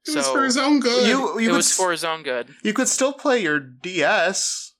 It 0.05 0.15
was 0.15 0.27
for 0.27 0.43
his 0.43 0.57
own 0.57 0.79
good. 0.81 1.07
You 1.07 1.39
you 1.39 1.49
it 1.49 1.55
was 1.55 1.71
s- 1.71 1.77
for 1.77 1.91
his 1.91 2.03
own 2.03 2.21
good. 2.21 2.53
you 2.63 2.73
could 2.73 2.87
still 2.89 3.13
play 3.13 3.39
your 3.41 3.59
DS. 3.59 4.73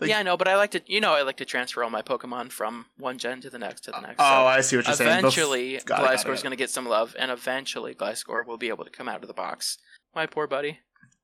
Like- 0.00 0.10
yeah, 0.10 0.18
I 0.18 0.22
know, 0.22 0.36
but 0.36 0.48
I 0.48 0.56
like 0.56 0.70
to. 0.72 0.82
You 0.86 1.00
know, 1.00 1.12
I 1.14 1.22
like 1.22 1.36
to 1.38 1.44
transfer 1.44 1.84
all 1.84 1.90
my 1.90 2.02
Pokemon 2.02 2.52
from 2.52 2.86
one 2.96 3.18
gen 3.18 3.40
to 3.42 3.50
the 3.50 3.58
next 3.58 3.82
to 3.84 3.90
the 3.90 4.00
next. 4.00 4.16
Oh, 4.18 4.24
So 4.24 4.46
I 4.46 4.60
see 4.62 4.76
what 4.76 4.86
you're 4.86 4.94
saying. 4.96 5.18
Eventually, 5.18 5.74
it, 5.76 5.84
got 5.84 6.02
it, 6.02 6.06
Gliscor's 6.18 6.42
going 6.42 6.52
to 6.52 6.56
get 6.56 6.70
some 6.70 6.86
love, 6.88 7.14
and 7.18 7.30
eventually, 7.30 7.94
Gliscor 7.94 8.46
will 8.46 8.56
be 8.58 8.68
able 8.68 8.84
to 8.84 8.90
come 8.90 9.08
out 9.08 9.22
of 9.22 9.28
the 9.28 9.34
box. 9.34 9.78
My 10.14 10.26
poor 10.26 10.46
buddy. 10.46 10.78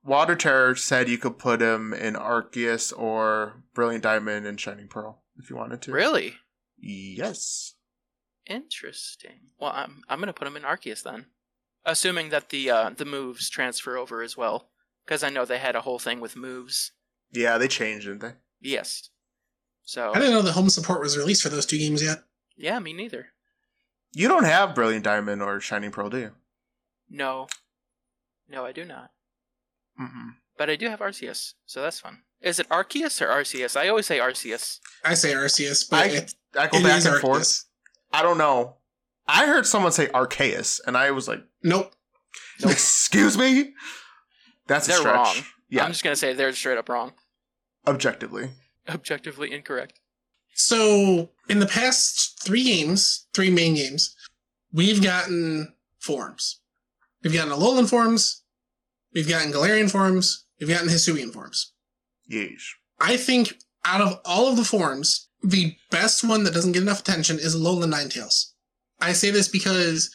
Water 0.04 0.36
Terror 0.36 0.76
said 0.76 1.08
you 1.08 1.18
could 1.18 1.38
put 1.38 1.60
him 1.60 1.92
in 1.92 2.14
Arceus 2.14 2.92
or 2.96 3.64
Brilliant 3.74 4.04
Diamond 4.04 4.46
and 4.46 4.60
Shining 4.60 4.86
Pearl 4.86 5.22
if 5.36 5.50
you 5.50 5.56
wanted 5.56 5.82
to. 5.82 5.92
Really 5.92 6.34
Yes. 6.78 7.74
interesting. 8.46 9.50
Well, 9.58 9.72
I'm 9.74 10.02
I'm 10.08 10.18
going 10.18 10.28
to 10.28 10.32
put 10.32 10.46
him 10.46 10.56
in 10.56 10.62
Arceus 10.62 11.02
then, 11.02 11.26
assuming 11.84 12.28
that 12.30 12.50
the 12.50 12.70
uh, 12.70 12.90
the 12.90 13.04
moves 13.04 13.50
transfer 13.50 13.96
over 13.96 14.22
as 14.22 14.36
well, 14.36 14.70
because 15.04 15.22
I 15.24 15.30
know 15.30 15.44
they 15.44 15.58
had 15.58 15.76
a 15.76 15.80
whole 15.80 15.98
thing 15.98 16.20
with 16.20 16.36
moves. 16.36 16.92
Yeah, 17.32 17.58
they 17.58 17.68
changed, 17.68 18.06
didn't 18.06 18.20
they? 18.20 18.32
Yes. 18.60 19.10
So 19.82 20.10
I 20.12 20.18
didn't 20.18 20.32
know 20.34 20.42
the 20.42 20.52
home 20.52 20.68
support 20.70 21.00
was 21.00 21.16
released 21.16 21.42
for 21.42 21.48
those 21.48 21.66
two 21.66 21.78
games 21.78 22.02
yet. 22.02 22.24
yeah, 22.56 22.78
me 22.78 22.92
neither. 22.92 23.28
You 24.12 24.28
don't 24.28 24.44
have 24.44 24.74
Brilliant 24.74 25.04
Diamond 25.04 25.42
or 25.42 25.60
Shining 25.60 25.90
Pearl, 25.90 26.08
do 26.10 26.18
you? 26.18 26.30
No, 27.10 27.46
no, 28.48 28.64
I 28.64 28.72
do 28.72 28.84
not. 28.84 29.10
Mm-mm. 30.00 30.34
But 30.58 30.70
I 30.70 30.76
do 30.76 30.88
have 30.88 31.00
Arceus, 31.00 31.54
so 31.66 31.82
that's 31.82 32.00
fun. 32.00 32.22
Is 32.40 32.58
it 32.58 32.68
Arceus 32.68 33.20
or 33.20 33.26
Arceus? 33.28 33.76
I 33.76 33.88
always 33.88 34.06
say 34.06 34.18
Arceus. 34.18 34.78
I 35.04 35.14
say 35.14 35.32
Arceus, 35.34 35.88
but 35.88 36.04
I- 36.04 36.08
it, 36.08 36.34
I 36.58 36.66
go 36.68 36.78
it 36.78 36.82
back 36.82 36.98
is 36.98 37.06
and 37.06 37.16
Arceus. 37.16 37.20
forth. 37.20 37.64
I 38.12 38.22
don't 38.22 38.38
know. 38.38 38.76
I 39.28 39.46
heard 39.46 39.66
someone 39.66 39.92
say 39.92 40.06
Arceus, 40.08 40.80
and 40.86 40.96
I 40.96 41.10
was 41.10 41.28
like, 41.28 41.42
Nope. 41.62 41.92
"Excuse 42.64 43.36
me." 43.36 43.74
That's 44.66 44.86
They're 44.86 44.96
stretch. 44.98 45.14
wrong. 45.14 45.36
Yeah, 45.68 45.84
I'm 45.84 45.92
just 45.92 46.02
gonna 46.04 46.16
say 46.16 46.32
they're 46.32 46.52
straight 46.52 46.78
up 46.78 46.88
wrong. 46.88 47.12
Objectively. 47.86 48.50
Objectively 48.88 49.52
incorrect. 49.52 50.00
So 50.54 51.30
in 51.48 51.58
the 51.58 51.66
past 51.66 52.42
three 52.42 52.64
games, 52.64 53.26
three 53.34 53.50
main 53.50 53.74
games, 53.74 54.14
we've 54.72 55.02
gotten 55.02 55.74
forms. 55.98 56.60
We've 57.22 57.34
gotten 57.34 57.52
Alolan 57.52 57.88
forms, 57.88 58.42
we've 59.14 59.28
gotten 59.28 59.52
Galarian 59.52 59.90
forms, 59.90 60.44
we've 60.58 60.68
gotten 60.68 60.88
Hisuian 60.88 61.32
forms. 61.32 61.72
Yeesh. 62.30 62.74
I 63.00 63.16
think 63.16 63.58
out 63.84 64.00
of 64.00 64.20
all 64.24 64.48
of 64.48 64.56
the 64.56 64.64
forms, 64.64 65.28
the 65.42 65.76
best 65.90 66.24
one 66.24 66.44
that 66.44 66.54
doesn't 66.54 66.72
get 66.72 66.82
enough 66.82 67.00
attention 67.00 67.38
is 67.38 67.54
Alolan 67.54 67.92
Ninetales. 67.92 68.52
I 69.00 69.12
say 69.12 69.30
this 69.30 69.48
because 69.48 70.10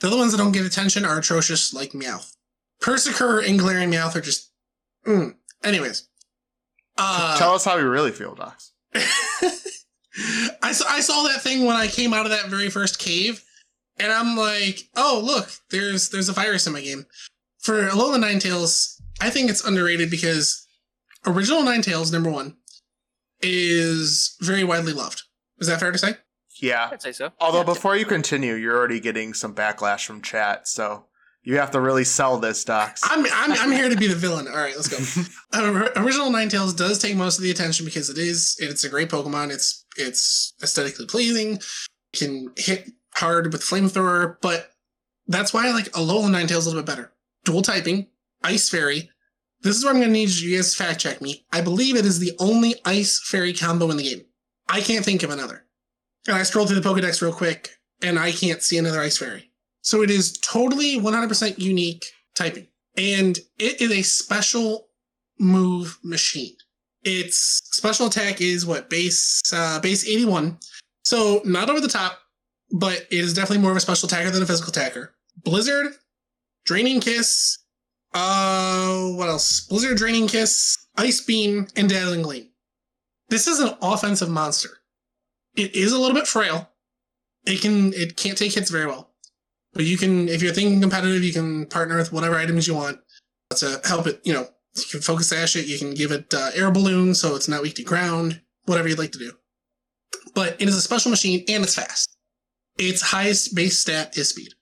the 0.00 0.08
other 0.08 0.16
ones 0.16 0.32
that 0.32 0.38
don't 0.38 0.52
get 0.52 0.64
attention 0.64 1.04
are 1.04 1.18
atrocious, 1.18 1.72
like 1.72 1.92
Meowth. 1.92 2.36
Perrserker 2.80 3.46
and 3.46 3.60
Galarian 3.60 3.92
Meowth 3.92 4.16
are 4.16 4.20
just. 4.20 4.50
Mm. 5.06 5.34
Anyways. 5.62 6.08
Uh, 6.98 7.38
Tell 7.38 7.54
us 7.54 7.64
how 7.64 7.76
you 7.76 7.88
really 7.88 8.10
feel, 8.12 8.34
Docs. 8.34 8.72
I 10.62 10.72
saw, 10.72 10.86
I 10.88 11.00
saw 11.00 11.22
that 11.28 11.40
thing 11.42 11.64
when 11.64 11.76
I 11.76 11.86
came 11.86 12.12
out 12.12 12.26
of 12.26 12.30
that 12.32 12.46
very 12.48 12.68
first 12.68 12.98
cave, 12.98 13.42
and 13.98 14.12
I'm 14.12 14.36
like, 14.36 14.80
oh 14.96 15.22
look, 15.24 15.50
there's 15.70 16.10
there's 16.10 16.28
a 16.28 16.32
virus 16.32 16.66
in 16.66 16.72
my 16.72 16.82
game. 16.82 17.06
For 17.60 17.88
Alola 17.88 18.18
Ninetales, 18.18 19.00
I 19.20 19.30
think 19.30 19.48
it's 19.48 19.64
underrated 19.64 20.10
because 20.10 20.66
original 21.26 21.62
Ninetales 21.62 22.12
number 22.12 22.30
one 22.30 22.56
is 23.40 24.36
very 24.40 24.64
widely 24.64 24.92
loved. 24.92 25.22
Is 25.58 25.68
that 25.68 25.80
fair 25.80 25.92
to 25.92 25.98
say? 25.98 26.16
Yeah. 26.60 26.88
I'd 26.92 27.02
say 27.02 27.12
so. 27.12 27.30
Although 27.40 27.58
Yeah, 27.58 27.64
before 27.64 27.96
you 27.96 28.04
continue, 28.04 28.54
you're 28.54 28.76
already 28.76 29.00
getting 29.00 29.34
some 29.34 29.54
backlash 29.54 30.06
from 30.06 30.22
chat, 30.22 30.68
so 30.68 31.06
you 31.44 31.58
have 31.58 31.70
to 31.72 31.80
really 31.80 32.04
sell 32.04 32.38
this, 32.38 32.64
Docs. 32.64 33.02
I'm 33.04 33.26
I'm, 33.32 33.52
I'm 33.52 33.72
here 33.72 33.88
to 33.88 33.96
be 33.96 34.06
the 34.06 34.14
villain. 34.14 34.48
All 34.48 34.54
right, 34.54 34.74
let's 34.76 34.88
go. 34.88 34.98
Uh, 35.54 35.90
original 35.96 36.30
Ninetales 36.30 36.74
does 36.74 36.98
take 36.98 37.14
most 37.14 37.36
of 37.36 37.42
the 37.42 37.50
attention 37.50 37.84
because 37.84 38.08
it 38.08 38.16
is 38.16 38.56
it's 38.58 38.84
a 38.84 38.88
great 38.88 39.10
Pokemon. 39.10 39.50
It's 39.50 39.84
it's 39.98 40.54
aesthetically 40.62 41.04
pleasing, 41.04 41.60
can 42.14 42.50
hit 42.56 42.90
hard 43.14 43.52
with 43.52 43.60
flamethrower, 43.60 44.36
but 44.40 44.70
that's 45.26 45.52
why 45.52 45.68
I 45.68 45.72
like 45.72 45.90
Alola 45.92 46.30
Ninetales 46.30 46.64
a 46.64 46.70
little 46.70 46.82
bit 46.82 46.86
better. 46.86 47.12
Dual 47.44 47.60
typing, 47.60 48.06
Ice 48.42 48.70
Fairy. 48.70 49.10
This 49.60 49.76
is 49.76 49.84
where 49.84 49.92
I'm 49.92 50.00
going 50.00 50.08
to 50.08 50.12
need 50.12 50.30
you 50.30 50.56
guys 50.56 50.72
to 50.74 50.82
fact 50.82 51.00
check 51.00 51.20
me. 51.20 51.44
I 51.52 51.60
believe 51.60 51.96
it 51.96 52.06
is 52.06 52.18
the 52.18 52.32
only 52.38 52.76
Ice 52.84 53.20
Fairy 53.24 53.52
combo 53.52 53.90
in 53.90 53.96
the 53.96 54.02
game. 54.02 54.24
I 54.68 54.80
can't 54.80 55.04
think 55.04 55.22
of 55.22 55.30
another. 55.30 55.66
And 56.26 56.36
I 56.36 56.42
scrolled 56.44 56.68
through 56.68 56.80
the 56.80 56.88
Pokedex 56.88 57.20
real 57.20 57.32
quick, 57.32 57.76
and 58.02 58.18
I 58.18 58.32
can't 58.32 58.62
see 58.62 58.78
another 58.78 59.00
Ice 59.00 59.18
Fairy. 59.18 59.51
So 59.82 60.02
it 60.02 60.10
is 60.10 60.38
totally 60.38 60.98
100% 60.98 61.58
unique 61.58 62.04
typing 62.34 62.68
and 62.96 63.38
it 63.58 63.80
is 63.80 63.90
a 63.90 64.02
special 64.02 64.88
move 65.38 65.98
machine. 66.02 66.54
Its 67.04 67.62
special 67.72 68.06
attack 68.06 68.40
is 68.40 68.64
what 68.64 68.88
base 68.88 69.42
uh, 69.52 69.80
base 69.80 70.06
81, 70.06 70.58
so 71.02 71.40
not 71.44 71.68
over 71.68 71.80
the 71.80 71.88
top, 71.88 72.18
but 72.70 73.06
it 73.10 73.18
is 73.18 73.34
definitely 73.34 73.62
more 73.62 73.72
of 73.72 73.76
a 73.76 73.80
special 73.80 74.06
attacker 74.06 74.30
than 74.30 74.42
a 74.42 74.46
physical 74.46 74.70
attacker. 74.70 75.14
Blizzard, 75.42 75.94
Draining 76.64 77.00
Kiss, 77.00 77.58
uh, 78.14 79.08
what 79.14 79.28
else? 79.28 79.66
Blizzard, 79.66 79.96
Draining 79.96 80.28
Kiss, 80.28 80.86
Ice 80.96 81.20
Beam, 81.20 81.66
and 81.74 81.88
Dazzling 81.88 82.22
Gleam. 82.22 82.50
This 83.30 83.48
is 83.48 83.58
an 83.58 83.74
offensive 83.82 84.28
monster. 84.28 84.70
It 85.56 85.74
is 85.74 85.92
a 85.92 85.98
little 85.98 86.14
bit 86.14 86.28
frail. 86.28 86.70
It 87.46 87.60
can 87.60 87.92
it 87.94 88.16
can't 88.16 88.38
take 88.38 88.52
hits 88.52 88.70
very 88.70 88.86
well. 88.86 89.11
But 89.74 89.84
you 89.84 89.96
can, 89.96 90.28
if 90.28 90.42
you're 90.42 90.52
thinking 90.52 90.80
competitive, 90.80 91.24
you 91.24 91.32
can 91.32 91.66
partner 91.66 91.96
with 91.96 92.12
whatever 92.12 92.36
items 92.36 92.66
you 92.66 92.74
want 92.74 92.98
to 93.56 93.80
help 93.84 94.06
it. 94.06 94.20
You 94.24 94.34
know, 94.34 94.48
you 94.76 94.84
can 94.90 95.00
focus 95.00 95.28
sash 95.28 95.56
it. 95.56 95.66
You 95.66 95.78
can 95.78 95.94
give 95.94 96.12
it 96.12 96.32
uh, 96.34 96.50
air 96.54 96.70
balloon 96.70 97.14
so 97.14 97.34
it's 97.36 97.48
not 97.48 97.62
weak 97.62 97.74
to 97.76 97.82
ground. 97.82 98.40
Whatever 98.66 98.88
you'd 98.88 98.98
like 98.98 99.12
to 99.12 99.18
do. 99.18 99.32
But 100.34 100.60
it 100.60 100.68
is 100.68 100.76
a 100.76 100.80
special 100.80 101.10
machine 101.10 101.44
and 101.48 101.64
it's 101.64 101.74
fast. 101.74 102.16
Its 102.78 103.02
highest 103.02 103.54
base 103.54 103.78
stat 103.78 104.16
is 104.16 104.30
speed, 104.30 104.52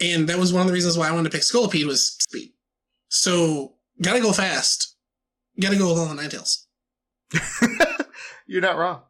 and 0.00 0.28
that 0.28 0.38
was 0.38 0.52
one 0.52 0.60
of 0.62 0.66
the 0.66 0.74
reasons 0.74 0.98
why 0.98 1.08
I 1.08 1.12
wanted 1.12 1.30
to 1.30 1.36
pick 1.36 1.42
Scolipede 1.42 1.86
was 1.86 2.16
speed. 2.20 2.52
So 3.08 3.74
gotta 4.02 4.20
go 4.20 4.32
fast. 4.32 4.96
Gotta 5.58 5.76
go 5.76 5.90
along 5.90 6.14
the 6.14 6.22
Ninetales. 6.22 6.66
You're 8.46 8.60
not 8.60 8.76
wrong. 8.76 9.02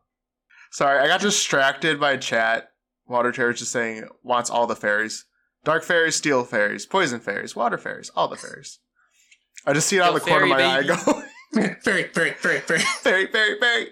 Sorry, 0.70 1.00
I 1.00 1.08
got 1.08 1.20
distracted 1.20 1.98
by 1.98 2.16
chat. 2.16 2.71
Water 3.12 3.30
Terror's 3.30 3.58
just 3.58 3.70
saying 3.72 4.04
wants 4.22 4.48
all 4.50 4.66
the 4.66 4.74
fairies. 4.74 5.26
Dark 5.64 5.84
fairies, 5.84 6.16
steel 6.16 6.42
fairies, 6.44 6.86
poison 6.86 7.20
fairies, 7.20 7.54
water 7.54 7.78
fairies, 7.78 8.10
all 8.16 8.26
the 8.26 8.36
fairies. 8.36 8.78
I 9.66 9.72
just 9.74 9.86
see 9.86 9.96
it 9.98 10.00
out 10.02 10.08
of 10.08 10.14
the 10.14 10.20
corner 10.28 10.44
of 10.44 10.50
my 10.50 10.56
fairy 10.58 10.68
eye 10.68 10.80
baby. 10.82 10.94
go, 11.04 11.72
very, 11.84 12.08
very, 12.12 12.34
very, 12.40 12.60
very. 12.60 12.80
fairy, 12.80 13.26
fairy, 13.26 13.60
fairy. 13.60 13.86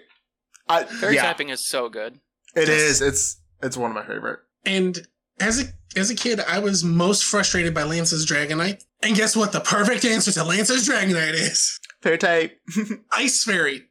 I, 0.67 0.83
Fairy 0.85 1.15
yeah, 1.15 1.21
typing 1.23 1.49
is 1.49 1.59
so 1.65 1.87
good. 1.87 2.19
it 2.55 2.67
Yes. 2.67 2.69
is. 2.69 3.01
It's 3.01 3.41
it's 3.61 3.77
one 3.77 3.91
of 3.91 3.95
my 3.95 4.05
favorite. 4.05 4.39
And 4.65 5.07
as 5.39 5.61
a 5.61 5.65
as 5.95 6.09
a 6.09 6.15
kid, 6.15 6.39
I 6.41 6.59
was 6.59 6.83
most 6.83 7.23
frustrated 7.23 7.73
by 7.73 7.83
Lance's 7.83 8.25
Dragonite. 8.25 8.83
And 9.03 9.15
guess 9.15 9.35
what? 9.35 9.51
The 9.51 9.59
perfect 9.61 10.03
answer 10.03 10.31
to 10.33 10.43
Lance's 10.43 10.87
Dragonite 10.87 11.33
is 11.33 11.79
Fairy 12.01 12.17
type. 12.17 12.59
Ice 13.13 13.43
Fairy. 13.43 13.83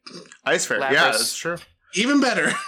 Ice 0.45 0.67
fairy. 0.67 0.81
Lapras. 0.83 0.93
Yeah, 0.93 1.05
that's 1.13 1.37
true. 1.37 1.57
Even 1.95 2.21
better. 2.21 2.53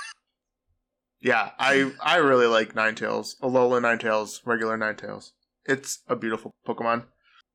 Yeah, 1.22 1.50
I 1.58 1.92
I 2.02 2.16
really 2.16 2.46
like 2.46 2.74
Ninetales. 2.74 3.38
Alola 3.40 3.80
Ninetales, 3.80 4.40
regular 4.44 4.76
Ninetales. 4.76 5.30
It's 5.64 6.00
a 6.08 6.16
beautiful 6.16 6.50
Pokemon. 6.66 7.04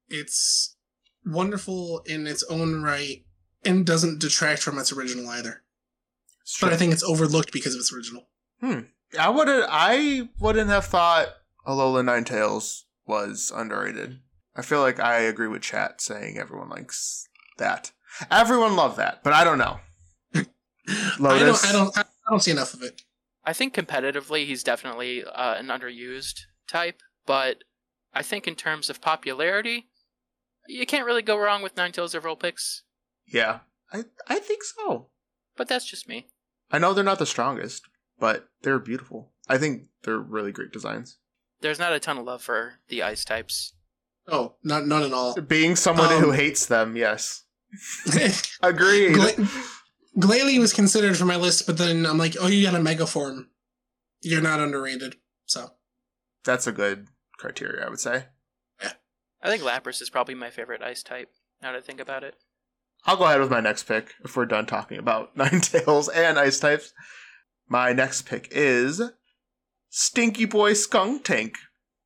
It's 0.07 0.77
wonderful 1.25 2.01
in 2.05 2.25
its 2.27 2.43
own 2.43 2.81
right 2.81 3.25
and 3.65 3.85
doesn't 3.85 4.19
detract 4.19 4.63
from 4.63 4.79
its 4.79 4.93
original 4.93 5.29
either. 5.29 5.63
It's 6.41 6.57
But. 6.59 6.71
I 6.71 6.77
think 6.77 6.93
it's 6.93 7.03
overlooked 7.03 7.51
because 7.51 7.73
of 7.75 7.79
its 7.79 7.93
original. 7.93 8.29
Hmm. 8.61 8.79
I 9.19 9.29
wouldn't 9.29 9.65
I 9.69 10.29
wouldn't 10.39 10.69
have 10.69 10.85
thought 10.85 11.27
Alola 11.67 12.03
Ninetales 12.03 12.83
was 13.05 13.51
underrated. 13.53 14.19
I 14.55 14.61
feel 14.61 14.79
like 14.79 14.99
I 14.99 15.19
agree 15.19 15.47
with 15.47 15.61
chat 15.61 16.01
saying 16.01 16.37
everyone 16.37 16.69
likes 16.69 17.27
that. 17.57 17.91
Everyone 18.31 18.75
loved 18.77 18.97
that, 18.97 19.23
but 19.23 19.33
I 19.33 19.43
don't 19.43 19.57
know. 19.57 19.79
Lotus. 21.19 21.65
I 21.69 21.71
don't 21.73 21.97
I 21.97 22.03
don't 22.03 22.07
I 22.07 22.29
don't 22.29 22.41
see 22.41 22.51
enough 22.51 22.73
of 22.73 22.81
it. 22.81 23.01
I 23.47 23.53
think 23.53 23.73
competitively, 23.73 24.45
he's 24.45 24.61
definitely 24.61 25.23
uh, 25.23 25.55
an 25.55 25.67
underused 25.67 26.41
type, 26.67 26.99
but 27.25 27.63
I 28.13 28.21
think 28.21 28.45
in 28.45 28.55
terms 28.55 28.89
of 28.89 29.01
popularity, 29.01 29.87
you 30.67 30.85
can't 30.85 31.05
really 31.05 31.21
go 31.21 31.37
wrong 31.37 31.61
with 31.63 31.77
nine 31.77 31.93
Ninetales 31.93 32.13
overall 32.13 32.35
picks. 32.35 32.83
Yeah. 33.25 33.59
I 33.93 34.03
I 34.27 34.39
think 34.39 34.63
so. 34.63 35.07
But 35.55 35.69
that's 35.69 35.85
just 35.85 36.09
me. 36.09 36.27
I 36.69 36.77
know 36.77 36.93
they're 36.93 37.05
not 37.05 37.19
the 37.19 37.25
strongest, 37.25 37.83
but 38.19 38.49
they're 38.63 38.79
beautiful. 38.79 39.31
I 39.47 39.57
think 39.57 39.83
they're 40.03 40.19
really 40.19 40.51
great 40.51 40.73
designs. 40.73 41.17
There's 41.61 41.79
not 41.79 41.93
a 41.93 41.99
ton 42.01 42.17
of 42.17 42.25
love 42.25 42.41
for 42.41 42.79
the 42.89 43.01
ice 43.01 43.23
types. 43.23 43.73
Oh, 44.27 44.55
not 44.61 44.85
none 44.85 45.03
at 45.03 45.13
all. 45.13 45.39
Being 45.39 45.77
someone 45.77 46.11
Um, 46.11 46.21
who 46.21 46.31
hates 46.31 46.65
them, 46.65 46.97
yes. 46.97 47.43
Agreed. 48.61 49.13
Gla- 49.15 49.47
Glalie 50.17 50.59
was 50.59 50.73
considered 50.73 51.17
for 51.17 51.25
my 51.25 51.35
list, 51.35 51.67
but 51.67 51.77
then 51.77 52.05
I'm 52.05 52.17
like, 52.17 52.35
oh, 52.39 52.47
you 52.47 52.65
got 52.65 52.79
a 52.79 52.81
mega 52.83 53.05
form. 53.05 53.49
You're 54.21 54.41
not 54.41 54.59
underrated. 54.59 55.15
So 55.45 55.71
That's 56.43 56.67
a 56.67 56.71
good 56.71 57.07
criteria, 57.37 57.85
I 57.85 57.89
would 57.89 57.99
say. 57.99 58.25
I 59.41 59.49
think 59.49 59.61
Lapras 59.61 60.01
is 60.01 60.09
probably 60.09 60.33
my 60.33 60.49
favorite 60.49 60.81
ice 60.81 61.03
type. 61.03 61.29
Now 61.61 61.71
that 61.71 61.77
I 61.77 61.81
think 61.81 61.99
about 61.99 62.23
it. 62.23 62.35
I'll 63.05 63.17
go 63.17 63.25
ahead 63.25 63.39
with 63.39 63.51
my 63.51 63.59
next 63.61 63.83
pick 63.83 64.15
if 64.25 64.35
we're 64.35 64.45
done 64.47 64.65
talking 64.65 64.97
about 64.97 65.35
Ninetales 65.37 66.09
and 66.13 66.39
ice 66.39 66.59
types. 66.59 66.93
My 67.69 67.93
next 67.93 68.23
pick 68.23 68.47
is 68.51 69.01
Stinky 69.89 70.45
Boy 70.45 70.73
Skuntank. 70.73 71.53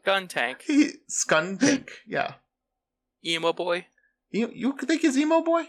Gun 0.04 0.28
Tank, 0.28 0.64
He 0.66 0.94
Skuntank, 1.10 1.90
yeah. 2.08 2.34
Emo 3.26 3.54
Boy. 3.54 3.86
You 4.32 4.50
you 4.54 4.76
think 4.78 5.02
he's 5.02 5.18
emo 5.18 5.42
boy? 5.42 5.68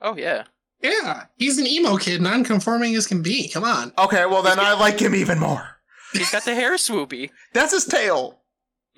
Oh 0.00 0.16
yeah. 0.16 0.44
Yeah, 0.82 1.24
he's 1.36 1.58
an 1.58 1.66
emo 1.66 1.96
kid, 1.96 2.20
non-conforming 2.20 2.94
as 2.96 3.06
can 3.06 3.22
be. 3.22 3.48
Come 3.48 3.64
on. 3.64 3.92
Okay, 3.98 4.26
well 4.26 4.42
then 4.42 4.58
I 4.58 4.74
like 4.74 5.00
him 5.00 5.14
even 5.14 5.38
more. 5.38 5.78
He's 6.12 6.30
got 6.30 6.44
the 6.44 6.54
hair 6.54 6.74
swoopy. 6.74 7.30
That's 7.54 7.72
his 7.72 7.84
tail. 7.84 8.40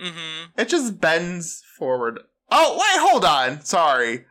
Mm-hmm. 0.01 0.59
It 0.59 0.69
just 0.69 1.01
bends 1.01 1.63
forward. 1.79 2.21
Oh 2.51 2.75
wait, 2.75 3.09
hold 3.11 3.25
on. 3.25 3.65
Sorry. 3.65 4.25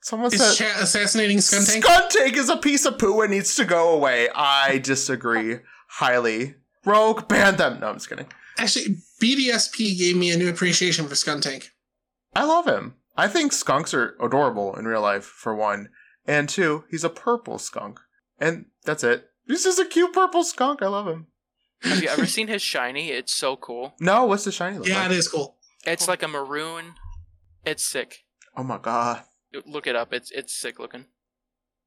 Someone 0.00 0.32
Is 0.32 0.40
said 0.40 0.54
chat 0.54 0.80
assassinating 0.80 1.38
Skuntank? 1.38 1.82
Skuntank 1.82 2.36
is 2.36 2.48
a 2.48 2.56
piece 2.56 2.86
of 2.86 2.96
poo 2.98 3.20
and 3.22 3.32
needs 3.32 3.56
to 3.56 3.64
go 3.64 3.92
away. 3.92 4.28
I 4.34 4.78
disagree 4.78 5.56
highly. 5.88 6.54
Rogue, 6.84 7.26
ban 7.26 7.56
them. 7.56 7.80
No, 7.80 7.88
I'm 7.88 7.96
just 7.96 8.08
kidding. 8.08 8.28
Actually, 8.56 8.98
BDSP 9.20 9.98
gave 9.98 10.16
me 10.16 10.30
a 10.30 10.36
new 10.36 10.48
appreciation 10.48 11.08
for 11.08 11.16
Skuntank. 11.16 11.70
I 12.34 12.44
love 12.44 12.66
him. 12.66 12.94
I 13.16 13.26
think 13.28 13.52
skunks 13.52 13.92
are 13.94 14.14
adorable 14.20 14.76
in 14.76 14.84
real 14.84 15.00
life, 15.00 15.24
for 15.24 15.54
one. 15.54 15.88
And 16.26 16.48
two, 16.48 16.84
he's 16.90 17.04
a 17.04 17.08
purple 17.10 17.58
skunk. 17.58 18.00
And 18.38 18.66
that's 18.84 19.04
it. 19.04 19.30
He's 19.46 19.64
just 19.64 19.78
a 19.78 19.84
cute 19.84 20.12
purple 20.12 20.42
skunk. 20.44 20.82
I 20.82 20.88
love 20.88 21.06
him. 21.06 21.28
Have 21.82 22.02
you 22.02 22.08
ever 22.08 22.26
seen 22.36 22.48
his 22.48 22.62
shiny? 22.62 23.10
It's 23.10 23.32
so 23.32 23.56
cool. 23.56 23.94
No, 24.00 24.24
what's 24.24 24.44
the 24.44 24.52
shiny 24.52 24.78
look 24.78 24.88
Yeah, 24.88 25.02
like? 25.02 25.12
it 25.12 25.16
is 25.16 25.28
cool. 25.28 25.56
It's 25.84 26.08
like 26.08 26.22
a 26.22 26.28
maroon. 26.28 26.94
It's 27.64 27.84
sick. 27.84 28.24
Oh 28.56 28.62
my 28.64 28.78
god. 28.78 29.22
Look 29.64 29.86
it 29.86 29.94
up. 29.96 30.12
It's 30.12 30.30
it's 30.32 30.52
sick 30.54 30.78
looking. 30.78 31.06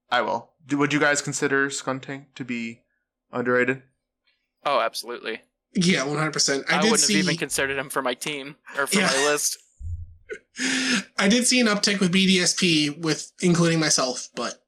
I 0.09 0.21
will. 0.21 0.51
Do, 0.65 0.77
would 0.77 0.93
you 0.93 0.99
guys 0.99 1.21
consider 1.21 1.67
Skuntank 1.69 2.27
to 2.35 2.43
be 2.45 2.81
underrated? 3.31 3.83
Oh, 4.65 4.79
absolutely. 4.79 5.41
Yeah, 5.75 6.01
100%. 6.05 6.63
I, 6.67 6.77
I, 6.77 6.81
wouldn't 6.81 6.99
see 6.99 7.17
have 7.17 7.25
even 7.25 7.37
considered 7.37 7.77
him 7.77 7.89
for 7.89 8.01
my 8.01 8.15
team 8.15 8.55
or 8.77 8.87
for 8.87 8.97
Yeah. 8.99 9.07
my 9.07 9.31
list. 9.31 9.57
I 11.17 11.27
did 11.27 11.47
see 11.47 11.59
an 11.59 11.67
uptick 11.67 11.99
with 11.99 12.13
BDSP 12.13 12.97
with 12.99 13.31
including 13.41 13.79
myself, 13.79 14.29
but 14.35 14.63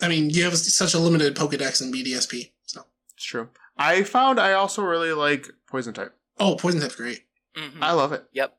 I 0.00 0.08
mean, 0.08 0.30
you 0.30 0.44
have 0.44 0.56
such 0.56 0.94
a 0.94 0.98
limited 0.98 1.34
Pokedex 1.36 1.80
in 1.82 1.92
BDSP. 1.92 2.52
So, 2.64 2.82
It's 3.16 3.24
true. 3.24 3.48
I 3.76 4.02
found 4.02 4.38
I 4.38 4.52
also 4.52 4.82
really 4.82 5.12
like 5.12 5.48
Poison 5.68 5.94
type. 5.94 6.14
oh, 6.38 6.56
poison 6.56 6.80
type's 6.80 6.96
great. 6.96 7.22
hmm 7.56 7.82
I 7.82 7.92
love 7.92 8.12
it. 8.12 8.24
Yep. 8.32 8.56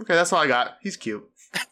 Okay, 0.00 0.14
that's 0.14 0.32
all 0.32 0.40
I 0.42 0.46
got. 0.48 0.76
He's 0.80 0.96
cute. 0.96 1.28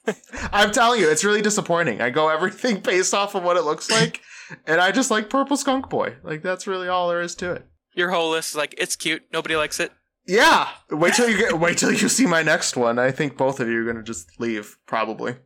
I'm 0.52 0.70
telling 0.70 1.00
you, 1.00 1.10
it's 1.10 1.24
really 1.24 1.42
disappointing. 1.42 2.00
I 2.00 2.10
go 2.10 2.28
everything 2.28 2.80
based 2.84 3.14
off 3.14 3.34
of 3.34 3.42
what 3.42 3.56
it 3.56 3.62
looks 3.64 3.90
like, 3.90 4.20
and 4.66 4.80
I 4.80 4.92
just 4.92 5.10
like 5.10 5.28
Purple 5.30 5.56
Skunk 5.56 5.88
Boy. 5.90 6.16
Like 6.22 6.42
that's 6.42 6.66
really 6.68 6.86
all 6.88 7.08
there 7.08 7.20
is 7.20 7.34
to 7.36 7.52
it. 7.52 7.66
Your 7.94 8.10
whole 8.10 8.30
list 8.30 8.50
is 8.50 8.56
like 8.56 8.74
it's 8.78 8.94
cute. 8.94 9.22
Nobody 9.32 9.56
likes 9.56 9.80
it. 9.80 9.90
Yeah. 10.26 10.68
Wait 10.90 11.14
till 11.14 11.28
you 11.28 11.36
get 11.36 11.58
wait 11.58 11.78
till 11.78 11.92
you 11.92 12.08
see 12.08 12.26
my 12.26 12.42
next 12.42 12.76
one. 12.76 12.98
I 12.98 13.10
think 13.10 13.36
both 13.36 13.60
of 13.60 13.68
you 13.68 13.80
are 13.82 13.92
gonna 13.92 14.04
just 14.04 14.40
leave, 14.40 14.78
probably. 14.86 15.36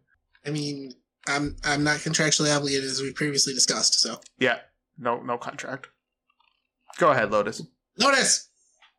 I 0.46 0.50
mean, 0.50 0.92
I'm 1.26 1.56
I'm 1.64 1.82
not 1.82 1.98
contractually 1.98 2.54
obligated 2.54 2.84
as 2.84 3.00
we 3.00 3.12
previously 3.12 3.54
discussed. 3.54 4.00
So, 4.00 4.20
Yeah. 4.38 4.58
No 4.98 5.20
no 5.20 5.38
contract. 5.38 5.88
Go 6.98 7.10
ahead, 7.10 7.30
Lotus. 7.30 7.62
Lotus. 7.98 8.48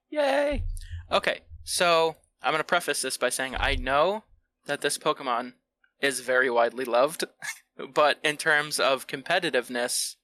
Yay! 0.09 0.63
Okay, 1.11 1.41
so 1.63 2.15
I'm 2.41 2.53
gonna 2.53 2.63
preface 2.63 3.01
this 3.01 3.17
by 3.17 3.30
saying 3.30 3.55
I 3.59 3.75
know 3.75 4.23
that 4.65 4.82
this 4.82 4.97
Pokemon 4.97 5.53
is 6.01 6.19
very 6.19 6.49
widely 6.49 6.86
loved, 6.86 7.23
but 7.93 8.19
in 8.23 8.38
terms 8.38 8.80
of 8.80 9.07
competitiveness, 9.07 10.15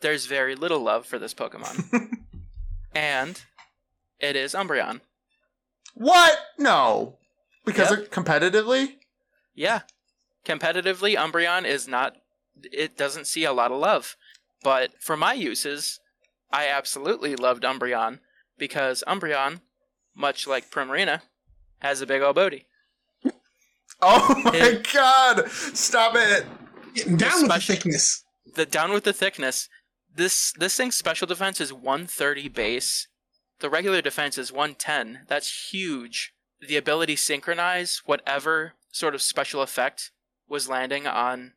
there's 0.00 0.26
very 0.26 0.54
little 0.54 0.80
love 0.80 1.06
for 1.06 1.18
this 1.18 1.34
Pokemon, 1.34 2.10
and 2.94 3.42
it 4.22 4.36
is 4.36 4.54
Umbreon. 4.54 5.00
what? 5.94 6.38
No. 6.58 7.18
Because 7.64 7.90
Yep. 7.90 7.98
it 8.00 8.10
competitively? 8.10 8.96
Yeah, 9.54 9.82
competitively, 10.44 11.14
Umbreon 11.16 11.64
is 11.66 11.86
not. 11.86 12.16
It 12.62 12.96
doesn't 12.96 13.26
see 13.26 13.44
a 13.44 13.52
lot 13.52 13.70
of 13.72 13.78
love, 13.78 14.16
but 14.62 14.92
for 15.02 15.16
my 15.16 15.34
uses, 15.34 16.00
I 16.50 16.68
absolutely 16.68 17.36
loved 17.36 17.62
Umbreon 17.64 18.20
because 18.58 19.04
Umbreon, 19.06 19.60
much 20.14 20.46
like 20.46 20.70
Primarina, 20.70 21.22
has 21.80 22.00
a 22.00 22.06
big 22.06 22.22
old 22.22 22.36
booty. 22.36 22.66
Oh 24.04 24.40
my 24.44 24.50
It- 24.56 24.88
god! 24.92 25.48
Stop 25.50 26.14
it! 26.16 26.44
Getting 26.94 27.16
down 27.16 27.42
with 27.42 27.52
the 27.52 27.60
thickness. 27.60 28.24
the 28.56 28.66
down 28.66 28.92
with 28.92 29.04
the 29.04 29.12
thickness. 29.12 29.68
This 30.14 30.52
this 30.58 30.76
thing's 30.76 30.96
special 30.96 31.26
defense 31.28 31.60
is 31.60 31.72
130 31.72 32.48
base. 32.48 33.06
The 33.62 33.70
regular 33.70 34.02
defense 34.02 34.38
is 34.38 34.50
110. 34.50 35.20
That's 35.28 35.70
huge. 35.70 36.34
The 36.60 36.76
ability 36.76 37.14
synchronize 37.14 38.02
whatever 38.04 38.72
sort 38.90 39.14
of 39.14 39.22
special 39.22 39.62
effect 39.62 40.10
was 40.48 40.68
landing 40.68 41.06
on 41.06 41.52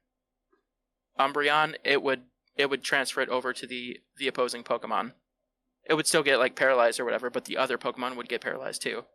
Umbreon, 1.19 1.73
it 1.83 2.03
would 2.03 2.25
it 2.55 2.69
would 2.69 2.83
transfer 2.83 3.21
it 3.21 3.29
over 3.29 3.53
to 3.53 3.65
the 3.65 4.01
the 4.17 4.27
opposing 4.27 4.63
Pokemon. 4.63 5.13
It 5.89 5.95
would 5.95 6.05
still 6.05 6.21
get 6.21 6.37
like 6.37 6.55
paralyzed 6.55 6.99
or 6.99 7.05
whatever, 7.05 7.31
but 7.31 7.45
the 7.45 7.57
other 7.57 7.79
Pokemon 7.79 8.15
would 8.17 8.29
get 8.29 8.41
paralyzed 8.41 8.83
too. 8.83 9.05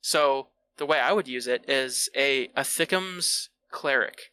So 0.00 0.50
the 0.76 0.86
way 0.86 1.00
I 1.00 1.12
would 1.12 1.26
use 1.26 1.48
it 1.48 1.68
is 1.68 2.08
a 2.14 2.52
a 2.54 2.62
Thickums 2.62 3.48
cleric. 3.72 4.30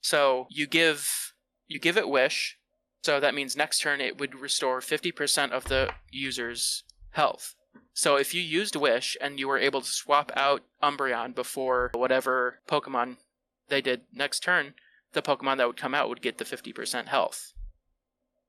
So 0.00 0.48
you 0.50 0.66
give 0.66 1.34
you 1.68 1.78
give 1.78 1.96
it 1.96 2.08
wish 2.08 2.58
so 3.06 3.20
that 3.20 3.36
means 3.36 3.54
next 3.54 3.82
turn 3.82 4.00
it 4.00 4.18
would 4.18 4.34
restore 4.34 4.80
50% 4.80 5.52
of 5.52 5.66
the 5.66 5.90
user's 6.10 6.82
health. 7.16 7.54
So 7.92 8.16
if 8.16 8.34
you 8.34 8.42
used 8.42 8.76
wish 8.76 9.16
and 9.20 9.40
you 9.40 9.48
were 9.48 9.58
able 9.58 9.80
to 9.80 9.90
swap 9.90 10.30
out 10.36 10.62
umbreon 10.82 11.34
before 11.34 11.90
whatever 11.94 12.60
pokemon 12.68 13.16
they 13.68 13.80
did 13.80 14.02
next 14.12 14.40
turn 14.40 14.74
the 15.12 15.22
pokemon 15.22 15.56
that 15.56 15.66
would 15.66 15.78
come 15.78 15.94
out 15.94 16.10
would 16.10 16.20
get 16.20 16.36
the 16.36 16.44
50% 16.44 17.06
health. 17.06 17.54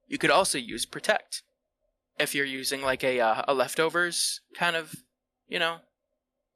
You 0.05 0.17
could 0.17 0.31
also 0.31 0.57
use 0.57 0.85
protect. 0.85 1.43
If 2.19 2.35
you're 2.35 2.45
using 2.45 2.81
like 2.81 3.03
a, 3.03 3.21
uh, 3.21 3.43
a 3.47 3.53
leftovers 3.53 4.41
kind 4.53 4.75
of 4.75 4.95
you 5.47 5.59
know 5.59 5.77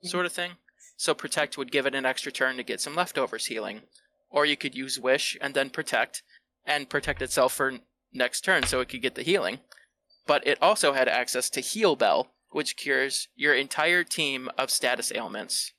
sort 0.04 0.26
of 0.26 0.34
thing. 0.34 0.52
So 0.98 1.14
protect 1.14 1.58
would 1.58 1.72
give 1.72 1.86
it 1.86 1.96
an 1.96 2.06
extra 2.06 2.32
turn 2.32 2.58
to 2.58 2.64
get 2.64 2.82
some 2.82 2.94
leftovers 2.96 3.46
healing. 3.46 3.82
Or 4.30 4.46
you 4.46 4.58
could 4.58 4.76
use 4.76 5.00
wish 5.00 5.38
and 5.42 5.54
then 5.54 5.70
protect 5.70 6.24
and 6.66 6.90
protect 6.90 7.22
itself 7.22 7.54
for 7.54 7.80
next 8.14 8.42
turn 8.42 8.64
so 8.64 8.82
it 8.82 8.90
could 8.90 9.02
get 9.02 9.16
the 9.16 9.24
healing 9.24 9.60
but 10.28 10.46
it 10.46 10.58
also 10.62 10.94
had 10.94 11.08
access 11.08 11.50
to 11.50 11.62
heal 11.62 11.96
bell 11.96 12.28
which 12.50 12.76
cures 12.76 13.28
your 13.36 13.54
entire 13.54 14.04
team 14.04 14.50
of 14.58 14.70
status 14.70 15.12
ailments 15.14 15.74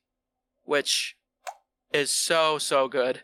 which 0.65 1.17
is 1.93 2.11
so 2.11 2.59
so 2.59 2.89
good 2.89 3.21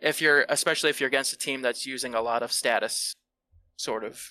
if 0.00 0.20
you're 0.20 0.44
especially 0.48 0.90
if 0.90 1.00
you're 1.00 1.08
against 1.08 1.32
a 1.32 1.38
team 1.38 1.62
that's 1.62 1.86
using 1.86 2.14
a 2.14 2.20
lot 2.22 2.42
of 2.42 2.52
status 2.52 3.14
sort 3.76 4.04
of 4.04 4.30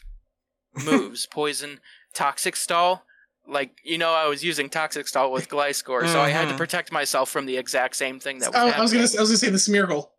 moves 0.85 1.25
poison 1.27 1.79
toxic 2.13 2.55
stall 2.55 3.03
like 3.47 3.71
you 3.83 3.97
know 3.97 4.13
i 4.13 4.27
was 4.27 4.43
using 4.43 4.69
toxic 4.69 5.07
stall 5.07 5.31
with 5.31 5.49
gliscor 5.49 6.07
so 6.07 6.21
i 6.21 6.29
had 6.29 6.47
to 6.47 6.53
Mhm. 6.53 6.57
protect 6.57 6.91
myself 6.91 7.29
from 7.29 7.45
the 7.45 7.57
exact 7.57 7.95
same 7.95 8.19
thing 8.19 8.39
that 8.39 8.51
was 8.53 8.61
Oh, 8.61 8.69
I 8.69 8.79
was 8.81 8.91
gonna. 8.93 9.03
I 9.17 9.21
was 9.21 9.29
gonna 9.29 9.37
say 9.37 9.49
the 9.49 9.57
Smeargle. 9.57 10.09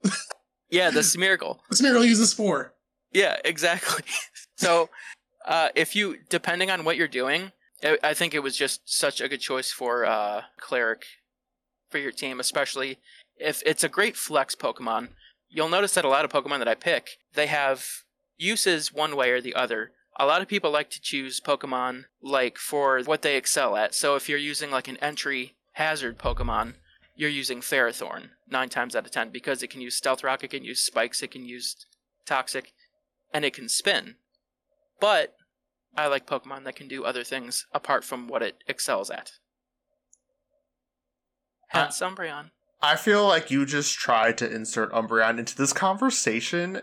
yeah 0.70 0.90
the 0.90 1.00
smeargle 1.14 1.58
The 1.70 1.76
Smeargle 1.76 2.06
uses 2.06 2.30
spore. 2.30 2.74
Yeah, 3.12 3.36
exactly. 3.44 4.04
so, 4.56 4.88
uh, 5.46 5.68
if 5.74 5.96
you, 5.96 6.18
depending 6.28 6.70
on 6.70 6.84
what 6.84 6.96
you're 6.96 7.08
doing, 7.08 7.52
I 8.02 8.14
think 8.14 8.32
it 8.32 8.42
was 8.42 8.56
just 8.56 8.82
such 8.84 9.20
a 9.20 9.28
good 9.28 9.40
choice 9.40 9.72
for 9.72 10.04
uh, 10.06 10.42
cleric 10.60 11.04
for 11.90 11.98
your 11.98 12.12
team, 12.12 12.38
especially 12.38 12.98
if 13.36 13.62
it's 13.66 13.82
a 13.82 13.88
great 13.88 14.16
flex 14.16 14.54
Pokemon. 14.54 15.08
You'll 15.48 15.68
notice 15.68 15.94
that 15.94 16.04
a 16.04 16.08
lot 16.08 16.24
of 16.24 16.30
Pokemon 16.30 16.58
that 16.58 16.68
I 16.68 16.74
pick, 16.74 17.18
they 17.34 17.48
have 17.48 17.84
uses 18.38 18.92
one 18.92 19.16
way 19.16 19.30
or 19.30 19.40
the 19.40 19.54
other. 19.54 19.92
A 20.18 20.26
lot 20.26 20.42
of 20.42 20.48
people 20.48 20.70
like 20.70 20.90
to 20.90 21.00
choose 21.00 21.40
Pokemon 21.40 22.04
like 22.22 22.56
for 22.56 23.00
what 23.02 23.22
they 23.22 23.36
excel 23.36 23.76
at. 23.76 23.94
So 23.94 24.14
if 24.14 24.28
you're 24.28 24.38
using 24.38 24.70
like 24.70 24.88
an 24.88 24.98
entry 24.98 25.56
hazard 25.72 26.18
Pokemon, 26.18 26.74
you're 27.16 27.30
using 27.30 27.60
Ferrothorn 27.60 28.30
nine 28.48 28.68
times 28.68 28.94
out 28.94 29.06
of 29.06 29.10
ten 29.10 29.30
because 29.30 29.62
it 29.62 29.70
can 29.70 29.80
use 29.80 29.96
Stealth 29.96 30.22
Rock, 30.22 30.44
it 30.44 30.50
can 30.50 30.64
use 30.64 30.80
Spikes, 30.80 31.22
it 31.22 31.30
can 31.30 31.44
use 31.44 31.86
Toxic, 32.26 32.72
and 33.34 33.44
it 33.44 33.54
can 33.54 33.68
spin. 33.68 34.16
But 35.02 35.34
I 35.96 36.06
like 36.06 36.28
Pokemon 36.28 36.62
that 36.62 36.76
can 36.76 36.86
do 36.86 37.02
other 37.04 37.24
things 37.24 37.66
apart 37.74 38.04
from 38.04 38.28
what 38.28 38.40
it 38.40 38.54
excels 38.68 39.10
at. 39.10 39.32
Uh, 41.74 41.88
Umbreon. 41.88 42.50
I 42.80 42.94
feel 42.94 43.26
like 43.26 43.50
you 43.50 43.66
just 43.66 43.98
tried 43.98 44.38
to 44.38 44.48
insert 44.50 44.92
Umbreon 44.92 45.40
into 45.40 45.56
this 45.56 45.72
conversation 45.72 46.82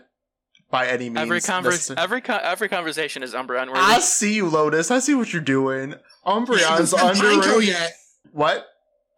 by 0.70 0.86
any 0.86 1.08
means. 1.08 1.18
Every 1.18 1.40
converse, 1.40 1.74
necessary. 1.74 1.98
every 1.98 2.20
co- 2.20 2.40
every 2.42 2.68
conversation 2.68 3.22
is 3.22 3.32
Umbreon 3.32 3.68
worthy. 3.68 3.80
I 3.80 4.00
see 4.00 4.34
you, 4.34 4.48
Lotus. 4.50 4.90
I 4.90 4.98
see 4.98 5.14
what 5.14 5.32
you're 5.32 5.40
doing. 5.40 5.94
Umbreon's 6.26 6.62
haven't 6.62 6.86
Pineco 7.16 7.40
underrated. 7.44 7.68
yet. 7.68 7.92
What? 8.32 8.66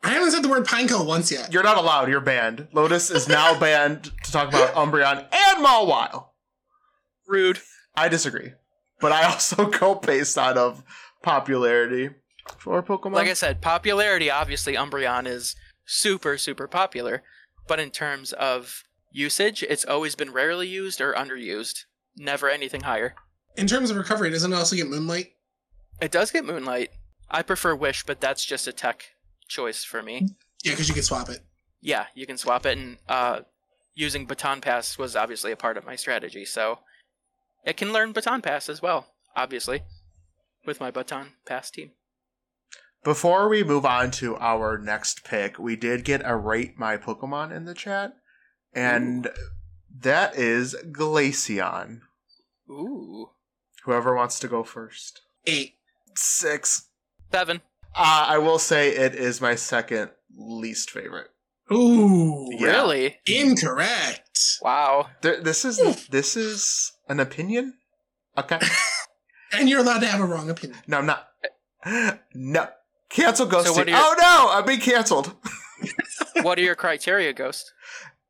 I 0.05 0.11
haven't 0.11 0.30
said 0.30 0.44
the 0.44 0.48
word 0.48 0.64
Pineco 0.64 1.05
once 1.05 1.32
yet. 1.32 1.53
You're 1.53 1.64
not 1.64 1.76
allowed. 1.76 2.09
You're 2.09 2.20
banned. 2.20 2.68
Lotus 2.72 3.11
is 3.11 3.28
now 3.28 3.59
banned 3.59 4.05
to 4.22 4.30
talk 4.30 4.48
about 4.48 4.74
Umbreon 4.74 5.18
and 5.32 5.64
Mawile. 5.66 6.26
Rude. 7.26 7.59
I 7.96 8.09
disagree, 8.09 8.53
but 9.03 9.12
I 9.12 9.24
also 9.24 9.66
go 9.80 9.96
based 9.96 10.38
out 10.38 10.57
of 10.57 10.82
popularity 11.22 12.11
for 12.57 12.82
Pokemon. 12.82 13.12
Like 13.12 13.28
I 13.28 13.34
said, 13.34 13.61
popularity. 13.61 14.30
Obviously, 14.30 14.74
Umbreon 14.74 15.26
is 15.26 15.55
super 15.84 16.38
super 16.38 16.66
popular, 16.66 17.22
but 17.68 17.78
in 17.78 17.90
terms 17.90 18.32
of 18.32 18.84
usage, 19.11 19.62
it's 19.68 19.84
always 19.84 20.14
been 20.14 20.32
rarely 20.32 20.68
used 20.68 21.03
or 21.03 21.12
underused. 21.12 21.84
Never 22.16 22.48
anything 22.48 22.82
higher. 22.82 23.14
In 23.57 23.66
terms 23.66 23.90
of 23.90 23.96
recovery, 23.96 24.30
doesn't 24.30 24.53
it 24.53 24.57
also 24.57 24.76
get 24.76 24.88
Moonlight? 24.88 25.32
It 26.00 26.11
does 26.11 26.30
get 26.30 26.44
Moonlight. 26.44 26.90
I 27.30 27.42
prefer 27.42 27.74
Wish, 27.74 28.05
but 28.05 28.20
that's 28.20 28.44
just 28.44 28.66
a 28.66 28.72
tech 28.72 29.05
choice 29.48 29.84
for 29.84 30.03
me. 30.03 30.28
Yeah, 30.62 30.72
because 30.72 30.88
you 30.88 30.94
can 30.94 31.03
swap 31.03 31.28
it. 31.28 31.40
Yeah, 31.80 32.07
you 32.14 32.26
can 32.26 32.38
swap 32.38 32.64
it, 32.66 32.78
and 32.78 32.98
uh, 33.09 33.40
using 33.94 34.26
Baton 34.26 34.61
Pass 34.61 34.98
was 34.98 35.16
obviously 35.16 35.53
a 35.53 35.57
part 35.57 35.76
of 35.76 35.84
my 35.84 35.96
strategy, 35.96 36.44
so 36.44 36.78
it 37.65 37.77
can 37.77 37.93
learn 37.93 38.13
Baton 38.13 38.43
Pass 38.43 38.69
as 38.69 38.83
well, 38.83 39.07
obviously, 39.37 39.83
with 40.67 40.81
my 40.81 40.91
Baton 40.91 41.29
Pass 41.47 41.71
team. 41.71 41.93
Before 43.05 43.49
we 43.49 43.65
move 43.65 43.85
on 43.85 44.11
to 44.13 44.37
our 44.37 44.79
next 44.79 45.25
pick, 45.25 45.59
we 45.59 45.75
did 45.75 46.05
get 46.05 46.23
a 46.25 46.37
rate 46.37 46.79
my 46.79 46.97
Pokemon 46.97 47.51
in 47.55 47.65
the 47.65 47.75
chat, 47.75 48.15
and 48.73 49.29
that 50.01 50.37
is 50.37 50.77
Glaceon. 50.93 52.01
Ooh, 52.71 53.31
Whoever 53.85 54.15
wants 54.15 54.39
to 54.39 54.49
go 54.49 54.63
first. 54.63 55.23
Eight. 55.47 55.75
Six. 56.15 56.89
seven. 57.33 57.61
Uh, 57.97 58.27
I 58.29 58.39
will 58.39 58.59
say 58.61 58.91
it 58.95 59.15
is 59.15 59.41
my 59.41 59.55
second 59.57 60.11
least 60.37 60.91
favorite. 60.91 61.29
Ooh. 61.73 62.49
Yeah. 62.53 62.67
Really? 62.69 63.17
Incorrect. 63.27 64.59
Wow. 64.63 65.09
Th- 65.23 65.43
this 65.43 65.65
is 65.65 66.07
this 66.09 66.37
is 66.37 66.93
an 67.13 67.21
opinion. 67.21 67.75
Okay. 68.37 68.59
And 69.55 69.69
you're 69.69 69.81
allowed 69.81 69.99
to 69.99 70.07
have 70.07 70.19
a 70.19 70.25
wrong 70.25 70.49
opinion. 70.49 70.79
No, 70.87 70.97
I'm 70.97 71.05
not. 71.05 71.29
No. 72.35 72.69
Cancel 73.11 73.47
Ghosty. 73.47 73.67
So 73.67 73.85
your- 73.85 73.99
Oh 73.99 74.15
no, 74.19 74.49
I'm 74.51 74.65
being 74.65 74.81
canceled. 74.81 75.35
what 76.43 76.59
are 76.59 76.63
your 76.63 76.75
criteria, 76.75 77.35
Ghost? 77.35 77.71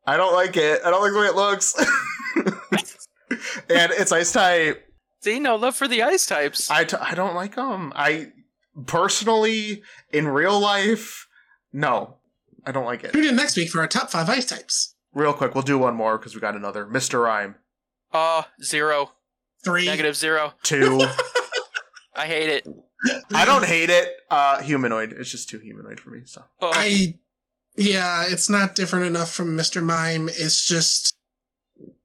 I 0.05 0.17
don't 0.17 0.35
like 0.35 0.57
it. 0.57 0.81
I 0.85 0.91
don't 0.91 1.01
like 1.01 1.13
the 1.13 1.21
way 1.21 1.27
it 1.27 1.37
looks. 1.37 1.77
and 3.71 3.93
it's 3.93 4.11
ice 4.11 4.33
type. 4.33 4.85
See, 5.21 5.39
no 5.39 5.55
love 5.55 5.77
for 5.77 5.87
the 5.87 6.03
ice 6.03 6.27
types. 6.27 6.69
I, 6.73 6.83
t- 6.83 6.97
I 7.01 7.15
don't 7.15 7.37
like 7.37 7.55
them. 7.55 7.93
I 7.95 8.33
personally, 8.87 9.85
in 10.13 10.27
real 10.27 10.59
life, 10.59 11.29
no, 11.73 12.17
I 12.67 12.73
don't 12.73 12.85
like 12.85 13.05
it. 13.05 13.13
Tune 13.13 13.27
in 13.29 13.37
next 13.37 13.57
week 13.57 13.71
for 13.71 13.81
our 13.81 13.87
top 13.87 14.11
five 14.11 14.29
ice 14.29 14.47
types. 14.47 14.97
Real 15.15 15.33
quick, 15.35 15.55
we'll 15.55 15.63
do 15.63 15.79
one 15.79 15.95
more 15.95 16.19
because 16.19 16.35
we 16.35 16.41
got 16.41 16.57
another. 16.57 16.85
Mr. 16.85 17.23
Rime. 17.23 17.55
Uh, 18.13 18.43
zero. 18.63 19.13
Three. 19.65 19.87
Negative 19.87 20.17
zero. 20.17 20.55
Two. 20.63 21.01
I 22.15 22.27
hate 22.27 22.49
it. 22.51 22.69
I 23.33 23.45
don't 23.45 23.65
hate 23.65 23.91
it. 23.91 24.13
Uh, 24.31 24.61
humanoid. 24.63 25.13
It's 25.13 25.31
just 25.31 25.49
too 25.49 25.59
humanoid 25.59 25.99
for 26.01 26.11
me. 26.11 26.23
So 26.25 26.45
Oh, 26.61 26.71
I. 26.75 27.19
Yeah, 27.77 28.25
it's 28.29 28.51
not 28.51 28.75
different 28.75 29.07
enough 29.07 29.33
from 29.33 29.57
Mr. 29.57 29.83
Mime. 29.83 30.29
It's 30.29 30.67
just. 30.67 31.15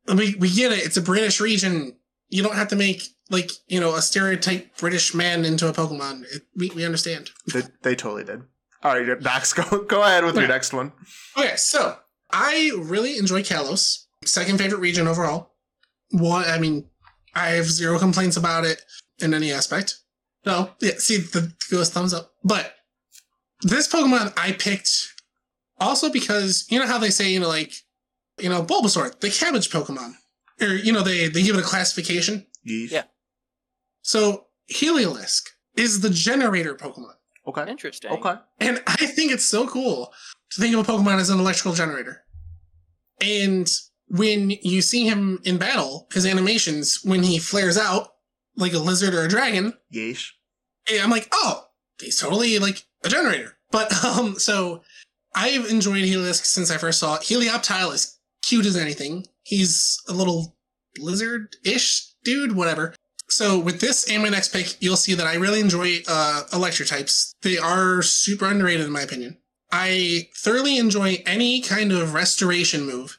We, 0.08 0.36
we 0.36 0.50
get 0.50 0.72
it. 0.72 0.86
It's 0.86 0.96
a 0.98 1.02
British 1.02 1.42
region. 1.42 1.98
You 2.30 2.42
don't 2.44 2.56
have 2.56 2.70
to 2.70 2.78
make, 2.78 3.04
like, 3.30 3.52
you 3.68 3.80
know, 3.82 3.96
a 3.96 4.02
stereotype 4.02 4.78
British 4.78 5.14
man 5.14 5.44
into 5.44 5.68
a 5.68 5.74
Pokemon. 5.74 6.24
It, 6.34 6.44
we, 6.56 6.70
we 6.74 6.86
understand. 6.86 7.32
they, 7.54 7.64
they 7.84 7.96
totally 7.96 8.24
did. 8.24 8.44
All 8.84 8.98
right, 8.98 9.22
Max, 9.22 9.52
go 9.54 9.84
go 9.84 10.04
ahead 10.04 10.24
with 10.24 10.36
your 10.38 10.48
next 10.48 10.72
one. 10.72 10.94
Okay, 11.38 11.56
so 11.58 11.98
I 12.32 12.72
really 12.78 13.18
enjoy 13.18 13.42
Kalos. 13.44 14.06
Second 14.24 14.58
favorite 14.60 14.80
region 14.80 15.08
overall. 15.08 15.52
One, 16.12 16.46
I 16.46 16.58
mean, 16.58 16.90
I 17.36 17.50
have 17.50 17.66
zero 17.66 18.00
complaints 18.00 18.38
about 18.38 18.66
it 18.66 18.82
in 19.20 19.34
any 19.34 19.52
aspect. 19.52 19.96
No, 20.46 20.72
yeah, 20.80 20.94
see 20.98 21.18
the 21.18 21.54
goes 21.70 21.90
thumbs 21.90 22.14
up. 22.14 22.32
But 22.44 22.74
this 23.62 23.88
Pokemon 23.88 24.34
I 24.38 24.54
picked 24.54 24.90
also 25.80 26.10
because 26.10 26.66
you 26.70 26.80
know 26.80 26.88
how 26.88 26.98
they 26.98 27.10
say 27.10 27.30
you 27.30 27.40
know 27.40 27.48
like 27.48 27.74
you 28.40 28.50
know 28.50 28.64
Bulbasaur, 28.64 29.20
the 29.20 29.30
cabbage 29.30 29.70
Pokemon, 29.70 30.14
or 30.62 30.68
you 30.68 30.94
know 30.94 31.02
they 31.02 31.28
they 31.28 31.44
give 31.44 31.56
it 31.56 31.62
a 31.62 31.68
classification. 31.68 32.46
Yeah. 32.64 33.04
So 34.02 34.46
Heliolisk 34.72 35.44
is 35.76 36.02
the 36.02 36.10
generator 36.10 36.76
Pokemon. 36.76 37.14
Okay. 37.48 37.70
interesting. 37.70 38.12
Okay. 38.12 38.36
And 38.60 38.82
I 38.88 39.06
think 39.06 39.32
it's 39.32 39.46
so 39.46 39.68
cool 39.68 40.12
to 40.52 40.62
think 40.62 40.76
of 40.76 40.88
a 40.88 40.92
Pokemon 40.92 41.20
as 41.20 41.30
an 41.30 41.40
electrical 41.40 41.74
generator. 41.74 42.24
And 43.22 43.70
when 44.08 44.52
you 44.62 44.82
see 44.82 45.06
him 45.08 45.40
in 45.44 45.58
battle, 45.58 46.08
his 46.14 46.26
animations, 46.26 47.00
when 47.04 47.24
he 47.24 47.40
flares 47.40 47.78
out 47.78 48.14
like 48.56 48.74
a 48.74 48.80
lizard 48.80 49.14
or 49.14 49.24
a 49.24 49.30
dragon, 49.30 49.74
Yeesh. 49.94 50.30
eh, 50.90 51.00
I'm 51.02 51.10
like, 51.10 51.28
oh, 51.32 51.66
he's 52.00 52.20
totally 52.20 52.58
like 52.60 52.84
a 53.04 53.10
generator. 53.10 53.58
But 53.72 54.04
um, 54.06 54.40
so 54.40 54.84
I've 55.36 55.66
enjoyed 55.70 56.04
Heliolisk 56.04 56.46
since 56.46 56.72
I 56.72 56.78
first 56.78 57.00
saw 57.00 57.16
it. 57.16 57.22
Helioptile 57.22 57.94
is 57.94 58.18
cute 58.42 58.66
as 58.66 58.76
anything. 58.78 59.26
He's 59.44 60.02
a 60.08 60.14
little 60.14 60.58
lizard-ish 60.98 62.14
dude, 62.24 62.56
whatever. 62.56 62.96
So 63.30 63.60
with 63.60 63.82
this 63.82 64.10
and 64.10 64.24
my 64.24 64.30
next 64.30 64.54
pick, 64.54 64.82
you'll 64.82 64.96
see 64.96 65.14
that 65.14 65.28
I 65.28 65.36
really 65.36 65.60
enjoy 65.60 65.98
uh, 66.08 66.44
electric 66.54 66.88
types. 66.88 67.34
They 67.42 67.58
are 67.58 68.02
super 68.02 68.46
underrated 68.46 68.86
in 68.86 68.92
my 68.92 69.02
opinion. 69.02 69.38
I 69.72 70.30
thoroughly 70.36 70.78
enjoy 70.78 71.22
any 71.26 71.62
kind 71.62 71.92
of 71.92 72.14
restoration 72.14 72.86
move. 72.86 73.18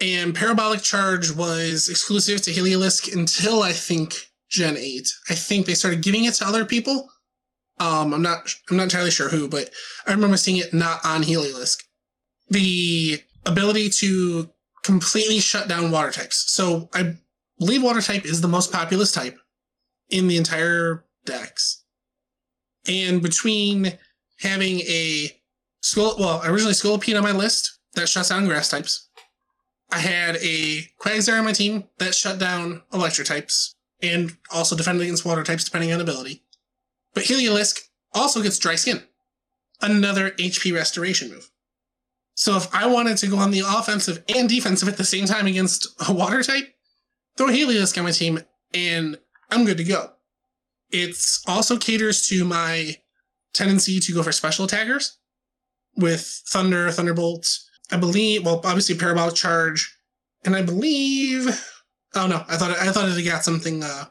And 0.00 0.34
Parabolic 0.34 0.82
Charge 0.82 1.30
was 1.30 1.88
exclusive 1.88 2.40
to 2.42 2.52
Heliolisk 2.52 3.12
until 3.12 3.62
I 3.62 3.72
think 3.72 4.14
Gen 4.48 4.76
8. 4.76 5.08
I 5.28 5.34
think 5.34 5.66
they 5.66 5.74
started 5.74 6.02
giving 6.02 6.24
it 6.24 6.34
to 6.34 6.46
other 6.46 6.64
people. 6.64 7.08
Um, 7.78 8.12
I'm 8.12 8.22
not 8.22 8.54
I'm 8.70 8.76
not 8.76 8.84
entirely 8.84 9.10
sure 9.10 9.28
who, 9.28 9.48
but 9.48 9.70
I 10.06 10.12
remember 10.12 10.36
seeing 10.36 10.58
it 10.58 10.74
not 10.74 11.04
on 11.04 11.22
Heliolisk. 11.22 11.78
The 12.48 13.22
ability 13.46 13.90
to 13.90 14.50
completely 14.82 15.40
shut 15.40 15.68
down 15.68 15.90
water 15.90 16.10
types. 16.10 16.50
So 16.52 16.88
I 16.94 17.16
believe 17.58 17.82
water 17.82 18.00
type 18.00 18.24
is 18.24 18.40
the 18.40 18.48
most 18.48 18.72
populous 18.72 19.12
type 19.12 19.38
in 20.08 20.28
the 20.28 20.36
entire 20.36 21.04
dex. 21.24 21.84
And 22.88 23.22
between 23.22 23.98
having 24.40 24.80
a 24.80 25.30
skull, 25.82 26.16
well, 26.18 26.42
originally 26.44 26.74
Scolipede 26.74 27.16
on 27.16 27.22
my 27.22 27.32
list 27.32 27.78
that 27.94 28.08
shuts 28.08 28.30
down 28.30 28.46
grass 28.46 28.68
types. 28.68 29.09
I 29.92 29.98
had 29.98 30.36
a 30.36 30.88
Quagsire 31.00 31.38
on 31.38 31.44
my 31.44 31.52
team 31.52 31.84
that 31.98 32.14
shut 32.14 32.38
down 32.38 32.82
electric 32.92 33.26
types 33.26 33.74
and 34.02 34.36
also 34.52 34.76
defended 34.76 35.02
against 35.02 35.24
water 35.24 35.42
types 35.42 35.64
depending 35.64 35.92
on 35.92 36.00
ability. 36.00 36.42
But 37.14 37.24
Heliolisk 37.24 37.88
also 38.14 38.42
gets 38.42 38.58
dry 38.58 38.76
skin, 38.76 39.02
another 39.80 40.30
HP 40.32 40.72
restoration 40.74 41.30
move. 41.30 41.50
So 42.34 42.56
if 42.56 42.72
I 42.74 42.86
wanted 42.86 43.18
to 43.18 43.26
go 43.26 43.36
on 43.36 43.50
the 43.50 43.62
offensive 43.66 44.24
and 44.34 44.48
defensive 44.48 44.88
at 44.88 44.96
the 44.96 45.04
same 45.04 45.26
time 45.26 45.46
against 45.46 45.88
a 46.08 46.12
water 46.12 46.42
type, 46.42 46.74
throw 47.36 47.48
Heliolisk 47.48 47.98
on 47.98 48.04
my 48.04 48.12
team 48.12 48.40
and 48.72 49.18
I'm 49.50 49.64
good 49.64 49.78
to 49.78 49.84
go. 49.84 50.12
It 50.90 51.16
also 51.46 51.76
caters 51.76 52.26
to 52.28 52.44
my 52.44 52.96
tendency 53.52 54.00
to 54.00 54.12
go 54.12 54.22
for 54.22 54.32
special 54.32 54.64
attackers 54.64 55.18
with 55.96 56.42
Thunder, 56.48 56.90
Thunderbolt. 56.90 57.46
I 57.92 57.96
believe, 57.96 58.44
well, 58.44 58.60
obviously 58.64 58.96
Parabolic 58.96 59.34
Charge, 59.34 59.96
and 60.44 60.56
I 60.56 60.62
believe. 60.62 61.48
Oh 62.14 62.26
no, 62.26 62.44
I 62.48 62.56
thought 62.56 62.76
I 62.76 62.90
thought 62.90 63.08
it 63.08 63.14
had 63.14 63.24
got 63.24 63.44
something. 63.44 63.82
Uh, 63.82 64.06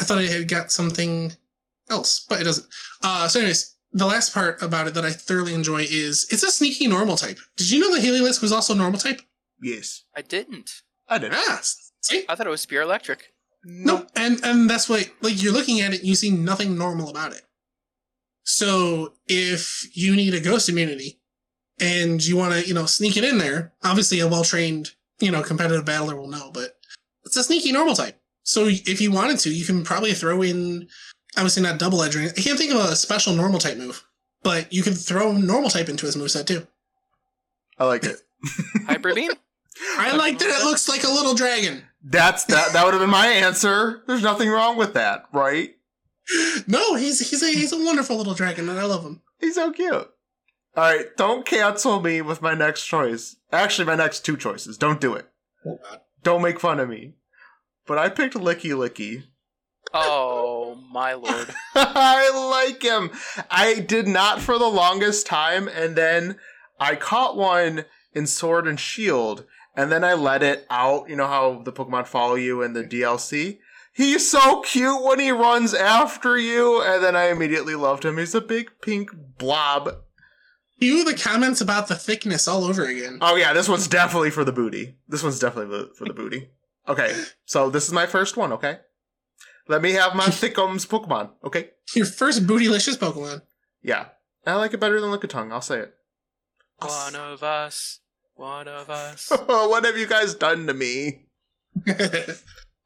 I 0.00 0.04
thought 0.04 0.22
it 0.22 0.30
had 0.30 0.48
got 0.48 0.70
something 0.70 1.32
else, 1.90 2.24
but 2.28 2.40
it 2.40 2.44
doesn't. 2.44 2.66
Uh, 3.02 3.26
so, 3.28 3.40
anyways, 3.40 3.74
the 3.92 4.06
last 4.06 4.34
part 4.34 4.60
about 4.62 4.86
it 4.86 4.94
that 4.94 5.04
I 5.04 5.10
thoroughly 5.10 5.54
enjoy 5.54 5.86
is 5.88 6.26
it's 6.30 6.42
a 6.42 6.50
sneaky 6.50 6.86
normal 6.86 7.16
type. 7.16 7.38
Did 7.56 7.70
you 7.70 7.80
know 7.80 7.94
that 7.94 8.04
Heliolisk 8.04 8.42
was 8.42 8.52
also 8.52 8.74
normal 8.74 9.00
type? 9.00 9.20
Yes. 9.62 10.04
I 10.14 10.22
didn't. 10.22 10.70
I 11.08 11.18
didn't. 11.18 11.36
Ah, 11.38 11.60
see, 12.02 12.24
I 12.28 12.34
thought 12.34 12.46
it 12.46 12.50
was 12.50 12.60
Spear 12.60 12.82
Electric. 12.82 13.32
No, 13.64 14.06
and 14.14 14.40
and 14.44 14.68
that's 14.68 14.88
why 14.88 15.06
like 15.20 15.42
you're 15.42 15.52
looking 15.52 15.80
at 15.80 15.94
it, 15.94 16.04
you 16.04 16.14
see 16.14 16.30
nothing 16.30 16.76
normal 16.76 17.08
about 17.08 17.32
it. 17.32 17.42
So 18.44 19.14
if 19.26 19.88
you 19.94 20.14
need 20.16 20.34
a 20.34 20.40
ghost 20.40 20.68
immunity 20.68 21.17
and 21.80 22.24
you 22.24 22.36
want 22.36 22.54
to, 22.54 22.66
you 22.66 22.74
know, 22.74 22.86
sneak 22.86 23.16
it 23.16 23.24
in 23.24 23.38
there, 23.38 23.72
obviously 23.82 24.20
a 24.20 24.28
well 24.28 24.44
trained, 24.44 24.90
you 25.20 25.30
know, 25.30 25.42
competitive 25.42 25.84
battler 25.84 26.16
will 26.16 26.28
know, 26.28 26.50
but 26.52 26.78
it's 27.24 27.36
a 27.36 27.44
sneaky 27.44 27.72
normal 27.72 27.94
type. 27.94 28.20
So 28.42 28.64
if 28.66 29.00
you 29.00 29.12
wanted 29.12 29.38
to, 29.40 29.50
you 29.50 29.64
can 29.64 29.84
probably 29.84 30.12
throw 30.14 30.42
in 30.42 30.88
obviously 31.36 31.62
not 31.62 31.78
double 31.78 32.02
edge. 32.02 32.16
I 32.16 32.28
can't 32.30 32.58
think 32.58 32.72
of 32.72 32.78
a 32.78 32.96
special 32.96 33.34
normal 33.34 33.58
type 33.58 33.76
move, 33.76 34.04
but 34.42 34.72
you 34.72 34.82
can 34.82 34.94
throw 34.94 35.32
normal 35.32 35.70
type 35.70 35.88
into 35.88 36.06
his 36.06 36.16
moveset 36.16 36.46
too. 36.46 36.66
I 37.78 37.84
like 37.84 38.04
it. 38.04 38.20
Hyper 38.86 39.14
beam. 39.14 39.32
I 39.96 40.16
like 40.16 40.38
that 40.38 40.48
it 40.48 40.64
looks 40.64 40.88
like 40.88 41.04
a 41.04 41.08
little 41.08 41.34
dragon. 41.34 41.84
That's 42.02 42.44
that. 42.46 42.72
That 42.72 42.84
would 42.84 42.94
have 42.94 43.00
been 43.00 43.10
my 43.10 43.26
answer. 43.26 44.02
There's 44.06 44.22
nothing 44.22 44.48
wrong 44.48 44.76
with 44.76 44.94
that, 44.94 45.26
right? 45.32 45.74
No, 46.66 46.94
he's 46.94 47.30
he's 47.30 47.42
a 47.42 47.46
he's 47.46 47.72
a 47.72 47.84
wonderful 47.84 48.16
little 48.16 48.34
dragon, 48.34 48.68
and 48.68 48.78
I 48.78 48.84
love 48.84 49.04
him. 49.04 49.22
He's 49.40 49.54
so 49.54 49.72
cute. 49.72 50.10
All 50.76 50.84
right, 50.84 51.06
don't 51.16 51.44
cancel 51.44 52.00
me 52.00 52.22
with 52.22 52.42
my 52.42 52.54
next 52.54 52.86
choice. 52.86 53.36
Actually, 53.50 53.86
my 53.86 53.96
next 53.96 54.24
two 54.24 54.36
choices. 54.36 54.78
Don't 54.78 55.00
do 55.00 55.14
it. 55.14 55.28
Don't 56.22 56.42
make 56.42 56.60
fun 56.60 56.78
of 56.78 56.88
me. 56.88 57.14
But 57.86 57.98
I 57.98 58.08
picked 58.10 58.34
Lickilicky. 58.34 59.24
Oh 59.94 60.78
my 60.92 61.14
lord. 61.14 61.48
I 61.74 62.68
like 62.70 62.82
him. 62.82 63.10
I 63.50 63.80
did 63.80 64.06
not 64.06 64.40
for 64.40 64.58
the 64.58 64.68
longest 64.68 65.26
time, 65.26 65.68
and 65.68 65.96
then 65.96 66.36
I 66.78 66.94
caught 66.96 67.36
one 67.36 67.86
in 68.12 68.26
Sword 68.26 68.66
and 68.66 68.78
Shield, 68.78 69.44
and 69.74 69.90
then 69.90 70.04
I 70.04 70.14
let 70.14 70.42
it 70.42 70.66
out. 70.70 71.08
You 71.08 71.16
know 71.16 71.26
how 71.26 71.62
the 71.64 71.72
Pokemon 71.72 72.06
follow 72.06 72.34
you 72.34 72.62
in 72.62 72.74
the 72.74 72.84
DLC? 72.84 73.58
He's 73.92 74.30
so 74.30 74.60
cute 74.60 75.02
when 75.02 75.18
he 75.18 75.30
runs 75.30 75.74
after 75.74 76.38
you, 76.38 76.82
and 76.82 77.02
then 77.02 77.16
I 77.16 77.30
immediately 77.30 77.74
loved 77.74 78.04
him. 78.04 78.18
He's 78.18 78.34
a 78.34 78.40
big 78.40 78.70
pink 78.80 79.10
blob. 79.38 80.02
You 80.78 81.04
the 81.04 81.14
comments 81.16 81.60
about 81.60 81.88
the 81.88 81.94
thickness 81.96 82.46
all 82.46 82.64
over 82.64 82.84
again. 82.84 83.18
Oh 83.20 83.36
yeah, 83.36 83.52
this 83.52 83.68
one's 83.68 83.88
definitely 83.88 84.30
for 84.30 84.44
the 84.44 84.52
booty. 84.52 84.96
This 85.08 85.22
one's 85.22 85.38
definitely 85.38 85.88
for 85.96 86.04
the 86.04 86.14
booty. 86.14 86.50
Okay, 86.88 87.14
so 87.44 87.68
this 87.70 87.86
is 87.86 87.92
my 87.92 88.06
first 88.06 88.36
one. 88.36 88.52
Okay, 88.52 88.78
let 89.66 89.82
me 89.82 89.92
have 89.92 90.14
my 90.14 90.24
thickums 90.26 90.86
Pokemon. 90.86 91.30
Okay, 91.44 91.70
Your 91.94 92.06
first 92.06 92.46
bootylicious 92.46 92.96
Pokemon. 92.96 93.42
yeah, 93.82 94.06
I 94.46 94.54
like 94.54 94.72
it 94.72 94.80
better 94.80 95.00
than 95.00 95.10
Lickitung. 95.10 95.52
I'll 95.52 95.60
say 95.60 95.80
it. 95.80 95.94
One 96.78 97.16
of 97.16 97.42
us. 97.42 98.00
One 98.34 98.68
of 98.68 98.88
us. 98.88 99.30
what 99.46 99.84
have 99.84 99.96
you 99.98 100.06
guys 100.06 100.34
done 100.34 100.66
to 100.68 100.74
me? 100.74 101.26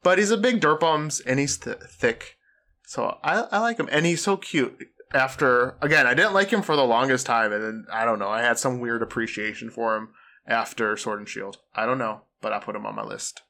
But 0.03 0.17
he's 0.17 0.31
a 0.31 0.37
big 0.37 0.59
dirtbums 0.59 1.21
and 1.25 1.39
he's 1.39 1.57
th- 1.57 1.77
thick, 1.77 2.37
so 2.85 3.17
I 3.23 3.43
I 3.53 3.59
like 3.59 3.77
him 3.79 3.87
and 3.89 4.05
he's 4.05 4.21
so 4.21 4.35
cute. 4.35 4.77
After 5.13 5.75
again, 5.81 6.07
I 6.07 6.13
didn't 6.13 6.33
like 6.33 6.49
him 6.49 6.61
for 6.61 6.75
the 6.75 6.83
longest 6.83 7.25
time, 7.25 7.51
and 7.53 7.63
then 7.63 7.85
I 7.91 8.05
don't 8.05 8.19
know. 8.19 8.29
I 8.29 8.41
had 8.41 8.57
some 8.57 8.79
weird 8.79 9.03
appreciation 9.03 9.69
for 9.69 9.95
him 9.95 10.09
after 10.47 10.97
Sword 10.97 11.19
and 11.19 11.29
Shield. 11.29 11.57
I 11.75 11.85
don't 11.85 11.99
know, 11.99 12.21
but 12.41 12.51
I 12.51 12.59
put 12.59 12.75
him 12.75 12.85
on 12.85 12.95
my 12.95 13.03
list. 13.03 13.41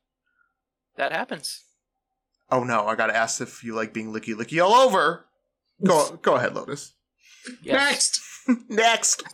That 0.97 1.11
happens. 1.11 1.63
Oh 2.51 2.63
no, 2.63 2.85
I 2.85 2.95
gotta 2.95 3.15
ask 3.15 3.41
if 3.41 3.63
you 3.63 3.73
like 3.75 3.93
being 3.93 4.13
licky 4.13 4.35
licky 4.35 4.63
all 4.63 4.73
over. 4.73 5.25
Go 5.83 6.19
go 6.21 6.35
ahead, 6.35 6.53
Lotus. 6.53 6.93
Yes. 7.61 8.19
Next. 8.47 8.69
Next. 8.69 9.23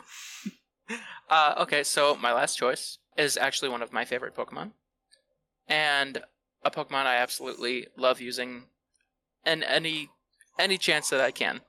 Uh, 1.30 1.54
okay, 1.60 1.84
so 1.84 2.16
my 2.16 2.34
last 2.34 2.58
choice 2.58 2.98
is 3.16 3.38
actually 3.38 3.70
one 3.70 3.84
of 3.84 3.94
my 3.94 4.04
favorite 4.04 4.34
Pokemon, 4.36 4.72
and 5.68 6.24
a 6.64 6.72
Pokemon 6.72 7.06
I 7.06 7.18
absolutely 7.18 7.86
love 7.96 8.20
using, 8.20 8.64
in 9.46 9.62
any 9.62 10.10
any 10.58 10.80
chance 10.80 11.08
that 11.12 11.22
I 11.22 11.30
can. 11.30 11.62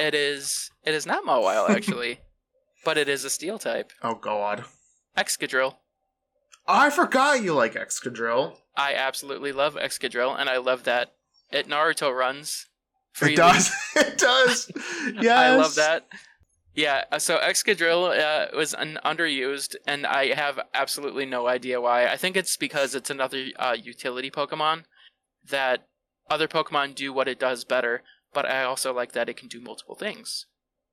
It 0.00 0.14
is 0.14 0.70
it 0.84 0.94
is 0.94 1.06
not 1.06 1.24
Mawile 1.24 1.70
actually, 1.70 2.20
but 2.84 2.98
it 2.98 3.08
is 3.08 3.24
a 3.24 3.30
Steel 3.30 3.58
type. 3.58 3.92
Oh 4.02 4.14
god. 4.14 4.64
Excadrill. 5.16 5.74
Oh, 6.66 6.78
I 6.78 6.90
forgot 6.90 7.42
you 7.42 7.54
like 7.54 7.74
Excadrill. 7.74 8.56
I 8.76 8.94
absolutely 8.94 9.52
love 9.52 9.74
Excadrill, 9.74 10.38
and 10.38 10.48
I 10.48 10.58
love 10.58 10.84
that 10.84 11.12
it 11.50 11.68
Naruto 11.68 12.16
runs. 12.16 12.66
freely. 13.12 13.34
It 13.34 13.36
does. 13.36 13.72
it 13.96 14.18
does. 14.18 14.70
Yes. 15.20 15.38
I 15.38 15.56
love 15.56 15.74
that. 15.74 16.06
Yeah, 16.74 17.04
uh, 17.12 17.18
so 17.18 17.36
Excadrill 17.38 18.18
uh, 18.18 18.56
was 18.56 18.72
un- 18.74 18.98
underused, 19.04 19.74
and 19.86 20.06
I 20.06 20.32
have 20.34 20.58
absolutely 20.72 21.26
no 21.26 21.46
idea 21.46 21.80
why. 21.82 22.06
I 22.06 22.16
think 22.16 22.34
it's 22.36 22.56
because 22.56 22.94
it's 22.94 23.10
another 23.10 23.44
uh, 23.58 23.76
utility 23.78 24.30
Pokemon 24.30 24.84
that 25.50 25.86
other 26.30 26.48
Pokemon 26.48 26.94
do 26.94 27.12
what 27.12 27.28
it 27.28 27.38
does 27.38 27.64
better, 27.64 28.02
but 28.32 28.46
I 28.46 28.64
also 28.64 28.92
like 28.92 29.12
that 29.12 29.28
it 29.28 29.36
can 29.36 29.48
do 29.48 29.60
multiple 29.60 29.94
things. 29.94 30.46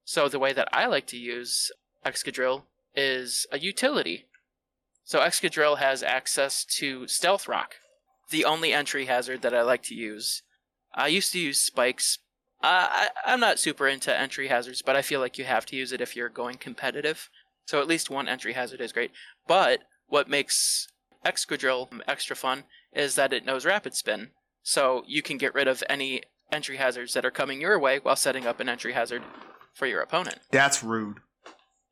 So 0.04 0.28
the 0.28 0.40
way 0.40 0.54
that 0.54 0.70
I 0.72 0.86
like 0.88 1.08
to 1.08 1.18
use 1.18 1.72
Excadrill 2.06 2.64
is 2.96 3.46
a 3.52 3.60
utility. 3.60 4.26
So 5.04 5.20
Excadrill 5.20 5.78
has 5.78 6.04
access 6.04 6.66
to 6.66 7.08
Stealth 7.08 7.48
Rock, 7.48 7.76
the 8.30 8.46
only 8.46 8.74
entry 8.74 9.06
hazard 9.06 9.42
that 9.42 9.54
I 9.54 9.62
like 9.62 9.84
to 9.84 9.96
use. 9.96 10.44
I 10.94 11.08
used 11.08 11.32
to 11.34 11.40
use 11.40 11.62
Spikes, 11.62 12.20
uh, 12.62 12.88
I, 12.90 13.10
I'm 13.26 13.40
not 13.40 13.60
super 13.60 13.88
into 13.88 14.18
entry 14.18 14.48
hazards, 14.48 14.82
but 14.82 14.96
I 14.96 15.02
feel 15.02 15.20
like 15.20 15.38
you 15.38 15.46
have 15.46 15.66
to 15.68 15.76
use 15.76 15.92
it 15.92 16.02
if 16.02 16.16
you're 16.16 16.30
going 16.30 16.58
competitive. 16.58 17.30
So 17.66 17.80
at 17.80 17.88
least 17.88 18.10
one 18.10 18.28
entry 18.28 18.54
hazard 18.54 18.82
is 18.82 18.92
great. 18.92 19.12
But 19.48 19.82
what 20.08 20.30
makes 20.30 20.88
Excadrill 21.26 22.02
extra 22.08 22.36
fun 22.36 22.64
is 22.94 23.16
that 23.16 23.32
it 23.32 23.46
knows 23.46 23.66
Rapid 23.66 23.94
Spin. 23.94 24.32
So 24.64 25.04
you 25.08 25.22
can 25.22 25.38
get 25.38 25.54
rid 25.54 25.68
of 25.68 25.84
any 25.90 26.24
entry 26.52 26.78
hazards 26.78 27.14
that 27.14 27.26
are 27.26 27.32
coming 27.32 27.62
your 27.62 27.80
way 27.80 28.00
while 28.00 28.16
setting 28.16 28.46
up 28.46 28.60
an 28.60 28.70
entry 28.70 28.94
hazard 28.94 29.24
for 29.74 29.86
your 29.88 30.02
opponent. 30.02 30.40
That's 30.52 30.84
rude. 30.84 31.18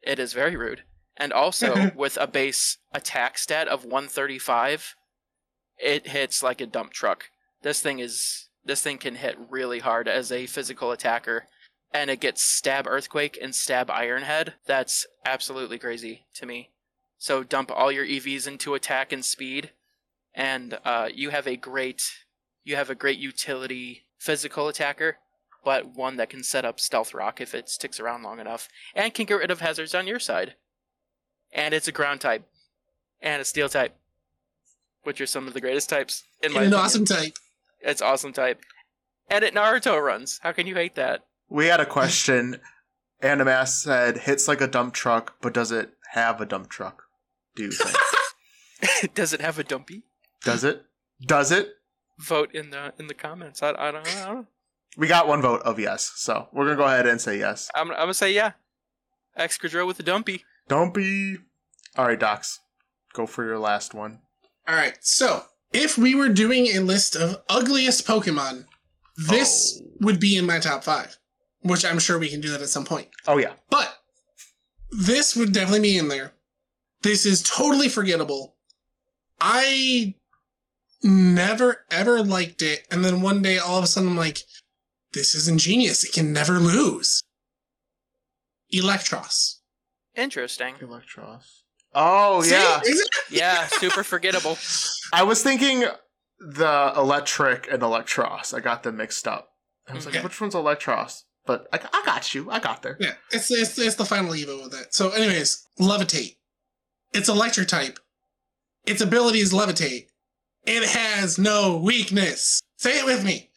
It 0.02 0.20
is 0.20 0.34
very 0.34 0.56
rude. 0.56 0.84
And 1.16 1.34
also, 1.34 1.92
with 1.96 2.18
a 2.20 2.28
base 2.28 2.78
attack 2.94 3.38
stat 3.38 3.68
of 3.68 3.84
135, 3.84 4.96
it 5.78 6.08
hits 6.08 6.44
like 6.44 6.62
a 6.62 6.66
dump 6.66 6.92
truck. 6.92 7.30
This 7.62 7.82
thing 7.82 8.00
is 8.00 8.50
this 8.66 8.82
thing 8.82 8.98
can 8.98 9.16
hit 9.16 9.38
really 9.50 9.80
hard 9.80 10.08
as 10.08 10.32
a 10.32 10.46
physical 10.46 10.92
attacker, 10.92 11.48
and 11.94 12.10
it 12.10 12.20
gets 12.20 12.44
stab 12.44 12.86
earthquake 12.86 13.38
and 13.42 13.56
stab 13.56 13.90
iron 13.90 14.24
head. 14.24 14.56
That's 14.66 15.06
absolutely 15.26 15.80
crazy 15.80 16.26
to 16.36 16.46
me. 16.46 16.72
So 17.18 17.44
dump 17.44 17.72
all 17.74 17.92
your 17.92 18.06
EVs 18.06 18.48
into 18.48 18.76
attack 18.76 19.12
and 19.12 19.24
speed, 19.24 19.72
and 20.36 20.78
uh, 20.86 21.10
you 21.14 21.30
have 21.30 21.48
a 21.48 21.56
great 21.56 22.04
you 22.64 22.76
have 22.76 22.90
a 22.90 22.96
great 22.96 23.18
utility 23.18 24.07
physical 24.18 24.68
attacker, 24.68 25.18
but 25.64 25.96
one 25.96 26.18
that 26.18 26.30
can 26.30 26.44
set 26.44 26.66
up 26.66 26.80
stealth 26.80 27.14
rock 27.14 27.42
if 27.42 27.54
it 27.54 27.70
sticks 27.70 28.00
around 28.00 28.24
long 28.24 28.40
enough, 28.40 28.68
and 28.96 29.14
can 29.14 29.26
get 29.26 29.36
rid 29.36 29.52
of 29.52 29.62
hazards 29.62 29.94
on 29.96 30.08
your 30.08 30.20
side. 30.20 30.56
And 31.52 31.74
it's 31.74 31.88
a 31.88 31.92
ground 31.92 32.22
type, 32.22 32.46
and 33.22 33.42
a 33.42 33.46
steel 33.46 33.70
type, 33.70 33.96
which 35.04 35.22
are 35.22 35.26
some 35.26 35.48
of 35.48 35.54
the 35.54 35.62
greatest 35.62 35.90
types 35.90 36.24
in 36.42 36.54
my 36.54 36.64
And 36.64 36.68
an 36.68 36.74
opinion. 36.74 36.86
awesome 36.86 37.06
type. 37.06 37.34
It's 37.82 38.02
awesome 38.02 38.34
type. 38.34 38.62
And 39.30 39.44
it 39.44 39.54
Naruto 39.54 40.02
runs. 40.02 40.40
How 40.44 40.52
can 40.52 40.68
you 40.68 40.76
hate 40.76 40.96
that? 40.96 41.26
We 41.50 41.68
had 41.68 41.80
a 41.80 41.86
question. 41.86 42.60
Animass 43.24 43.70
said, 43.70 44.20
hits 44.20 44.48
like 44.48 44.62
a 44.62 44.68
dump 44.68 44.94
truck, 44.94 45.36
but 45.42 45.54
does 45.54 45.72
it 45.72 45.92
have 46.12 46.40
a 46.40 46.46
dump 46.46 46.70
truck? 46.70 47.04
Do 47.56 47.64
you 47.64 47.72
think? 47.72 47.98
Does 49.16 49.34
it 49.34 49.42
have 49.42 49.58
a 49.58 49.64
dumpy? 49.64 50.04
does 50.44 50.64
it? 50.64 50.84
Does 51.20 51.52
it? 51.52 51.70
Vote 52.20 52.54
in 52.54 52.70
the 52.72 52.94
in 53.00 53.08
the 53.08 53.14
comments. 53.14 53.62
I, 53.62 53.70
I, 53.78 53.92
don't, 53.92 54.08
I 54.08 54.26
don't 54.26 54.36
know. 54.36 54.46
We 54.98 55.08
got 55.08 55.28
one 55.28 55.42
vote 55.42 55.62
of 55.62 55.80
yes, 55.80 56.12
so 56.16 56.48
we're 56.52 56.66
gonna 56.66 56.78
go 56.78 56.86
ahead 56.86 57.06
and 57.06 57.22
say 57.22 57.38
yes. 57.38 57.70
I'm, 57.76 57.92
I'm 57.92 57.98
gonna 57.98 58.14
say 58.16 58.32
yeah. 58.34 58.54
Excadrill 59.38 59.86
with 59.86 60.00
a 60.00 60.04
dumpy. 60.04 60.44
Don't. 60.68 60.98
All 61.96 62.06
right, 62.08 62.20
Docs, 62.20 62.60
go 63.14 63.26
for 63.28 63.46
your 63.46 63.60
last 63.60 63.94
one. 63.94 64.22
All 64.68 64.76
right. 64.76 64.98
So, 65.02 65.44
if 65.72 65.98
we 65.98 66.16
were 66.16 66.30
doing 66.30 66.68
a 66.68 66.80
list 66.80 67.16
of 67.16 67.44
ugliest 67.50 68.08
Pokemon, 68.08 68.66
this 69.16 69.80
Oh. 69.82 69.88
would 70.02 70.20
be 70.20 70.36
in 70.38 70.46
my 70.48 70.58
top 70.60 70.84
five, 70.84 71.18
which 71.62 71.86
I'm 71.86 72.00
sure 72.00 72.18
we 72.18 72.30
can 72.30 72.42
do 72.42 72.50
that 72.50 72.62
at 72.62 72.70
some 72.70 72.86
point. 72.86 73.10
Oh 73.28 73.38
yeah, 73.38 73.54
But 73.70 73.94
this 74.90 75.36
would 75.36 75.54
definitely 75.54 75.82
be 75.82 75.98
in 75.98 76.08
there. 76.08 76.34
This 77.04 77.26
is 77.28 77.44
totally 77.44 77.90
forgettable. 77.90 78.56
I 79.40 80.16
never 81.04 81.86
ever 81.92 82.24
liked 82.24 82.62
it, 82.62 82.86
and 82.92 83.04
then 83.06 83.22
one 83.22 83.42
day 83.42 83.58
all 83.58 83.78
of 83.78 83.84
a 83.84 83.88
sudden 83.88 84.10
I'm 84.10 84.18
like, 84.18 84.40
this 85.14 85.34
is 85.36 85.48
ingenious. 85.48 86.04
It 86.04 86.14
can 86.14 86.34
never 86.34 86.60
lose. 86.60 87.22
Eelektross. 88.74 89.56
Interesting. 90.16 90.76
Eelektross. 90.76 91.62
Oh 91.96 92.42
See? 92.42 92.52
yeah, 92.52 92.82
Yeah, 93.30 93.68
super 93.68 94.04
forgettable. 94.04 94.58
I 95.14 95.24
was 95.24 95.42
thinking 95.42 95.86
the 96.40 96.94
electric 96.96 97.72
and 97.72 97.82
Eelektross. 97.82 98.54
I 98.54 98.60
got 98.60 98.84
them 98.84 98.98
mixed 98.98 99.28
up. 99.28 99.50
I 99.88 99.94
was 99.94 100.06
Okay. 100.06 100.18
like, 100.18 100.26
which 100.26 100.42
one's 100.42 100.54
Eelektross? 100.54 101.22
But 101.46 101.68
I, 101.72 101.80
I 101.94 102.04
got 102.06 102.36
you. 102.36 102.52
I 102.52 102.60
got 102.60 102.84
there. 102.84 102.98
Yeah, 103.00 103.14
it's, 103.32 103.50
it's 103.50 103.80
it's 103.80 103.96
the 103.96 104.04
final 104.06 104.34
Evo 104.34 104.62
with 104.66 104.74
it. 104.74 104.94
So, 104.94 105.12
anyways, 105.12 105.66
levitate. 105.80 106.36
It's 107.14 107.30
electric 107.30 107.70
type. 107.70 108.00
Its 108.86 109.02
ability 109.02 109.40
is 109.40 109.54
levitate. 109.54 110.08
It 110.68 110.84
has 110.90 111.38
no 111.38 111.78
weakness. 111.78 112.62
Say 112.78 113.00
it 113.00 113.06
with 113.06 113.24
me. 113.24 113.50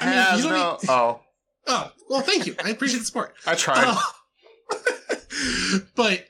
I 0.00 0.06
mean, 0.06 0.14
Has 0.14 0.38
you 0.44 0.50
don't 0.50 0.58
no. 0.58 0.72
need- 0.72 0.78
Oh, 0.90 1.20
Oh, 1.66 1.90
well, 2.10 2.20
thank 2.20 2.46
you. 2.46 2.54
I 2.62 2.70
appreciate 2.70 2.98
the 2.98 3.04
support. 3.06 3.34
I 3.46 3.54
tried. 3.54 3.84
Oh. 3.86 4.12
but 5.96 6.26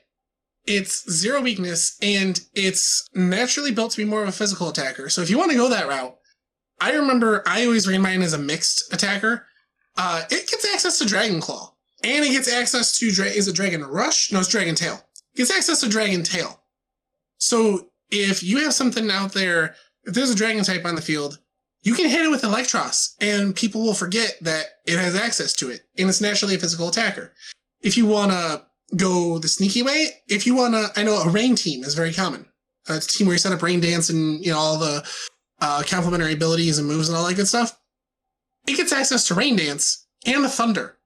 it's 0.65 1.09
zero 1.11 1.41
weakness 1.41 1.97
and 2.01 2.39
it's 2.53 3.07
naturally 3.13 3.71
built 3.71 3.91
to 3.91 3.97
be 3.97 4.05
more 4.05 4.23
of 4.23 4.29
a 4.29 4.33
physical 4.33 4.69
attacker. 4.69 5.09
So 5.09 5.21
if 5.21 5.29
you 5.29 5.37
want 5.37 5.51
to 5.51 5.57
go 5.57 5.69
that 5.69 5.87
route, 5.87 6.15
I 6.79 6.91
remember 6.93 7.43
I 7.45 7.65
always 7.65 7.87
ran 7.87 8.01
mine 8.01 8.21
as 8.21 8.33
a 8.33 8.37
mixed 8.37 8.93
attacker. 8.93 9.45
Uh, 9.97 10.23
it 10.29 10.49
gets 10.49 10.65
access 10.73 10.97
to 10.99 11.05
Dragon 11.05 11.39
Claw, 11.39 11.73
and 12.03 12.25
it 12.25 12.31
gets 12.31 12.51
access 12.51 12.97
to 12.99 13.11
Dra- 13.11 13.27
is 13.27 13.47
it 13.47 13.55
Dragon 13.55 13.83
Rush? 13.83 14.31
No, 14.31 14.39
it's 14.39 14.49
Dragon 14.49 14.75
Tail. 14.75 14.95
It 15.33 15.37
gets 15.37 15.51
access 15.51 15.79
to 15.81 15.89
Dragon 15.89 16.23
Tail. 16.23 16.61
So 17.37 17.89
if 18.09 18.43
you 18.43 18.59
have 18.59 18.73
something 18.73 19.09
out 19.09 19.33
there, 19.33 19.75
if 20.05 20.13
there's 20.13 20.29
a 20.29 20.35
Dragon 20.35 20.63
type 20.63 20.85
on 20.85 20.95
the 20.95 21.01
field, 21.01 21.39
you 21.81 21.93
can 21.93 22.09
hit 22.09 22.25
it 22.25 22.29
with 22.29 22.41
Eelektross, 22.41 23.15
and 23.21 23.55
people 23.55 23.83
will 23.83 23.93
forget 23.93 24.37
that 24.41 24.65
it 24.85 24.97
has 24.97 25.15
access 25.15 25.53
to 25.53 25.69
it, 25.69 25.81
and 25.97 26.09
it's 26.09 26.21
naturally 26.21 26.55
a 26.55 26.59
physical 26.59 26.87
attacker. 26.87 27.33
If 27.81 27.95
you 27.95 28.07
want 28.07 28.31
to 28.31 28.65
go 28.95 29.37
the 29.37 29.47
sneaky 29.47 29.83
way, 29.83 30.09
if 30.27 30.47
you 30.47 30.55
want 30.55 30.73
to, 30.73 30.99
I 30.99 31.03
know 31.03 31.17
a 31.17 31.29
rain 31.29 31.55
team 31.55 31.83
is 31.83 31.93
very 31.93 32.13
common. 32.13 32.45
Uh, 32.89 32.95
a 32.95 32.99
team 32.99 33.27
where 33.27 33.35
you 33.35 33.39
set 33.39 33.51
up 33.51 33.61
rain 33.61 33.79
dance 33.79 34.09
and 34.09 34.43
you 34.43 34.51
know 34.51 34.57
all 34.57 34.77
the 34.77 35.03
uh, 35.61 35.83
complementary 35.87 36.33
abilities 36.33 36.77
and 36.77 36.87
moves 36.87 37.09
and 37.09 37.17
all 37.17 37.27
that 37.27 37.35
good 37.35 37.47
stuff. 37.47 37.79
It 38.67 38.77
gets 38.77 38.91
access 38.91 39.27
to 39.27 39.35
rain 39.35 39.55
dance 39.55 40.07
and 40.25 40.43
the 40.43 40.49
thunder. 40.49 40.97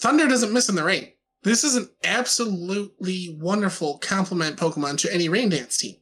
Thunder 0.00 0.26
doesn't 0.26 0.52
miss 0.52 0.68
in 0.68 0.74
the 0.74 0.84
rain. 0.84 1.08
This 1.42 1.64
is 1.64 1.76
an 1.76 1.90
absolutely 2.02 3.36
wonderful 3.38 3.98
complement 3.98 4.56
Pokemon 4.56 4.98
to 4.98 5.12
any 5.12 5.28
rain 5.28 5.50
dance 5.50 5.76
team. 5.76 5.96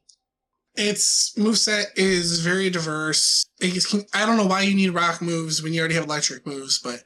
Its 0.74 1.34
moveset 1.36 1.86
is 1.96 2.40
very 2.40 2.70
diverse. 2.70 3.44
It 3.60 3.74
gets, 3.74 3.94
I 4.14 4.24
don't 4.24 4.38
know 4.38 4.46
why 4.46 4.62
you 4.62 4.74
need 4.74 4.90
rock 4.90 5.20
moves 5.20 5.62
when 5.62 5.72
you 5.74 5.80
already 5.80 5.94
have 5.94 6.04
electric 6.04 6.46
moves, 6.46 6.78
but 6.78 7.02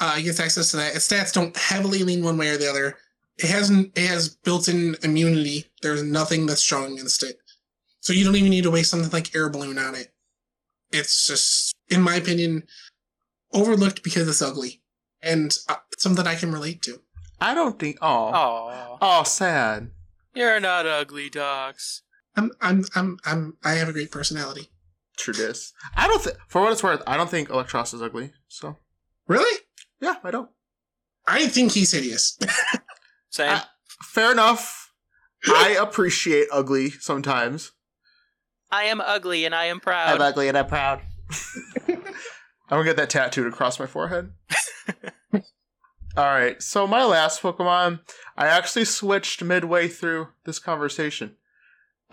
uh, 0.00 0.16
it 0.18 0.22
gets 0.22 0.40
access 0.40 0.72
to 0.72 0.78
that. 0.78 0.96
Its 0.96 1.08
stats 1.08 1.32
don't 1.32 1.56
heavily 1.56 2.02
lean 2.02 2.24
one 2.24 2.36
way 2.36 2.48
or 2.48 2.56
the 2.56 2.68
other. 2.68 2.96
It 3.38 3.50
has 3.50 3.70
it 3.70 3.98
has 3.98 4.28
built-in 4.28 4.96
immunity. 5.02 5.66
There's 5.82 6.02
nothing 6.02 6.46
that's 6.46 6.60
strong 6.60 6.92
against 6.94 7.22
it, 7.22 7.38
so 8.00 8.12
you 8.12 8.24
don't 8.24 8.36
even 8.36 8.50
need 8.50 8.62
to 8.64 8.70
waste 8.70 8.90
something 8.90 9.10
like 9.10 9.34
air 9.34 9.48
balloon 9.48 9.78
on 9.78 9.94
it. 9.96 10.12
It's 10.92 11.26
just, 11.26 11.74
in 11.88 12.00
my 12.00 12.14
opinion, 12.14 12.62
overlooked 13.52 14.04
because 14.04 14.28
it's 14.28 14.42
ugly, 14.42 14.82
and 15.20 15.56
uh, 15.68 15.76
it's 15.92 16.02
something 16.02 16.26
I 16.26 16.36
can 16.36 16.52
relate 16.52 16.80
to. 16.82 17.00
I 17.40 17.54
don't 17.54 17.78
think. 17.78 17.98
Oh, 18.00 18.06
Aw. 18.06 18.98
oh, 19.00 19.22
sad. 19.24 19.90
You're 20.32 20.60
not 20.60 20.86
ugly, 20.86 21.28
dogs. 21.28 22.02
I'm 22.36 22.50
I'm 22.60 22.84
I'm 22.94 23.18
I'm 23.24 23.56
I 23.64 23.72
have 23.74 23.88
a 23.88 23.92
great 23.92 24.10
personality. 24.10 24.68
True 25.16 25.34
dis. 25.34 25.72
I 25.96 26.08
don't 26.08 26.20
think, 26.22 26.36
for 26.48 26.60
what 26.62 26.72
it's 26.72 26.82
worth, 26.82 27.02
I 27.06 27.16
don't 27.16 27.30
think 27.30 27.48
Eelektross 27.48 27.94
is 27.94 28.02
ugly. 28.02 28.32
So 28.48 28.76
Really? 29.28 29.60
yeah, 30.00 30.16
I 30.24 30.30
don't. 30.30 30.50
I 31.26 31.46
think 31.46 31.72
he's 31.72 31.92
hideous. 31.92 32.38
Same. 33.30 33.50
I- 33.50 33.64
Fair 34.02 34.32
enough. 34.32 34.92
I 35.46 35.76
appreciate 35.80 36.48
ugly 36.52 36.90
sometimes. 36.90 37.72
I 38.70 38.84
am 38.84 39.00
ugly 39.00 39.44
and 39.44 39.54
I 39.54 39.66
am 39.66 39.78
proud. 39.80 40.14
I'm 40.14 40.20
ugly 40.20 40.48
and 40.48 40.58
I'm 40.58 40.66
proud. 40.66 41.00
I'm 41.88 42.00
gonna 42.70 42.84
get 42.84 42.96
that 42.96 43.10
tattooed 43.10 43.46
across 43.46 43.78
my 43.78 43.86
forehead. 43.86 44.32
All 46.16 46.24
right, 46.26 46.62
so 46.62 46.86
my 46.86 47.04
last 47.04 47.42
Pokemon, 47.42 48.00
I 48.36 48.46
actually 48.46 48.84
switched 48.84 49.42
midway 49.42 49.88
through 49.88 50.28
this 50.44 50.58
conversation. 50.60 51.36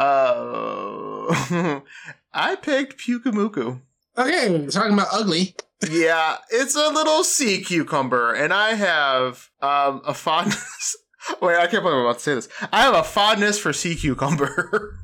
Uh, 0.02 1.80
I 2.34 2.56
picked 2.56 3.00
Pyukumuku. 3.00 3.82
okay, 4.18 4.68
talking 4.68 4.94
about 4.94 5.10
ugly. 5.12 5.56
Yeah, 5.90 6.38
it's 6.50 6.76
a 6.76 6.90
little 6.90 7.24
sea 7.24 7.62
cucumber, 7.62 8.34
and 8.34 8.52
I 8.52 8.74
have 8.74 9.50
um, 9.62 10.02
a 10.06 10.16
fondness. 10.16 10.96
Wait, 11.42 11.56
I 11.56 11.68
can't 11.68 11.84
believe 11.84 11.98
I'm 11.98 12.06
about 12.06 12.16
to 12.18 12.24
say 12.24 12.34
this. 12.34 12.50
I 12.72 12.82
have 12.82 12.96
a 12.96 13.04
fondness 13.04 13.60
for 13.60 13.74
sea 13.74 13.96
cucumber. 13.96 14.98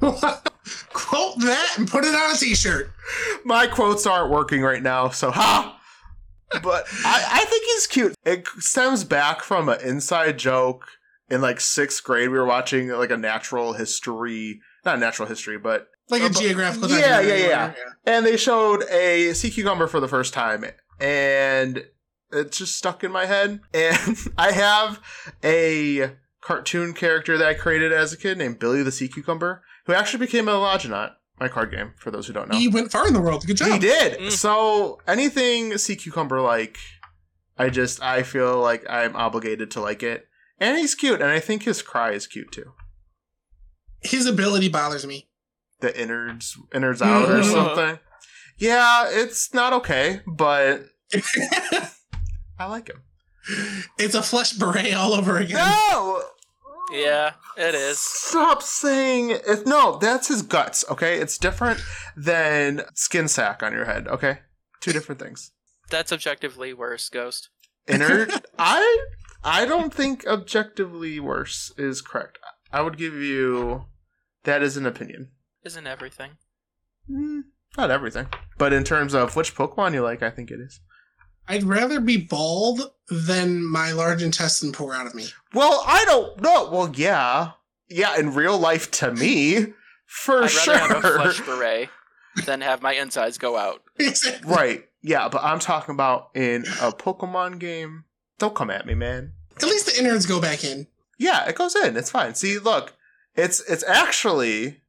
Quote 0.00 1.38
that 1.40 1.74
and 1.78 1.88
put 1.88 2.04
it 2.04 2.14
on 2.14 2.34
a 2.34 2.36
t-shirt. 2.36 2.90
My 3.44 3.68
quotes 3.68 4.04
aren't 4.04 4.32
working 4.32 4.62
right 4.62 4.82
now, 4.82 5.10
so 5.10 5.30
ha! 5.30 5.80
But 6.50 6.86
I, 7.04 7.24
I 7.30 7.44
think 7.44 7.64
he's 7.66 7.86
cute. 7.86 8.14
It 8.24 8.48
stems 8.58 9.04
back 9.04 9.42
from 9.42 9.68
an 9.68 9.80
inside 9.80 10.38
joke 10.38 10.88
in 11.30 11.40
like 11.40 11.60
sixth 11.60 12.02
grade. 12.04 12.30
We 12.30 12.38
were 12.38 12.44
watching 12.46 12.88
like 12.88 13.10
a 13.10 13.16
natural 13.16 13.74
history, 13.74 14.60
not 14.84 14.98
natural 14.98 15.28
history, 15.28 15.58
but 15.58 15.88
Like 16.10 16.22
a 16.22 16.26
Uh, 16.26 16.30
geographical 16.30 16.88
yeah, 16.88 17.16
documentary 17.18 17.40
yeah, 17.40 17.72
yeah. 17.76 17.92
and 18.06 18.24
they 18.26 18.36
showed 18.36 18.82
a 18.90 19.34
sea 19.34 19.50
cucumber 19.50 19.86
for 19.86 20.00
the 20.00 20.08
first 20.08 20.32
time, 20.32 20.64
and 20.98 21.84
it 22.32 22.52
just 22.52 22.76
stuck 22.76 23.02
in 23.04 23.12
my 23.12 23.26
head. 23.26 23.60
And 23.74 24.16
I 24.36 24.52
have 24.52 25.00
a 25.44 26.12
cartoon 26.40 26.94
character 26.94 27.36
that 27.38 27.46
I 27.48 27.54
created 27.54 27.92
as 27.92 28.12
a 28.12 28.16
kid 28.16 28.38
named 28.38 28.58
Billy 28.58 28.82
the 28.82 28.92
Sea 28.92 29.08
Cucumber, 29.08 29.62
who 29.86 29.92
actually 29.92 30.20
became 30.24 30.48
a 30.48 30.52
Logonaut, 30.52 31.12
my 31.40 31.48
card 31.48 31.70
game, 31.70 31.92
for 31.98 32.10
those 32.10 32.26
who 32.26 32.32
don't 32.32 32.48
know. 32.50 32.56
He 32.56 32.68
went 32.68 32.90
far 32.90 33.06
in 33.06 33.12
the 33.12 33.20
world. 33.20 33.46
Good 33.46 33.56
job. 33.58 33.68
He 33.72 33.78
did. 33.78 34.18
Mm. 34.18 34.30
So 34.32 35.00
anything 35.06 35.76
sea 35.78 35.96
cucumber 35.96 36.40
like, 36.40 36.78
I 37.58 37.68
just 37.70 38.00
I 38.02 38.22
feel 38.22 38.60
like 38.60 38.84
I'm 38.88 39.14
obligated 39.16 39.70
to 39.72 39.80
like 39.80 40.02
it. 40.02 40.27
And 40.60 40.76
he's 40.78 40.94
cute, 40.94 41.20
and 41.20 41.30
I 41.30 41.40
think 41.40 41.62
his 41.62 41.82
cry 41.82 42.10
is 42.12 42.26
cute 42.26 42.50
too. 42.52 42.72
His 44.00 44.26
ability 44.26 44.68
bothers 44.68 45.06
me. 45.06 45.28
The 45.80 45.98
innards 46.00 46.56
innards 46.74 47.00
out 47.02 47.28
or 47.30 47.40
Mhm. 47.40 47.52
something. 47.52 47.98
Yeah, 48.56 49.06
it's 49.08 49.54
not 49.54 49.72
okay, 49.72 50.20
but 50.26 50.86
I 52.58 52.66
like 52.66 52.88
him. 52.88 53.02
it's 53.98 54.14
a 54.14 54.22
flesh 54.22 54.52
beret 54.52 54.94
all 54.94 55.14
over 55.14 55.38
again. 55.38 55.56
No. 55.58 56.24
Yeah, 56.90 57.34
it 57.56 57.74
is. 57.74 57.98
Stop 58.00 58.62
saying 58.62 59.30
it. 59.30 59.66
No, 59.66 59.98
that's 59.98 60.28
his 60.28 60.40
guts. 60.42 60.84
Okay, 60.90 61.20
it's 61.20 61.36
different 61.38 61.80
than 62.16 62.82
skin 62.94 63.28
sack 63.28 63.62
on 63.62 63.72
your 63.72 63.84
head. 63.84 64.08
Okay, 64.08 64.38
two 64.80 64.92
different 64.92 65.20
things. 65.20 65.52
That's 65.90 66.12
objectively 66.12 66.72
worse, 66.72 67.08
Ghost. 67.10 67.50
Inner, 67.86 68.26
I 68.58 69.06
I 69.48 69.64
don't 69.64 69.92
think 69.92 70.26
objectively 70.26 71.18
worse 71.18 71.72
is 71.78 72.02
correct. 72.02 72.38
I 72.72 72.82
would 72.82 72.98
give 72.98 73.14
you 73.14 73.86
that 74.44 74.62
is 74.62 74.76
an 74.76 74.86
opinion. 74.86 75.30
Isn't 75.64 75.86
everything? 75.86 76.32
Mm, 77.10 77.44
not 77.76 77.90
everything, 77.90 78.26
but 78.58 78.72
in 78.72 78.84
terms 78.84 79.14
of 79.14 79.36
which 79.36 79.54
Pokemon 79.54 79.94
you 79.94 80.02
like, 80.02 80.22
I 80.22 80.30
think 80.30 80.50
it 80.50 80.60
is. 80.60 80.80
I'd 81.48 81.64
rather 81.64 81.98
be 81.98 82.18
bald 82.18 82.92
than 83.08 83.64
my 83.64 83.92
large 83.92 84.22
intestine 84.22 84.72
pour 84.72 84.94
out 84.94 85.06
of 85.06 85.14
me. 85.14 85.28
Well, 85.54 85.82
I 85.86 86.04
don't 86.04 86.42
know. 86.42 86.68
Well, 86.70 86.92
yeah, 86.94 87.52
yeah. 87.88 88.18
In 88.18 88.34
real 88.34 88.58
life, 88.58 88.90
to 88.92 89.12
me, 89.14 89.72
for 90.04 90.44
I'd 90.44 90.50
sure. 90.50 90.74
rather 90.74 90.94
have 90.94 91.04
a 91.04 91.10
flesh 91.22 91.40
beret 91.40 91.88
than 92.44 92.60
have 92.60 92.82
my 92.82 92.92
insides 92.92 93.38
go 93.38 93.56
out. 93.56 93.82
right? 94.44 94.84
Yeah, 95.00 95.28
but 95.28 95.42
I'm 95.42 95.58
talking 95.58 95.94
about 95.94 96.28
in 96.34 96.64
a 96.82 96.92
Pokemon 96.92 97.58
game. 97.58 98.04
Don't 98.38 98.54
come 98.54 98.70
at 98.70 98.84
me, 98.84 98.94
man. 98.94 99.32
At 99.62 99.68
least 99.68 99.86
the 99.86 99.98
innards 99.98 100.26
go 100.26 100.40
back 100.40 100.64
in. 100.64 100.86
Yeah, 101.18 101.48
it 101.48 101.54
goes 101.56 101.74
in. 101.76 101.96
It's 101.96 102.10
fine. 102.10 102.34
See, 102.34 102.58
look, 102.58 102.94
it's 103.34 103.60
it's 103.68 103.84
actually 103.84 104.82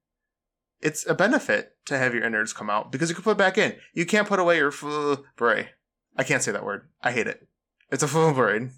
it's 0.82 1.06
a 1.08 1.14
benefit 1.16 1.76
to 1.86 1.98
have 1.98 2.14
your 2.14 2.24
innards 2.24 2.54
come 2.54 2.70
out 2.70 2.92
because 2.92 3.10
you 3.10 3.16
can 3.16 3.24
put 3.24 3.32
it 3.32 3.38
back 3.38 3.58
in. 3.58 3.76
You 3.94 4.06
can't 4.06 4.28
put 4.28 4.40
away 4.40 4.58
your 4.58 4.72
full 4.72 5.26
beret. 5.38 5.70
I 6.16 6.24
can't 6.24 6.44
say 6.44 6.52
that 6.52 6.64
word. 6.66 6.88
I 7.02 7.12
hate 7.12 7.28
it. 7.28 7.48
It's 7.92 8.04
a 8.04 8.08
full 8.08 8.34
beret. 8.34 8.70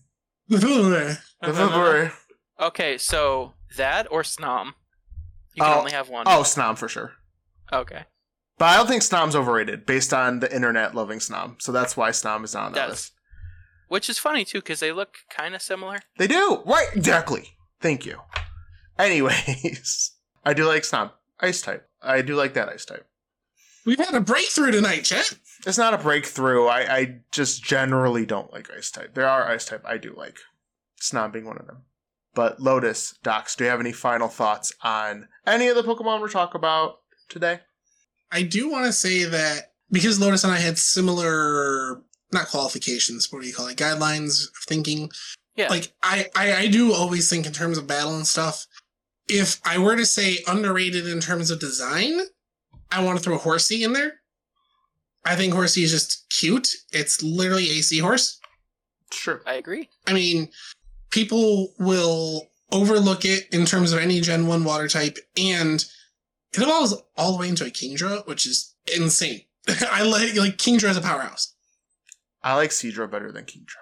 The 0.47 0.59
full 0.59 1.69
beret. 1.69 2.11
Okay, 2.59 2.97
so 2.97 3.53
that 3.77 4.09
or 4.11 4.21
Snom? 4.23 4.73
You 5.55 5.63
can 5.63 5.73
Oh, 5.73 5.79
only 5.79 5.91
have 5.91 6.09
one. 6.09 6.25
Oh, 6.27 6.41
Snom 6.43 6.77
for 6.77 6.87
sure. 6.87 7.13
okay. 7.73 8.05
But 8.57 8.65
I 8.65 8.77
don't 8.77 8.87
think 8.87 9.01
Snom's 9.01 9.35
overrated 9.35 9.85
based 9.87 10.13
on 10.13 10.39
the 10.39 10.53
internet 10.53 10.93
loving 10.93 11.17
Snom. 11.19 11.59
So 11.61 11.71
that's 11.71 11.97
why 11.97 12.11
Snom 12.11 12.43
is 12.43 12.53
not 12.53 12.67
on 12.67 12.71
that 12.73 12.89
list. 12.89 13.13
Which 13.91 14.09
is 14.09 14.17
funny 14.17 14.45
too, 14.45 14.59
because 14.59 14.79
they 14.79 14.93
look 14.93 15.17
kind 15.29 15.53
of 15.53 15.61
similar. 15.61 15.99
They 16.17 16.25
do. 16.25 16.63
Right. 16.65 16.87
Exactly. 16.95 17.49
Thank 17.81 18.05
you. 18.05 18.21
Anyways, 18.97 20.13
I 20.45 20.53
do 20.53 20.65
like 20.65 20.83
Snom. 20.83 21.11
Ice 21.41 21.61
type. 21.61 21.89
I 22.01 22.21
do 22.21 22.35
like 22.35 22.53
that 22.53 22.69
ice 22.69 22.85
type. 22.85 23.05
We've 23.85 23.99
had 23.99 24.13
a 24.13 24.21
breakthrough 24.21 24.71
tonight, 24.71 25.01
Chet. 25.03 25.37
It's 25.67 25.77
not 25.77 25.93
a 25.93 25.97
breakthrough. 25.97 26.67
I, 26.67 26.95
I 26.95 27.15
just 27.33 27.65
generally 27.65 28.25
don't 28.25 28.53
like 28.53 28.71
ice 28.71 28.91
type. 28.91 29.13
There 29.13 29.27
are 29.27 29.49
ice 29.49 29.65
type 29.65 29.83
I 29.85 29.97
do 29.97 30.13
like. 30.15 30.37
Snom 31.01 31.33
being 31.33 31.45
one 31.45 31.57
of 31.57 31.67
them. 31.67 31.79
But 32.33 32.61
Lotus, 32.61 33.15
Docs, 33.23 33.57
do 33.57 33.65
you 33.65 33.71
have 33.71 33.81
any 33.81 33.91
final 33.91 34.29
thoughts 34.29 34.71
on 34.83 35.27
any 35.45 35.67
of 35.67 35.75
the 35.75 35.83
Pokemon 35.83 36.21
we're 36.21 36.29
talking 36.29 36.59
about 36.59 36.99
today? 37.27 37.59
I 38.31 38.43
do 38.43 38.71
want 38.71 38.85
to 38.85 38.93
say 38.93 39.25
that 39.25 39.73
because 39.91 40.17
Lotus 40.17 40.45
and 40.45 40.53
I 40.53 40.59
had 40.59 40.77
similar, 40.77 42.03
not 42.31 42.47
qualifications, 42.47 43.31
what 43.31 43.41
do 43.41 43.47
you 43.47 43.53
call 43.53 43.67
it, 43.67 43.77
guidelines 43.77 44.47
of 44.47 44.55
thinking. 44.67 45.09
Yeah. 45.55 45.69
Like 45.69 45.93
I, 46.01 46.27
I, 46.35 46.53
I 46.53 46.67
do 46.67 46.93
always 46.93 47.29
think 47.29 47.45
in 47.45 47.53
terms 47.53 47.77
of 47.77 47.87
battle 47.87 48.15
and 48.15 48.27
stuff. 48.27 48.65
If 49.27 49.59
I 49.65 49.77
were 49.77 49.95
to 49.95 50.05
say 50.05 50.39
underrated 50.47 51.07
in 51.07 51.19
terms 51.19 51.51
of 51.51 51.59
design, 51.59 52.19
I 52.91 53.03
want 53.03 53.17
to 53.17 53.23
throw 53.23 53.37
Horsea 53.37 53.83
in 53.83 53.93
there. 53.93 54.13
I 55.25 55.35
think 55.35 55.53
Horsea 55.53 55.83
is 55.83 55.91
just 55.91 56.25
cute. 56.29 56.69
It's 56.91 57.21
literally 57.21 57.69
a 57.69 57.81
seahorse. 57.81 58.39
Sure. 59.11 59.41
I 59.45 59.53
agree. 59.53 59.89
I 60.07 60.13
mean, 60.13 60.49
people 61.11 61.73
will 61.79 62.47
overlook 62.71 63.25
it 63.25 63.47
in 63.53 63.65
terms 63.65 63.93
of 63.93 63.99
any 63.99 64.21
Gen 64.21 64.47
1 64.47 64.63
water 64.63 64.87
type, 64.87 65.17
and 65.37 65.83
it 66.53 66.61
evolves 66.61 66.95
all 67.17 67.33
the 67.33 67.37
way 67.37 67.49
into 67.49 67.65
a 67.65 67.69
Kingdra, 67.69 68.25
which 68.27 68.45
is 68.45 68.73
insane. 68.95 69.41
I 69.91 70.03
like 70.03 70.35
like 70.35 70.57
Kingdra 70.57 70.89
as 70.89 70.97
a 70.97 71.01
powerhouse. 71.01 71.53
I 72.43 72.55
like 72.55 72.71
Seadra 72.71 73.09
better 73.09 73.31
than 73.31 73.45
Kingdra. 73.45 73.75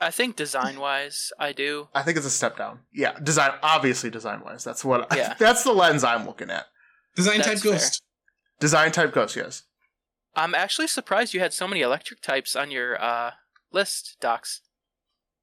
I 0.00 0.10
think 0.10 0.36
design 0.36 0.78
wise, 0.80 1.32
I 1.38 1.52
do. 1.52 1.88
I 1.94 2.02
think 2.02 2.16
it's 2.16 2.26
a 2.26 2.30
step 2.30 2.56
down. 2.56 2.80
Yeah, 2.92 3.18
design 3.22 3.52
obviously 3.62 4.10
design 4.10 4.42
wise. 4.44 4.64
That's 4.64 4.84
what 4.84 5.06
Yeah. 5.16 5.34
that's 5.38 5.64
the 5.64 5.72
lens 5.72 6.04
I'm 6.04 6.26
looking 6.26 6.50
at. 6.50 6.66
Design 7.16 7.38
That's 7.38 7.48
type 7.48 7.58
fair. 7.60 7.72
ghost. 7.72 8.02
Design 8.60 8.92
type 8.92 9.12
ghost, 9.12 9.36
yes. 9.36 9.62
I'm 10.36 10.54
actually 10.54 10.88
surprised 10.88 11.32
you 11.32 11.40
had 11.40 11.52
so 11.52 11.68
many 11.68 11.80
electric 11.80 12.20
types 12.20 12.56
on 12.56 12.70
your 12.72 13.00
uh, 13.00 13.32
list, 13.72 14.16
Docs. 14.20 14.62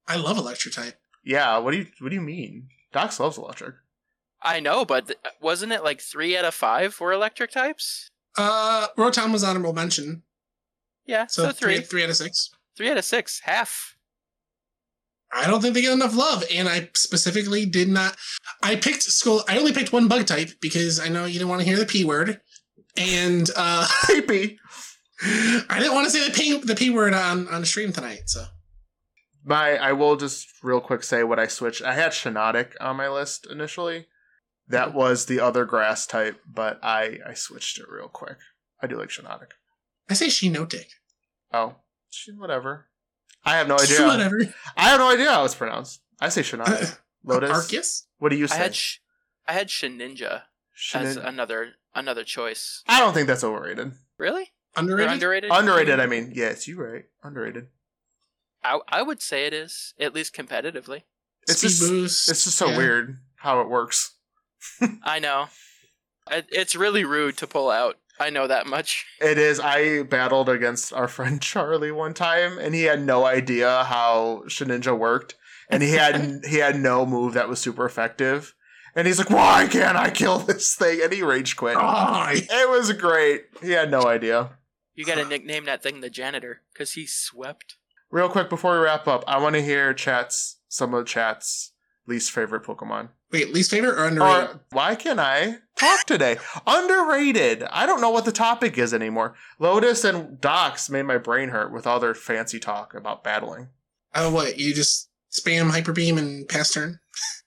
I 0.06 0.16
love 0.16 0.36
electric 0.36 0.74
type. 0.74 1.00
Yeah, 1.24 1.56
what 1.58 1.70
do 1.70 1.78
you 1.78 1.86
what 2.00 2.10
do 2.10 2.14
you 2.14 2.20
mean? 2.20 2.68
Docs 2.92 3.18
loves 3.20 3.38
electric. 3.38 3.76
I 4.42 4.60
know, 4.60 4.84
but 4.84 5.06
th- 5.06 5.18
wasn't 5.40 5.72
it 5.72 5.84
like 5.84 6.00
three 6.00 6.36
out 6.36 6.44
of 6.44 6.52
five 6.54 6.98
were 7.00 7.12
electric 7.12 7.52
types? 7.52 8.08
Uh, 8.36 8.88
Rotom 8.98 9.32
was 9.32 9.44
honorable 9.44 9.72
mention. 9.72 10.24
Yeah, 11.06 11.26
So, 11.26 11.44
so, 11.46 11.52
three. 11.52 11.76
three, 11.76 11.84
three 11.84 12.04
out 12.04 12.10
of 12.10 12.16
six. 12.16 12.50
Three 12.76 12.90
out 12.90 12.96
of 12.96 13.04
six, 13.04 13.40
half. 13.44 13.96
I 15.34 15.46
don't 15.46 15.62
think 15.62 15.74
they 15.74 15.80
get 15.80 15.92
enough 15.92 16.14
love, 16.14 16.44
and 16.52 16.68
I 16.68 16.90
specifically 16.94 17.64
did 17.64 17.88
not. 17.88 18.16
I 18.62 18.76
picked 18.76 19.02
school. 19.02 19.42
I 19.48 19.58
only 19.58 19.72
picked 19.72 19.92
one 19.92 20.06
bug 20.06 20.26
type 20.26 20.50
because 20.60 21.00
I 21.00 21.08
know 21.08 21.24
you 21.24 21.34
didn't 21.34 21.48
want 21.48 21.62
to 21.62 21.66
hear 21.66 21.78
the 21.78 21.86
p 21.86 22.04
word, 22.04 22.40
and 22.96 23.48
uh, 23.56 23.86
Peepee. 24.04 24.58
I 25.24 25.78
didn't 25.78 25.94
want 25.94 26.04
to 26.06 26.10
say 26.10 26.26
the 26.28 26.34
p 26.34 26.58
the 26.60 26.74
p 26.74 26.90
word 26.90 27.14
on 27.14 27.48
on 27.48 27.64
stream 27.64 27.92
tonight. 27.92 28.22
So 28.26 28.44
My 29.44 29.76
I 29.76 29.92
will 29.92 30.16
just 30.16 30.48
real 30.62 30.80
quick 30.80 31.02
say 31.02 31.24
what 31.24 31.38
I 31.38 31.46
switched. 31.46 31.82
I 31.82 31.94
had 31.94 32.12
Shiinotic 32.12 32.72
on 32.80 32.96
my 32.96 33.08
list 33.08 33.46
initially. 33.50 34.06
That 34.68 34.92
was 34.94 35.26
the 35.26 35.40
other 35.40 35.64
grass 35.64 36.06
type, 36.06 36.40
but 36.46 36.78
I 36.82 37.18
I 37.26 37.34
switched 37.34 37.78
it 37.78 37.86
real 37.88 38.08
quick. 38.08 38.36
I 38.82 38.86
do 38.86 38.96
like 38.98 39.08
Shiinotic. 39.08 39.52
I 40.10 40.14
say 40.14 40.26
Shiinotic. 40.26 40.86
Oh, 41.52 41.76
sh- 42.10 42.30
whatever. 42.36 42.86
I 43.44 43.56
have 43.56 43.68
no 43.68 43.76
idea. 43.78 44.06
Whatever. 44.06 44.40
I 44.76 44.88
have 44.88 45.00
no 45.00 45.10
idea 45.10 45.30
how 45.30 45.44
it's 45.44 45.54
pronounced. 45.54 46.00
I 46.20 46.28
say 46.28 46.42
Shiinotic. 46.42 46.92
Uh, 46.92 46.94
Lotus. 47.24 47.50
Arceus. 47.50 48.02
What 48.18 48.30
do 48.30 48.36
you 48.36 48.44
I 48.44 48.48
say? 48.48 48.56
had 48.58 48.74
sh- 48.74 48.98
I 49.46 49.52
had 49.52 49.68
Shedinja 49.68 50.42
as 50.94 51.16
another 51.16 51.72
another 51.94 52.24
choice. 52.24 52.82
I 52.88 53.00
don't 53.00 53.14
think 53.14 53.26
that's 53.26 53.44
overrated. 53.44 53.92
Really? 54.18 54.42
Or 54.76 54.80
Underrated. 54.80 55.12
underrated? 55.12 55.50
Underrated, 55.52 56.00
I 56.00 56.06
mean. 56.06 56.32
Yes, 56.34 56.66
you're 56.66 56.92
right. 56.92 57.04
Underrated. 57.22 57.68
I, 58.64 58.78
I 58.88 59.02
would 59.02 59.20
say 59.20 59.44
it 59.46 59.52
is, 59.52 59.92
at 60.00 60.14
least 60.14 60.34
competitively. 60.34 61.02
It's 61.42 61.58
Speed 61.58 61.68
just- 61.68 61.80
boost. 61.82 62.30
It's 62.30 62.44
just 62.44 62.56
so 62.56 62.68
yeah. 62.68 62.76
weird 62.76 63.18
how 63.36 63.60
it 63.60 63.68
works. 63.68 64.16
I 65.02 65.18
know. 65.18 65.48
It's 66.30 66.76
really 66.76 67.04
rude 67.04 67.36
to 67.38 67.46
pull 67.48 67.68
out. 67.70 67.98
I 68.20 68.30
know 68.30 68.46
that 68.46 68.66
much. 68.66 69.06
It 69.20 69.38
is. 69.38 69.60
I 69.60 70.02
battled 70.02 70.48
against 70.48 70.92
our 70.92 71.08
friend 71.08 71.40
Charlie 71.50 71.92
one 71.92 72.14
time, 72.14 72.58
and 72.58 72.74
he 72.74 72.82
had 72.84 73.02
no 73.02 73.24
idea 73.24 73.84
how 73.84 74.42
Shedinja 74.46 74.96
worked, 74.98 75.36
and 75.68 75.82
he 75.82 75.92
had 75.92 76.42
he 76.48 76.56
had 76.56 76.78
no 76.78 77.06
move 77.06 77.34
that 77.34 77.48
was 77.48 77.60
super 77.60 77.84
effective. 77.84 78.54
And 78.94 79.06
he's 79.06 79.18
like, 79.18 79.30
"Why 79.30 79.66
can't 79.70 79.96
I 79.96 80.10
kill 80.10 80.38
this 80.38 80.74
thing?" 80.74 81.00
And 81.02 81.12
he 81.12 81.22
rage 81.22 81.56
quit. 81.56 81.76
Oh, 81.78 82.26
It 82.30 82.68
was 82.68 82.92
great. 82.92 83.44
He 83.62 83.70
had 83.70 83.90
no 83.90 84.02
idea. 84.02 84.50
You 84.94 85.06
gotta 85.06 85.24
nickname 85.24 85.64
that 85.64 85.82
thing 85.82 86.00
the 86.00 86.10
janitor, 86.10 86.60
because 86.72 86.92
he 86.92 87.06
swept. 87.06 87.76
Real 88.10 88.28
quick 88.28 88.50
before 88.50 88.74
we 88.78 88.84
wrap 88.84 89.08
up, 89.08 89.24
I 89.26 89.38
want 89.38 89.54
to 89.54 89.62
hear 89.62 89.94
chats 89.94 90.58
some 90.68 90.92
of 90.92 91.06
chat's 91.06 91.72
least 92.06 92.30
favorite 92.30 92.64
Pokemon. 92.64 93.08
wait, 93.30 93.52
least 93.54 93.70
favorite 93.70 93.98
or 93.98 94.04
underrated? 94.04 94.50
Or 94.56 94.60
why 94.70 94.94
can 94.94 95.18
I 95.18 95.58
talk 95.82 96.04
today? 96.06 96.36
Underrated. 96.66 97.62
I 97.64 97.86
don't 97.86 98.00
know 98.00 98.10
what 98.10 98.24
the 98.24 98.32
topic 98.32 98.78
is 98.78 98.94
anymore. 98.94 99.34
Lotus 99.58 100.04
and 100.04 100.40
Docs 100.40 100.90
made 100.90 101.02
my 101.02 101.18
brain 101.18 101.50
hurt 101.50 101.72
with 101.72 101.86
all 101.86 102.00
their 102.00 102.14
fancy 102.14 102.58
talk 102.58 102.94
about 102.94 103.24
battling. 103.24 103.68
oh, 104.14 104.30
what? 104.30 104.58
You 104.58 104.74
just 104.74 105.10
spam 105.30 105.70
hyper 105.70 105.92
beam 105.92 106.18
and 106.18 106.48
pass 106.48 106.72
turn? 106.72 107.00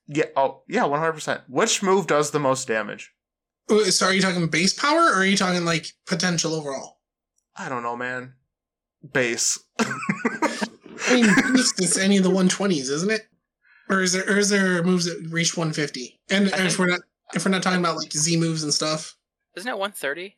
Yeah. 0.08 0.26
Oh, 0.36 0.62
yeah. 0.68 0.86
One 0.86 1.00
hundred 1.00 1.14
percent. 1.14 1.42
Which 1.48 1.82
move 1.82 2.08
does 2.08 2.32
the 2.32 2.40
most 2.40 2.68
damage? 2.68 3.12
So, 3.90 4.06
are 4.06 4.14
you 4.14 4.22
talking 4.22 4.46
base 4.48 4.74
power 4.74 5.00
or 5.00 5.16
are 5.16 5.26
you 5.26 5.38
talking 5.38 5.66
like 5.66 5.88
potential 6.06 6.54
overall? 6.54 7.00
I 7.56 7.70
don't 7.70 7.84
know, 7.84 7.96
man. 7.96 8.34
Base. 9.12 9.58
I 9.80 11.16
mean, 11.16 11.26
is 11.56 11.98
any 11.98 12.18
of 12.18 12.24
the 12.24 12.30
120s, 12.30 12.90
isn't 12.90 13.12
it? 13.12 13.28
Or 13.90 14.02
is 14.02 14.14
there 14.14 14.24
or 14.24 14.38
is 14.38 14.50
there 14.50 14.84
moves 14.84 15.06
that 15.06 15.30
reach 15.32 15.56
150? 15.56 16.20
And 16.30 16.48
if 16.48 16.80
we're 16.80 16.88
not 16.88 17.02
if 17.34 17.44
we're 17.46 17.52
not 17.52 17.64
talking 17.64 17.80
about 17.80 17.98
like 17.98 18.12
Z 18.14 18.38
moves 18.38 18.64
and 18.64 18.74
stuff, 18.74 19.16
Isn't 19.56 19.70
it 19.70 19.78
130? 19.78 20.36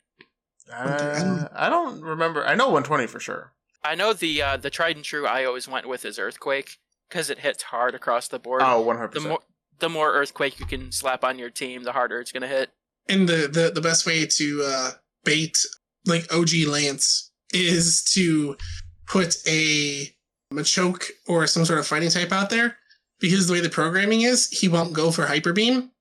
Uh, 0.71 1.47
I 1.53 1.69
don't 1.69 2.01
remember. 2.01 2.45
I 2.45 2.55
know 2.55 2.69
one 2.69 2.83
twenty 2.83 3.07
for 3.07 3.19
sure. 3.19 3.53
I 3.83 3.95
know 3.95 4.13
the 4.13 4.41
uh, 4.41 4.57
the 4.57 4.69
tried 4.69 4.95
and 4.95 5.05
true 5.05 5.25
I 5.25 5.45
always 5.45 5.67
went 5.67 5.87
with 5.87 6.03
is 6.05 6.19
Earthquake, 6.19 6.77
because 7.09 7.29
it 7.29 7.39
hits 7.39 7.63
hard 7.63 7.95
across 7.95 8.27
the 8.27 8.39
board. 8.39 8.61
Oh, 8.65 8.81
one 8.81 8.97
hundred 8.97 9.11
the 9.11 9.19
percent. 9.19 9.29
more 9.29 9.39
the 9.79 9.89
more 9.89 10.13
Earthquake 10.13 10.59
you 10.59 10.65
can 10.65 10.91
slap 10.91 11.23
on 11.23 11.39
your 11.39 11.49
team, 11.49 11.83
the 11.83 11.93
harder 11.93 12.19
it's 12.19 12.31
gonna 12.31 12.47
hit. 12.47 12.69
and 13.07 13.29
the 13.29 13.47
the, 13.47 13.71
the 13.73 13.81
best 13.81 14.05
way 14.05 14.25
to 14.25 14.63
uh, 14.65 14.91
bait 15.23 15.57
like 16.05 16.31
OG 16.33 16.49
Lance 16.67 17.31
is 17.53 18.03
to 18.13 18.57
put 19.05 19.37
a 19.47 20.13
Machoke 20.53 21.05
or 21.27 21.47
some 21.47 21.63
sort 21.63 21.79
of 21.79 21.87
fighting 21.87 22.09
type 22.09 22.31
out 22.33 22.49
there 22.49 22.77
because 23.19 23.47
the 23.47 23.53
way 23.53 23.61
the 23.61 23.69
programming 23.69 24.21
is, 24.21 24.49
he 24.49 24.67
won't 24.67 24.91
go 24.93 25.11
for 25.11 25.25
Hyper 25.27 25.53
Beam 25.53 25.91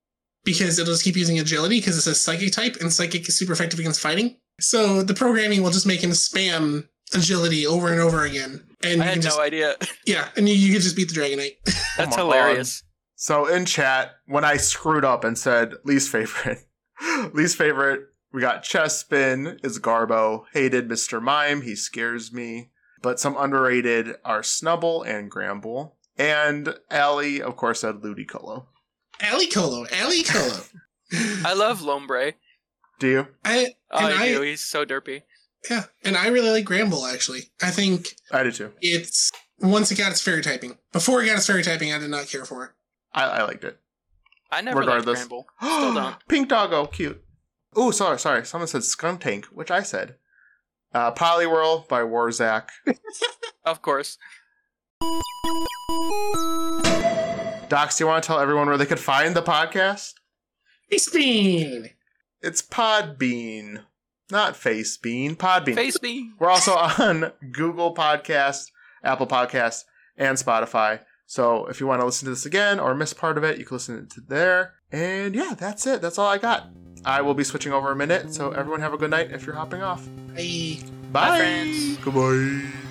because 0.46 0.78
it'll 0.78 0.94
just 0.94 1.04
keep 1.04 1.16
using 1.16 1.38
agility 1.38 1.78
because 1.78 1.98
it's 1.98 2.06
a 2.06 2.14
psychic 2.14 2.52
type 2.52 2.76
and 2.80 2.90
psychic 2.90 3.28
is 3.28 3.36
super 3.36 3.52
effective 3.52 3.78
against 3.78 4.00
fighting. 4.00 4.36
So 4.60 5.02
the 5.02 5.12
programming 5.12 5.62
will 5.62 5.72
just 5.72 5.86
make 5.86 6.00
him 6.00 6.12
spam 6.12 6.88
agility 7.12 7.66
over 7.66 7.92
and 7.92 8.00
over 8.00 8.24
again. 8.24 8.64
And 8.82 9.02
I 9.02 9.06
you 9.06 9.10
had 9.10 9.22
just 9.22 9.36
no 9.36 9.42
idea. 9.42 9.74
yeah, 10.06 10.28
and 10.36 10.48
you, 10.48 10.54
you 10.54 10.72
can 10.72 10.80
just 10.80 10.96
beat 10.96 11.12
the 11.12 11.20
Dragonite. 11.20 11.56
Oh 11.98 12.04
That's 12.04 12.16
my 12.18 12.24
hilarious. 12.24 12.82
So 13.14 13.46
in 13.46 13.64
chat, 13.64 14.16
when 14.26 14.44
I 14.44 14.58
screwed 14.58 15.02
up 15.02 15.24
and 15.24 15.38
said 15.38 15.72
least 15.84 16.10
favorite, 16.10 16.58
least 17.32 17.56
favorite, 17.56 18.02
we 18.34 18.42
got 18.42 18.64
Chespin 18.64 19.64
is 19.64 19.78
Garbo. 19.78 20.44
Hated 20.52 20.90
Mr. 20.90 21.22
Mime, 21.22 21.62
he 21.62 21.74
scares 21.74 22.34
me. 22.34 22.70
But 23.00 23.18
some 23.18 23.34
underrated 23.38 24.16
are 24.26 24.42
Snubbull 24.42 25.06
and 25.06 25.30
Granbull. 25.30 25.92
And 26.18 26.74
Allie, 26.90 27.40
of 27.40 27.56
course, 27.56 27.80
said 27.80 27.96
Ludicolo. 27.96 28.66
Alicolo, 29.20 29.88
Alicolo. 29.88 30.68
I 31.44 31.52
love 31.54 31.80
Lombre. 31.82 32.34
Do 32.98 33.08
you? 33.08 33.26
I 33.44 33.74
Oh, 33.90 33.98
I, 34.04 34.12
I 34.12 34.28
do. 34.28 34.42
He's 34.42 34.62
so 34.62 34.84
derpy. 34.84 35.22
yeah, 35.70 35.84
and 36.04 36.16
I 36.16 36.28
really 36.28 36.50
like 36.50 36.64
Granbull 36.64 37.12
actually. 37.12 37.50
I 37.62 37.70
think 37.70 38.08
I 38.32 38.42
do 38.42 38.50
too. 38.52 38.72
it's 38.80 39.30
once 39.60 39.90
it 39.92 39.96
got 39.98 40.10
its 40.12 40.20
fairy 40.20 40.42
typing. 40.42 40.76
Before 40.92 41.22
it 41.22 41.26
got 41.26 41.36
its 41.36 41.46
fairy 41.46 41.62
typing, 41.62 41.92
I 41.92 41.98
did 41.98 42.10
not 42.10 42.26
care 42.26 42.44
for 42.44 42.64
it. 42.64 42.70
I, 43.12 43.24
I 43.24 43.42
liked 43.44 43.64
it. 43.64 43.78
I 44.50 44.60
never 44.60 44.84
liked 44.84 45.06
Granbull. 45.06 45.44
Still 45.62 45.94
don't. 45.94 46.16
Pink 46.28 46.48
doggo, 46.48 46.86
cute. 46.86 47.22
Oh, 47.74 47.90
sorry, 47.90 48.18
sorry. 48.18 48.44
Someone 48.44 48.68
said 48.68 48.82
Skuntank, 48.82 49.46
which 49.46 49.70
I 49.70 49.82
said. 49.82 50.16
Uh, 50.94 51.12
Poliwhirl 51.12 51.88
by 51.88 52.00
Warzak. 52.02 52.68
Of 53.64 53.82
course. 53.82 54.16
Docs, 57.68 57.98
do 57.98 58.04
you 58.04 58.08
want 58.08 58.22
to 58.22 58.26
tell 58.26 58.38
everyone 58.38 58.68
where 58.68 58.78
they 58.78 58.86
could 58.86 59.00
find 59.00 59.34
the 59.34 59.42
podcast? 59.42 60.14
Face 60.88 61.08
Bean! 61.08 61.90
It's 62.40 62.62
Podbean, 62.62 63.82
not 64.30 64.54
Facebean. 64.54 65.36
Podbean. 65.36 65.74
Facebean. 65.74 66.30
We're 66.38 66.50
also 66.50 66.72
on 66.74 67.32
Google 67.50 67.92
Podcast, 67.92 68.70
Apple 69.02 69.26
Podcast, 69.26 69.82
and 70.16 70.38
Spotify. 70.38 71.00
So 71.26 71.66
if 71.66 71.80
you 71.80 71.88
want 71.88 72.00
to 72.00 72.06
listen 72.06 72.26
to 72.26 72.30
this 72.30 72.46
again 72.46 72.78
or 72.78 72.94
miss 72.94 73.12
part 73.12 73.36
of 73.36 73.42
it, 73.42 73.58
you 73.58 73.64
can 73.64 73.74
listen 73.74 74.08
to 74.10 74.20
there. 74.20 74.74
And 74.92 75.34
yeah, 75.34 75.54
that's 75.58 75.88
it. 75.88 76.00
That's 76.00 76.18
all 76.18 76.28
I 76.28 76.38
got. 76.38 76.68
I 77.04 77.20
will 77.22 77.34
be 77.34 77.42
switching 77.42 77.72
over 77.72 77.90
a 77.90 77.96
minute. 77.96 78.32
So 78.32 78.52
everyone 78.52 78.80
have 78.80 78.94
a 78.94 78.98
good 78.98 79.10
night 79.10 79.32
if 79.32 79.44
you're 79.44 79.56
hopping 79.56 79.82
off. 79.82 80.06
Bye. 80.36 80.78
Bye. 81.10 81.38
friends. 81.38 81.96
Goodbye. 81.96 82.85